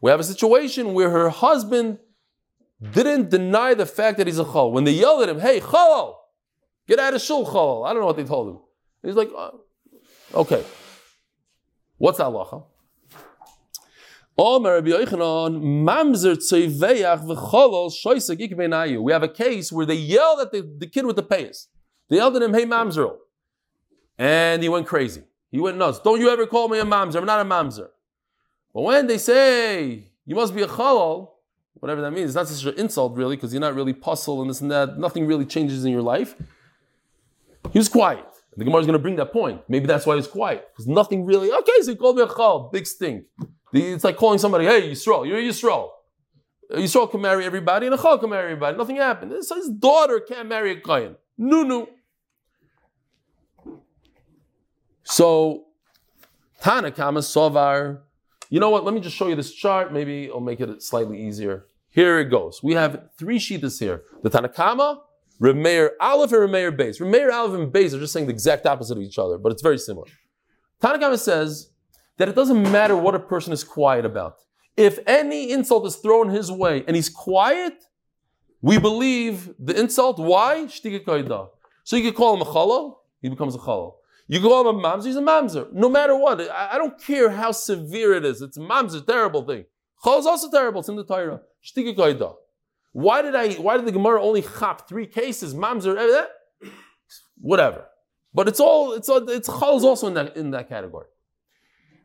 we 0.00 0.10
have 0.10 0.20
a 0.20 0.24
situation 0.24 0.94
where 0.94 1.10
her 1.10 1.28
husband 1.28 1.98
didn't 2.92 3.28
deny 3.30 3.74
the 3.74 3.86
fact 3.86 4.18
that 4.18 4.26
he's 4.26 4.38
a 4.38 4.44
chal. 4.44 4.72
When 4.72 4.84
they 4.84 4.92
yelled 4.92 5.22
at 5.22 5.28
him, 5.28 5.40
hey, 5.40 5.60
chal, 5.60 6.24
get 6.88 6.98
out 6.98 7.14
of 7.14 7.20
shul, 7.20 7.44
chal. 7.44 7.84
I 7.84 7.92
don't 7.92 8.00
know 8.00 8.06
what 8.06 8.16
they 8.16 8.24
told 8.24 8.48
him. 8.48 8.60
He's 9.02 9.14
like, 9.14 9.30
uh, 9.36 9.50
okay. 10.34 10.64
What's 11.98 12.18
halacha? 12.18 12.64
We 19.02 19.12
have 19.12 19.22
a 19.22 19.28
case 19.28 19.70
where 19.70 19.84
they 19.84 19.94
yelled 19.94 20.40
at 20.40 20.52
the, 20.52 20.76
the 20.78 20.86
kid 20.86 21.04
with 21.04 21.16
the 21.16 21.22
payas. 21.22 21.66
They 22.08 22.16
yelled 22.16 22.36
at 22.36 22.42
him, 22.42 22.54
hey, 22.54 22.64
mamzer. 22.64 23.16
And 24.16 24.62
he 24.62 24.70
went 24.70 24.86
crazy. 24.86 25.24
He 25.50 25.58
went 25.58 25.76
nuts. 25.76 25.98
Don't 25.98 26.20
you 26.20 26.30
ever 26.30 26.46
call 26.46 26.68
me 26.68 26.78
a 26.78 26.84
mamzer. 26.84 27.16
I'm 27.16 27.26
not 27.26 27.40
a 27.40 27.44
mamzer. 27.44 27.88
But 28.72 28.82
when 28.82 29.06
they 29.06 29.18
say 29.18 30.04
you 30.24 30.36
must 30.36 30.54
be 30.54 30.62
a 30.62 30.68
chalal, 30.68 31.30
whatever 31.74 32.00
that 32.02 32.12
means, 32.12 32.30
it's 32.30 32.34
not 32.36 32.46
such 32.46 32.72
an 32.72 32.78
insult 32.78 33.16
really, 33.16 33.36
because 33.36 33.52
you're 33.52 33.60
not 33.60 33.74
really 33.74 33.92
pasul 33.92 34.40
and 34.42 34.50
this 34.50 34.60
and 34.60 34.70
that. 34.70 34.98
Nothing 34.98 35.26
really 35.26 35.44
changes 35.44 35.84
in 35.84 35.92
your 35.92 36.02
life. 36.02 36.36
He 37.72 37.78
was 37.78 37.88
quiet. 37.88 38.24
The 38.56 38.64
Gemara 38.64 38.80
is 38.80 38.86
going 38.86 38.98
to 38.98 39.02
bring 39.02 39.16
that 39.16 39.32
point. 39.32 39.62
Maybe 39.68 39.86
that's 39.86 40.06
why 40.06 40.16
he's 40.16 40.26
quiet, 40.26 40.68
because 40.72 40.86
nothing 40.86 41.24
really. 41.24 41.50
Okay, 41.52 41.72
so 41.82 41.90
he 41.92 41.96
called 41.96 42.16
me 42.16 42.22
a 42.22 42.26
chal, 42.26 42.68
big 42.72 42.86
stink. 42.86 43.24
It's 43.72 44.04
like 44.04 44.16
calling 44.16 44.38
somebody, 44.38 44.66
"Hey, 44.66 44.90
Yisrael, 44.90 45.26
you're 45.26 45.38
a 45.38 45.42
Yisrael." 45.42 45.90
Yisrael 46.72 47.10
can 47.10 47.20
marry 47.20 47.44
everybody, 47.44 47.86
and 47.86 47.94
a 47.94 47.98
chal 47.98 48.18
can 48.18 48.30
marry 48.30 48.44
everybody. 48.44 48.76
Nothing 48.76 48.96
happened. 48.96 49.44
So 49.44 49.54
his 49.54 49.68
daughter 49.68 50.20
can't 50.20 50.48
marry 50.48 50.72
a 50.72 50.80
kohen. 50.80 51.16
No, 51.38 51.62
no. 51.62 51.88
So 55.10 55.64
Tanakama 56.62 57.18
Sovar. 57.18 58.02
You 58.48 58.60
know 58.60 58.70
what? 58.70 58.84
Let 58.84 58.94
me 58.94 59.00
just 59.00 59.16
show 59.16 59.26
you 59.26 59.34
this 59.34 59.52
chart. 59.52 59.92
Maybe 59.92 60.26
it'll 60.26 60.40
make 60.40 60.60
it 60.60 60.82
slightly 60.82 61.20
easier. 61.20 61.66
Here 61.90 62.20
it 62.20 62.26
goes. 62.26 62.62
We 62.62 62.74
have 62.74 63.08
three 63.18 63.40
sheets 63.40 63.80
here. 63.80 64.02
The 64.22 64.30
Tanakama, 64.30 65.00
Remeir 65.40 65.90
Aleph, 66.00 66.32
and 66.32 66.42
Remeir 66.42 66.76
Beis. 66.76 67.00
Remeir 67.00 67.32
Aleph 67.32 67.58
and 67.58 67.72
Beis 67.72 67.92
are 67.92 67.98
just 67.98 68.12
saying 68.12 68.26
the 68.26 68.32
exact 68.32 68.66
opposite 68.66 68.98
of 68.98 69.02
each 69.02 69.18
other, 69.18 69.36
but 69.36 69.50
it's 69.50 69.62
very 69.62 69.78
similar. 69.78 70.06
Tanakama 70.80 71.18
says 71.18 71.70
that 72.18 72.28
it 72.28 72.36
doesn't 72.36 72.70
matter 72.70 72.96
what 72.96 73.16
a 73.16 73.18
person 73.18 73.52
is 73.52 73.64
quiet 73.64 74.04
about. 74.04 74.36
If 74.76 75.00
any 75.08 75.50
insult 75.50 75.86
is 75.86 75.96
thrown 75.96 76.28
his 76.28 76.52
way 76.52 76.84
and 76.86 76.94
he's 76.94 77.08
quiet, 77.08 77.84
we 78.62 78.78
believe 78.78 79.50
the 79.58 79.78
insult. 79.78 80.20
Why? 80.20 80.68
So 80.68 80.86
you 80.86 81.00
could 81.00 82.14
call 82.14 82.34
him 82.34 82.42
a 82.42 82.44
chalal, 82.44 82.96
he 83.20 83.28
becomes 83.28 83.56
a 83.56 83.58
chalal. 83.58 83.94
You 84.32 84.40
call 84.40 84.60
him 84.60 84.76
a 84.76 84.80
mamzer, 84.80 85.06
he's 85.06 85.16
a 85.16 85.20
mamzer. 85.20 85.72
No 85.72 85.88
matter 85.88 86.14
what, 86.14 86.40
I, 86.40 86.74
I 86.74 86.78
don't 86.78 86.96
care 87.02 87.30
how 87.30 87.50
severe 87.50 88.12
it 88.14 88.24
is. 88.24 88.40
It's 88.40 88.56
a 88.56 88.60
mamzer, 88.60 89.04
terrible 89.04 89.42
thing. 89.42 89.64
Chal 90.04 90.20
is 90.20 90.26
also 90.26 90.48
terrible. 90.48 90.78
It's 90.78 90.88
in 90.88 90.94
the 90.94 91.04
Torah. 91.04 91.40
Shtiga 91.66 91.96
koida. 91.96 92.36
Why 92.92 93.22
did 93.22 93.34
I? 93.34 93.54
Why 93.54 93.76
did 93.76 93.86
the 93.86 93.92
Gemara 93.92 94.22
only 94.22 94.42
chop 94.42 94.88
three 94.88 95.06
cases? 95.06 95.52
Mamzer, 95.52 95.96
eh, 95.98 96.22
eh? 96.22 96.68
whatever. 97.40 97.86
But 98.32 98.46
it's 98.46 98.60
all. 98.60 98.92
It's 98.92 99.08
all, 99.08 99.28
it's 99.28 99.48
chal 99.48 99.76
is 99.76 99.84
also 99.84 100.06
in 100.06 100.14
that 100.14 100.36
in 100.36 100.52
that 100.52 100.68
category. 100.68 101.06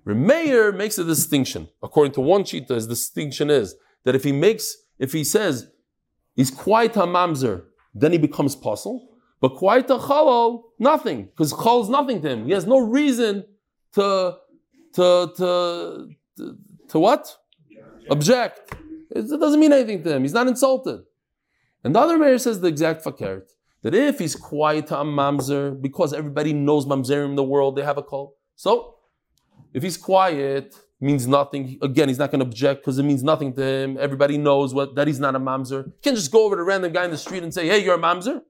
Remeir 0.03 0.75
makes 0.75 0.97
a 0.97 1.03
distinction. 1.03 1.67
According 1.83 2.13
to 2.13 2.21
one 2.21 2.43
sheet, 2.43 2.69
his 2.69 2.87
distinction 2.87 3.51
is 3.51 3.75
that 4.03 4.15
if 4.15 4.23
he 4.23 4.31
makes, 4.31 4.75
if 4.97 5.13
he 5.13 5.23
says 5.23 5.69
he's 6.35 6.49
quite 6.49 6.95
a 6.97 7.01
mamzer, 7.01 7.65
then 7.93 8.11
he 8.13 8.17
becomes 8.17 8.55
pasul. 8.55 9.14
But 9.45 9.57
quite 9.57 9.87
a 9.91 9.97
chalal, 9.97 10.63
nothing, 10.79 11.25
because 11.25 11.51
chal 11.53 11.83
is 11.83 11.89
nothing 11.97 12.19
to 12.23 12.29
him. 12.29 12.45
He 12.47 12.53
has 12.53 12.65
no 12.65 12.79
reason 12.79 13.45
to 13.93 14.37
to 14.95 15.05
to 15.37 16.09
to, 16.37 16.57
to 16.87 16.97
what? 16.99 17.23
Object. 18.09 18.73
It 19.11 19.25
it 19.35 19.39
doesn't 19.39 19.59
mean 19.59 19.71
anything 19.71 20.01
to 20.01 20.09
him. 20.15 20.23
He's 20.23 20.33
not 20.33 20.47
insulted. 20.47 21.01
And 21.83 21.93
the 21.93 21.99
other 21.99 22.17
mayor 22.17 22.39
says 22.39 22.59
the 22.59 22.69
exact 22.75 23.03
fakert 23.05 23.45
that 23.83 23.93
if 23.93 24.17
he's 24.17 24.35
quiet 24.35 24.89
a 24.89 25.03
mamzer 25.19 25.79
because 25.79 26.11
everybody 26.11 26.51
knows 26.51 26.87
mamzerim 26.87 27.29
in 27.33 27.35
the 27.35 27.49
world, 27.53 27.75
they 27.75 27.83
have 27.83 27.99
a 27.99 28.05
call. 28.11 28.35
So 28.55 28.95
if 29.75 29.83
he's 29.83 29.95
quiet, 30.11 30.73
means 30.99 31.27
nothing. 31.27 31.77
Again, 31.83 32.07
he's 32.07 32.17
not 32.17 32.31
going 32.31 32.39
to 32.39 32.47
object 32.47 32.81
because 32.81 32.97
it 32.97 33.03
means 33.03 33.21
nothing 33.21 33.53
to 33.53 33.63
him. 33.63 33.95
Everybody 34.07 34.39
knows 34.39 34.73
what 34.73 34.95
that 34.95 35.05
he's 35.05 35.19
not 35.19 35.35
a 35.35 35.39
mamzer. 35.39 35.85
You 35.85 35.93
can't 36.01 36.15
just 36.15 36.31
go 36.31 36.45
over 36.45 36.55
to 36.55 36.63
a 36.63 36.65
random 36.65 36.91
guy 36.91 37.05
in 37.05 37.11
the 37.11 37.23
street 37.27 37.43
and 37.43 37.53
say, 37.53 37.67
"Hey, 37.67 37.83
you're 37.83 37.99
a 38.03 38.05
mamzer." 38.09 38.41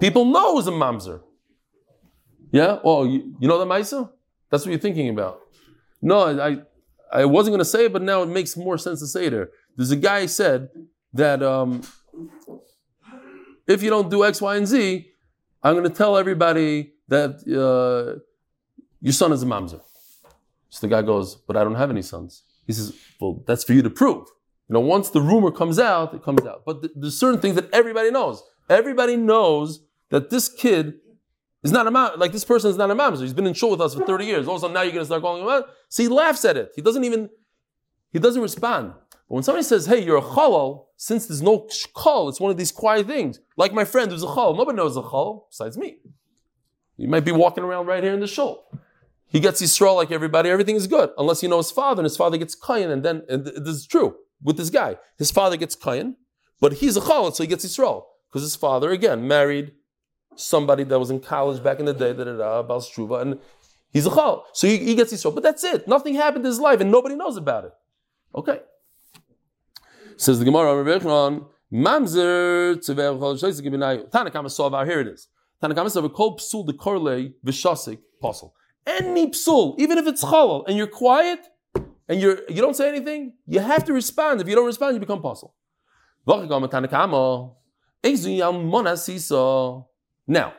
People 0.00 0.24
know 0.24 0.56
who's 0.56 0.66
a 0.66 0.70
mamzer. 0.70 1.20
Yeah. 2.52 2.78
Oh, 2.82 3.04
you, 3.04 3.34
you 3.40 3.48
know 3.48 3.58
the 3.58 3.66
Maisa? 3.66 4.10
That's 4.50 4.64
what 4.64 4.70
you're 4.70 4.80
thinking 4.80 5.08
about. 5.08 5.40
No, 6.00 6.40
I 6.40 6.58
I 7.12 7.24
wasn't 7.24 7.52
going 7.52 7.58
to 7.60 7.64
say 7.64 7.86
it, 7.86 7.92
but 7.92 8.02
now 8.02 8.22
it 8.22 8.28
makes 8.28 8.56
more 8.56 8.78
sense 8.78 9.00
to 9.00 9.06
say 9.06 9.26
it 9.26 9.30
there. 9.30 9.50
There's 9.76 9.90
a 9.90 9.96
guy 9.96 10.26
said 10.26 10.68
that 11.14 11.42
um, 11.42 11.82
if 13.66 13.82
you 13.82 13.90
don't 13.90 14.10
do 14.10 14.24
X, 14.24 14.40
Y, 14.40 14.56
and 14.56 14.66
Z, 14.66 15.10
I'm 15.62 15.74
going 15.74 15.88
to 15.88 15.94
tell 15.94 16.16
everybody 16.16 16.92
that 17.08 17.40
uh, 17.46 18.20
your 19.00 19.12
son 19.12 19.32
is 19.32 19.42
a 19.42 19.46
mamzer. 19.46 19.80
So 20.70 20.86
the 20.86 20.90
guy 20.90 21.02
goes, 21.02 21.34
but 21.34 21.56
I 21.56 21.64
don't 21.64 21.76
have 21.76 21.90
any 21.90 22.02
sons. 22.02 22.44
He 22.66 22.72
says, 22.72 22.94
well, 23.20 23.42
that's 23.46 23.64
for 23.64 23.72
you 23.72 23.82
to 23.82 23.90
prove. 23.90 24.28
You 24.68 24.74
know, 24.74 24.80
once 24.80 25.08
the 25.08 25.22
rumor 25.22 25.50
comes 25.50 25.78
out, 25.78 26.12
it 26.12 26.22
comes 26.22 26.44
out. 26.46 26.64
But 26.66 26.82
th- 26.82 26.92
there's 26.94 27.18
certain 27.18 27.40
things 27.40 27.54
that 27.54 27.72
everybody 27.72 28.10
knows. 28.10 28.42
Everybody 28.68 29.16
knows 29.16 29.80
that 30.10 30.30
this 30.30 30.48
kid 30.48 30.94
is 31.62 31.72
not 31.72 31.86
a 31.86 31.90
mam, 31.90 32.18
like 32.18 32.32
this 32.32 32.44
person 32.44 32.70
is 32.70 32.76
not 32.76 32.90
a 32.90 32.94
mamzer. 32.94 33.22
He's 33.22 33.32
been 33.32 33.46
in 33.46 33.54
shul 33.54 33.70
with 33.70 33.80
us 33.80 33.94
for 33.94 34.04
30 34.04 34.24
years. 34.24 34.46
All 34.46 34.54
of 34.54 34.58
a 34.58 34.60
sudden 34.62 34.74
now 34.74 34.82
you're 34.82 34.92
going 34.92 35.02
to 35.02 35.06
start 35.06 35.22
calling 35.22 35.42
him 35.42 35.48
out. 35.48 35.68
So 35.88 36.02
he 36.02 36.08
laughs 36.08 36.44
at 36.44 36.56
it. 36.56 36.72
He 36.76 36.82
doesn't 36.82 37.04
even, 37.04 37.30
he 38.10 38.18
doesn't 38.18 38.40
respond. 38.42 38.92
But 39.10 39.34
when 39.34 39.42
somebody 39.42 39.64
says, 39.64 39.86
hey, 39.86 40.02
you're 40.02 40.18
a 40.18 40.22
chalal, 40.22 40.86
since 40.96 41.26
there's 41.26 41.42
no 41.42 41.68
call, 41.94 42.28
it's 42.28 42.40
one 42.40 42.50
of 42.50 42.56
these 42.56 42.72
quiet 42.72 43.06
things. 43.06 43.40
Like 43.56 43.72
my 43.72 43.84
friend 43.84 44.10
who's 44.10 44.22
a 44.22 44.26
chal. 44.26 44.54
Nobody 44.54 44.76
knows 44.76 44.96
a 44.96 45.02
chal 45.02 45.46
besides 45.50 45.76
me. 45.76 45.98
You 46.96 47.08
might 47.08 47.24
be 47.24 47.32
walking 47.32 47.64
around 47.64 47.86
right 47.86 48.02
here 48.02 48.12
in 48.12 48.20
the 48.20 48.26
shul. 48.26 48.68
He 49.28 49.40
gets 49.40 49.62
Yisrael 49.62 49.94
like 49.94 50.10
everybody, 50.10 50.48
everything 50.48 50.74
is 50.74 50.86
good. 50.86 51.10
Unless 51.18 51.42
you 51.42 51.48
know 51.48 51.58
his 51.58 51.70
father, 51.70 52.00
and 52.00 52.04
his 52.04 52.16
father 52.16 52.38
gets 52.38 52.54
Kayan, 52.54 52.90
and 52.90 53.04
then 53.04 53.22
and 53.28 53.44
this 53.44 53.76
is 53.76 53.86
true 53.86 54.16
with 54.42 54.56
this 54.56 54.70
guy. 54.70 54.96
His 55.18 55.30
father 55.30 55.56
gets 55.56 55.76
Kayan, 55.76 56.16
but 56.60 56.74
he's 56.74 56.96
a 56.96 57.00
Chal, 57.00 57.30
so 57.32 57.42
he 57.44 57.46
gets 57.46 57.64
Yisrael. 57.64 58.04
Because 58.28 58.42
his 58.42 58.56
father, 58.56 58.90
again, 58.90 59.26
married 59.26 59.72
somebody 60.36 60.84
that 60.84 60.98
was 60.98 61.10
in 61.10 61.20
college 61.20 61.62
back 61.62 61.80
in 61.80 61.86
the 61.86 61.94
day, 61.94 62.12
da 62.12 62.24
da 62.24 62.36
da, 62.36 62.62
Baal 62.62 62.80
Shruva, 62.80 63.22
and 63.22 63.38
he's 63.90 64.06
a 64.06 64.10
Chal. 64.10 64.46
So 64.52 64.66
he, 64.66 64.78
he 64.78 64.94
gets 64.94 65.12
Yisrael. 65.12 65.34
But 65.34 65.42
that's 65.42 65.64
it. 65.64 65.88
Nothing 65.88 66.14
happened 66.14 66.44
in 66.44 66.50
his 66.50 66.60
life, 66.60 66.80
and 66.80 66.90
nobody 66.90 67.14
knows 67.14 67.36
about 67.36 67.64
it. 67.64 67.72
Okay. 68.34 68.60
Says 70.16 70.38
the 70.38 70.44
Gemara, 70.44 70.82
Rabbi 70.82 71.04
Mamzer. 71.72 72.76
Tanakama 74.10 74.50
Sovar, 74.50 74.80
ah, 74.80 74.84
here 74.84 75.00
it 75.00 75.08
is. 75.08 75.28
Tanakama 75.62 75.90
Sovar, 75.90 76.12
kol 76.12 76.36
psul 76.36 76.66
de 76.66 76.72
korle 76.72 77.32
v'shasik 77.44 77.98
posel. 78.22 78.52
Any 78.86 79.30
psul, 79.30 79.78
even 79.78 79.98
if 79.98 80.06
it's 80.06 80.24
chalal, 80.24 80.64
and 80.66 80.76
you're 80.76 80.86
quiet, 80.86 81.40
and 82.08 82.20
you're, 82.20 82.40
you 82.48 82.62
don't 82.62 82.74
say 82.74 82.88
anything, 82.88 83.34
you 83.46 83.60
have 83.60 83.84
to 83.84 83.92
respond. 83.92 84.40
If 84.40 84.48
you 84.48 84.54
don't 84.54 84.66
respond, 84.66 84.94
you 84.94 85.00
become 85.00 85.20
posel. 85.20 85.52
Now, 90.26 90.54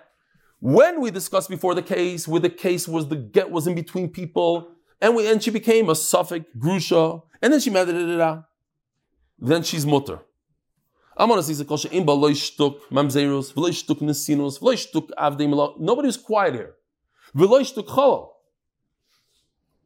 when 0.59 1.01
we 1.01 1.11
discussed 1.11 1.49
before 1.49 1.73
the 1.73 1.81
case, 1.81 2.27
where 2.27 2.41
the 2.41 2.49
case 2.49 2.87
was 2.87 3.07
the 3.07 3.15
get 3.15 3.49
was 3.49 3.67
in 3.67 3.75
between 3.75 4.09
people, 4.09 4.71
and 5.01 5.15
we 5.15 5.29
and 5.31 5.41
she 5.41 5.51
became 5.51 5.89
a 5.89 5.93
safek 5.93 6.45
grusha, 6.57 7.21
and 7.41 7.53
then 7.53 7.59
she 7.59 7.69
it 7.69 8.43
then 9.39 9.63
she's 9.63 9.85
mutter. 9.85 10.19
Says 11.17 11.63
kol 11.67 11.77
she'im 11.77 12.05
ba 12.05 12.11
loy 12.11 12.31
shtuk 12.31 12.79
mamzerus, 12.91 13.53
v'loy 13.53 13.71
shtuk 13.71 13.99
nesinus, 13.99 14.59
v'loy 14.59 14.75
shtuk 14.75 15.09
avdei 15.17 15.49
melo. 15.49 15.75
Nobody's 15.79 16.17
quiet 16.17 16.53
here. 16.55 16.75
V'loy 17.35 17.61
shtuk 17.61 17.87
chalal. 17.87 18.29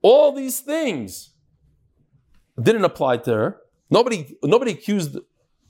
All 0.01 0.32
these 0.32 0.60
things 0.60 1.32
didn't 2.62 2.84
apply 2.84 3.18
to 3.18 3.34
her. 3.34 3.58
Nobody, 3.89 4.38
nobody 4.43 4.72
accused 4.72 5.18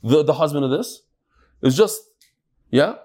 the, 0.01 0.23
the 0.23 0.33
husband 0.33 0.65
of 0.65 0.71
this. 0.71 1.01
It 1.63 1.67
was 1.67 1.77
just, 1.77 2.01
yeah. 2.71 2.95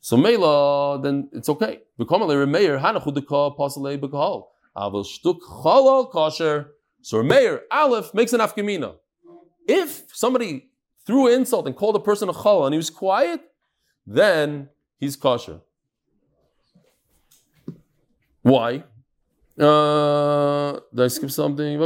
So 0.00 0.18
Mela, 0.18 1.00
then 1.02 1.30
it's 1.32 1.48
okay. 1.48 1.80
V'komale 1.98 2.36
remeir 2.44 2.78
hanachudika 2.78 3.56
pasalei 3.56 3.98
b'kahal. 3.98 4.48
Avil 4.76 5.02
shtuk 5.02 5.40
chalal 5.40 6.10
kosher. 6.10 6.72
So 7.00 7.22
Remeir 7.22 7.60
Aleph 7.70 8.12
makes 8.12 8.34
an 8.34 8.40
afkamina. 8.40 8.96
If 9.66 10.04
somebody 10.12 10.70
threw 11.06 11.26
insult 11.28 11.66
and 11.66 11.74
called 11.74 11.96
a 11.96 12.00
person 12.00 12.28
a 12.28 12.34
chalal 12.34 12.66
and 12.66 12.74
he 12.74 12.76
was 12.76 12.90
quiet, 12.90 13.40
then 14.06 14.68
he's 14.98 15.16
kosher. 15.16 15.60
Why? 18.42 18.84
Uh, 19.58 20.80
did 20.94 21.04
I 21.04 21.08
skip 21.08 21.30
something? 21.30 21.78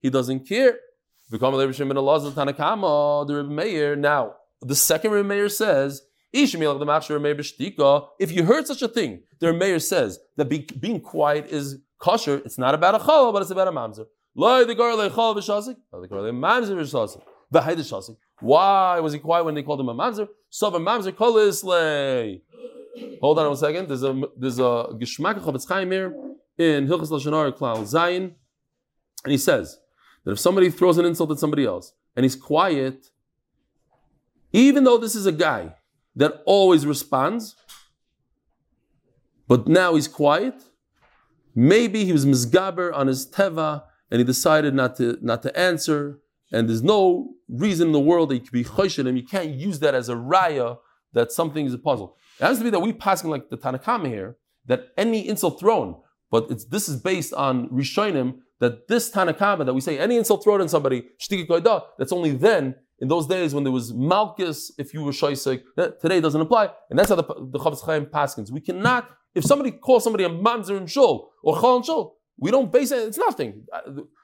He 0.00 0.10
doesn't 0.10 0.48
care. 0.48 0.76
The 1.30 1.38
Rabb 3.30 3.48
Meir. 3.48 3.94
Now, 3.94 4.34
the 4.60 4.74
second 4.74 5.12
Rebbe 5.12 5.28
Meir 5.28 5.48
says, 5.48 6.02
if 6.32 6.52
you 6.52 8.44
heard 8.44 8.66
such 8.66 8.82
a 8.82 8.88
thing, 8.88 9.22
the 9.38 9.52
Rebbe 9.52 9.64
Meir 9.64 9.78
says 9.78 10.18
that 10.36 10.48
be, 10.48 10.66
being 10.80 11.00
quiet 11.00 11.46
is 11.46 11.76
kosher, 12.00 12.42
it's 12.44 12.58
not 12.58 12.74
about 12.74 12.96
a 12.96 12.98
chalal, 12.98 13.32
but 13.32 13.42
it's 13.42 13.52
about 13.52 13.68
a 13.68 13.70
mamzer. 13.70 14.06
Why 14.34 14.64
was 18.98 19.12
he 19.12 19.20
quiet 19.20 19.44
when 19.44 19.54
they 19.54 19.62
called 19.62 19.80
him 19.80 19.88
a 19.88 19.94
mamzer? 19.94 20.26
Sova 20.50 20.80
mamzer 20.80 21.12
kolisle. 21.12 22.40
Hold 23.20 23.38
on 23.38 23.46
one 23.46 23.56
second. 23.56 23.86
There's 23.86 24.02
a 24.02 24.20
there's 24.36 24.58
a 24.58 24.64
of 24.64 24.98
Chaim 25.68 25.92
here 25.92 26.31
in 26.58 26.86
Hilchas 26.86 27.10
Lashon 27.10 27.32
Hara 27.32 27.52
Klal 27.52 27.78
Zayin, 27.78 28.32
and 29.24 29.30
he 29.30 29.38
says 29.38 29.78
that 30.24 30.32
if 30.32 30.38
somebody 30.38 30.70
throws 30.70 30.98
an 30.98 31.04
insult 31.04 31.30
at 31.30 31.38
somebody 31.38 31.64
else 31.64 31.92
and 32.16 32.24
he's 32.24 32.36
quiet, 32.36 33.10
even 34.52 34.84
though 34.84 34.98
this 34.98 35.14
is 35.14 35.26
a 35.26 35.32
guy 35.32 35.74
that 36.16 36.42
always 36.44 36.86
responds, 36.86 37.56
but 39.48 39.66
now 39.66 39.94
he's 39.94 40.08
quiet. 40.08 40.54
Maybe 41.54 42.04
he 42.04 42.12
was 42.12 42.24
misgaber 42.24 42.94
on 42.94 43.06
his 43.06 43.30
teva 43.30 43.84
and 44.10 44.18
he 44.18 44.24
decided 44.24 44.74
not 44.74 44.96
to 44.96 45.18
not 45.20 45.42
to 45.42 45.58
answer. 45.58 46.20
And 46.50 46.68
there's 46.68 46.82
no 46.82 47.34
reason 47.48 47.88
in 47.88 47.92
the 47.92 48.00
world 48.00 48.30
that 48.30 48.34
you 48.36 48.40
could 48.40 48.52
be 48.52 48.64
choshen 48.64 49.06
and 49.06 49.16
you 49.16 49.24
can't 49.24 49.50
use 49.50 49.78
that 49.80 49.94
as 49.94 50.08
a 50.08 50.14
raya 50.14 50.78
that 51.12 51.32
something 51.32 51.66
is 51.66 51.74
a 51.74 51.78
pasul. 51.78 52.16
It 52.40 52.44
has 52.44 52.58
to 52.58 52.64
be 52.64 52.70
that 52.70 52.80
we 52.80 52.92
passing 52.92 53.30
like 53.30 53.50
the 53.50 53.56
Tanakama 53.56 54.08
here 54.08 54.36
that 54.66 54.88
any 54.96 55.26
insult 55.28 55.60
thrown, 55.60 55.96
but 56.32 56.48
this 56.70 56.88
is 56.88 56.96
based 56.96 57.32
on 57.34 57.68
Rishonim 57.68 58.38
that 58.58 58.88
this 58.88 59.10
Tanakama 59.10 59.64
that 59.66 59.74
we 59.74 59.80
say 59.80 59.98
any 59.98 60.16
insult 60.16 60.42
thrown 60.42 60.60
on 60.60 60.68
somebody 60.68 61.04
that's 61.98 62.12
only 62.12 62.32
then 62.32 62.74
in 62.98 63.08
those 63.08 63.26
days 63.26 63.54
when 63.54 63.64
there 63.64 63.72
was 63.72 63.92
malchus 63.92 64.72
if 64.78 64.94
you 64.94 65.02
were 65.02 65.12
shoisik. 65.12 65.62
Today 66.00 66.20
doesn't 66.20 66.40
apply, 66.40 66.70
and 66.88 66.98
that's 66.98 67.10
how 67.10 67.16
the 67.16 67.24
the 67.54 67.58
Chofetz 67.58 67.84
Chaim 67.84 68.06
paskins. 68.06 68.50
We 68.50 68.60
cannot 68.60 69.08
if 69.34 69.44
somebody 69.44 69.70
calls 69.70 70.04
somebody 70.04 70.24
a 70.24 70.30
mamzer 70.30 70.76
in 70.78 70.86
shul 70.86 71.32
or 71.42 71.60
chal 71.60 71.76
in 71.76 71.82
shul, 71.82 72.16
we 72.38 72.50
don't 72.50 72.70
base 72.72 72.90
it. 72.92 73.08
It's 73.08 73.18
nothing. 73.18 73.66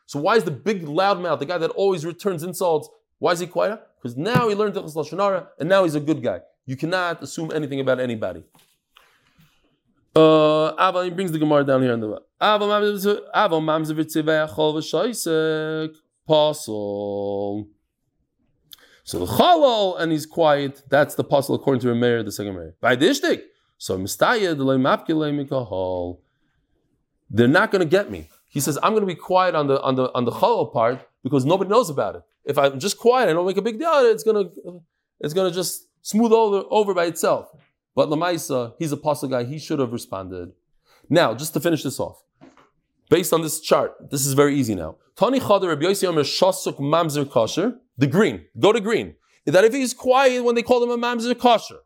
So 0.06 0.20
why 0.20 0.36
is 0.36 0.44
the 0.44 0.50
big 0.50 0.86
loudmouth, 0.86 1.38
the 1.38 1.46
guy 1.46 1.59
that 1.59 1.70
always 1.70 2.04
returns 2.06 2.42
insults, 2.42 2.88
why 3.18 3.32
is 3.32 3.40
he 3.40 3.46
quiet? 3.46 3.80
Because 4.00 4.16
now 4.16 4.48
he 4.48 4.54
learned 4.54 4.74
Tichas 4.74 4.94
Lashonara, 4.94 5.48
and 5.59 5.68
now 5.68 5.84
he's 5.84 5.94
a 5.94 6.00
good 6.00 6.22
guy. 6.22 6.40
You 6.64 6.76
cannot 6.76 7.22
assume 7.22 7.50
anything 7.54 7.80
about 7.80 8.00
anybody. 8.00 8.44
Uh, 10.14 10.47
Ava 10.79 11.05
he 11.05 11.11
brings 11.11 11.33
the 11.33 11.39
Gemara 11.39 11.64
down 11.64 11.83
here 11.83 11.93
in 11.93 12.01
the 12.01 12.20
Ava 12.41 12.64
mamzer 12.64 13.24
v'tzivayachol 13.35 14.74
v'shoisek 14.76 15.95
pasul. 16.29 17.66
So 19.03 19.18
the 19.20 19.26
chalal 19.26 19.99
and 19.99 20.12
he's 20.12 20.26
quiet. 20.26 20.83
That's 20.89 21.14
the 21.14 21.24
pasul 21.24 21.55
according 21.57 21.81
to 21.81 21.89
Rameir, 21.89 22.24
the 22.24 22.31
second 22.31 22.55
Rameir. 22.55 22.74
By 22.81 22.95
the 22.95 23.07
ishtik. 23.07 23.43
So 23.79 23.99
mistaya 23.99 24.55
mikahol. 24.55 26.18
They're 27.31 27.49
not 27.49 27.70
going 27.70 27.81
to 27.81 27.89
get 27.89 28.11
me. 28.11 28.29
He 28.49 28.61
says 28.61 28.79
I'm 28.83 28.93
going 28.93 29.03
to 29.03 29.07
be 29.07 29.14
quiet 29.14 29.55
on 29.55 29.66
the 29.66 29.81
on 29.81 29.95
the 29.97 30.12
on 30.14 30.24
the 30.24 30.31
chalal 30.33 30.72
part 30.72 31.07
because 31.24 31.45
nobody 31.45 31.70
knows 31.70 31.91
about 31.91 32.16
it. 32.16 32.22
If 32.45 32.59
I'm 32.59 32.79
just 32.79 32.99
quiet, 32.99 33.29
I 33.29 33.33
don't 33.33 33.47
make 33.47 33.57
a 33.57 33.62
big 33.62 33.79
deal. 33.79 33.89
out 33.89 34.05
of 34.05 34.11
it, 34.11 34.14
It's 34.14 34.22
going 34.22 34.45
to 34.47 34.83
it's 35.20 35.35
going 35.35 35.51
to 35.51 35.55
just 35.55 35.89
smooth 36.03 36.33
over 36.33 36.64
over 36.70 36.95
by 36.95 37.07
itself. 37.07 37.51
But 37.95 38.11
Lamaisa, 38.11 38.74
he's 38.79 38.93
a 38.93 38.97
pasul 38.97 39.29
guy. 39.29 39.45
He 39.45 39.59
should 39.59 39.81
have 39.81 39.93
responded. 39.93 40.53
Now, 41.09 41.34
just 41.34 41.54
to 41.54 41.61
finish 41.61 41.82
this 41.82 41.98
off, 41.98 42.22
based 43.09 43.32
on 43.32 43.42
this 43.42 43.61
chart, 43.61 43.94
this 44.11 44.26
is 44.26 44.34
very 44.34 44.54
easy 44.54 44.74
now. 44.74 44.96
Tani 45.16 45.40
Mamzer 45.40 47.30
Kosher, 47.30 47.78
the 47.96 48.06
green, 48.06 48.44
go 48.59 48.72
to 48.72 48.80
green. 48.80 49.14
That 49.46 49.64
if 49.64 49.72
he's 49.72 49.94
quiet 49.94 50.44
when 50.44 50.54
they 50.54 50.62
call 50.62 50.82
him 50.82 50.90
a 50.90 50.98
Mamzer 50.98 51.38
Kosher. 51.38 51.78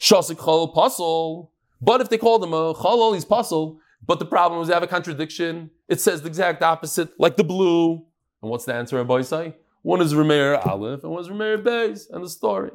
Shasuk 0.00 0.36
Chalal 0.36 0.74
Pasul. 0.74 1.50
But 1.80 2.00
if 2.00 2.08
they 2.08 2.18
call 2.18 2.42
him 2.42 2.52
a 2.52 2.74
Chalal, 2.74 3.14
he's 3.14 3.24
Pasul. 3.24 3.78
But 4.04 4.18
the 4.18 4.24
problem 4.24 4.60
is 4.62 4.68
they 4.68 4.74
have 4.74 4.82
a 4.82 4.88
contradiction. 4.88 5.70
It 5.88 6.00
says 6.00 6.22
the 6.22 6.28
exact 6.28 6.62
opposite, 6.62 7.18
like 7.18 7.36
the 7.36 7.44
blue. 7.44 8.04
And 8.42 8.50
what's 8.50 8.64
the 8.64 8.74
answer, 8.74 8.96
Rabbi 8.96 9.22
say? 9.22 9.54
One 9.82 10.00
is 10.00 10.14
Rameir 10.14 10.64
Aleph 10.66 11.02
and 11.04 11.12
one 11.12 11.22
is 11.22 11.28
Rameir 11.28 11.62
Beis, 11.62 12.10
and 12.10 12.24
the 12.24 12.28
story. 12.28 12.70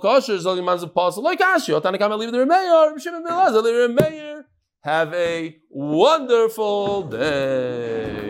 Kosher, 0.00 0.38
Apostle, 0.82 1.22
like 1.22 1.40
leave 2.16 2.32
the 2.32 2.38
the. 2.38 4.44
Have 4.82 5.14
a 5.14 5.56
wonderful 5.70 7.02
day. 7.02 8.21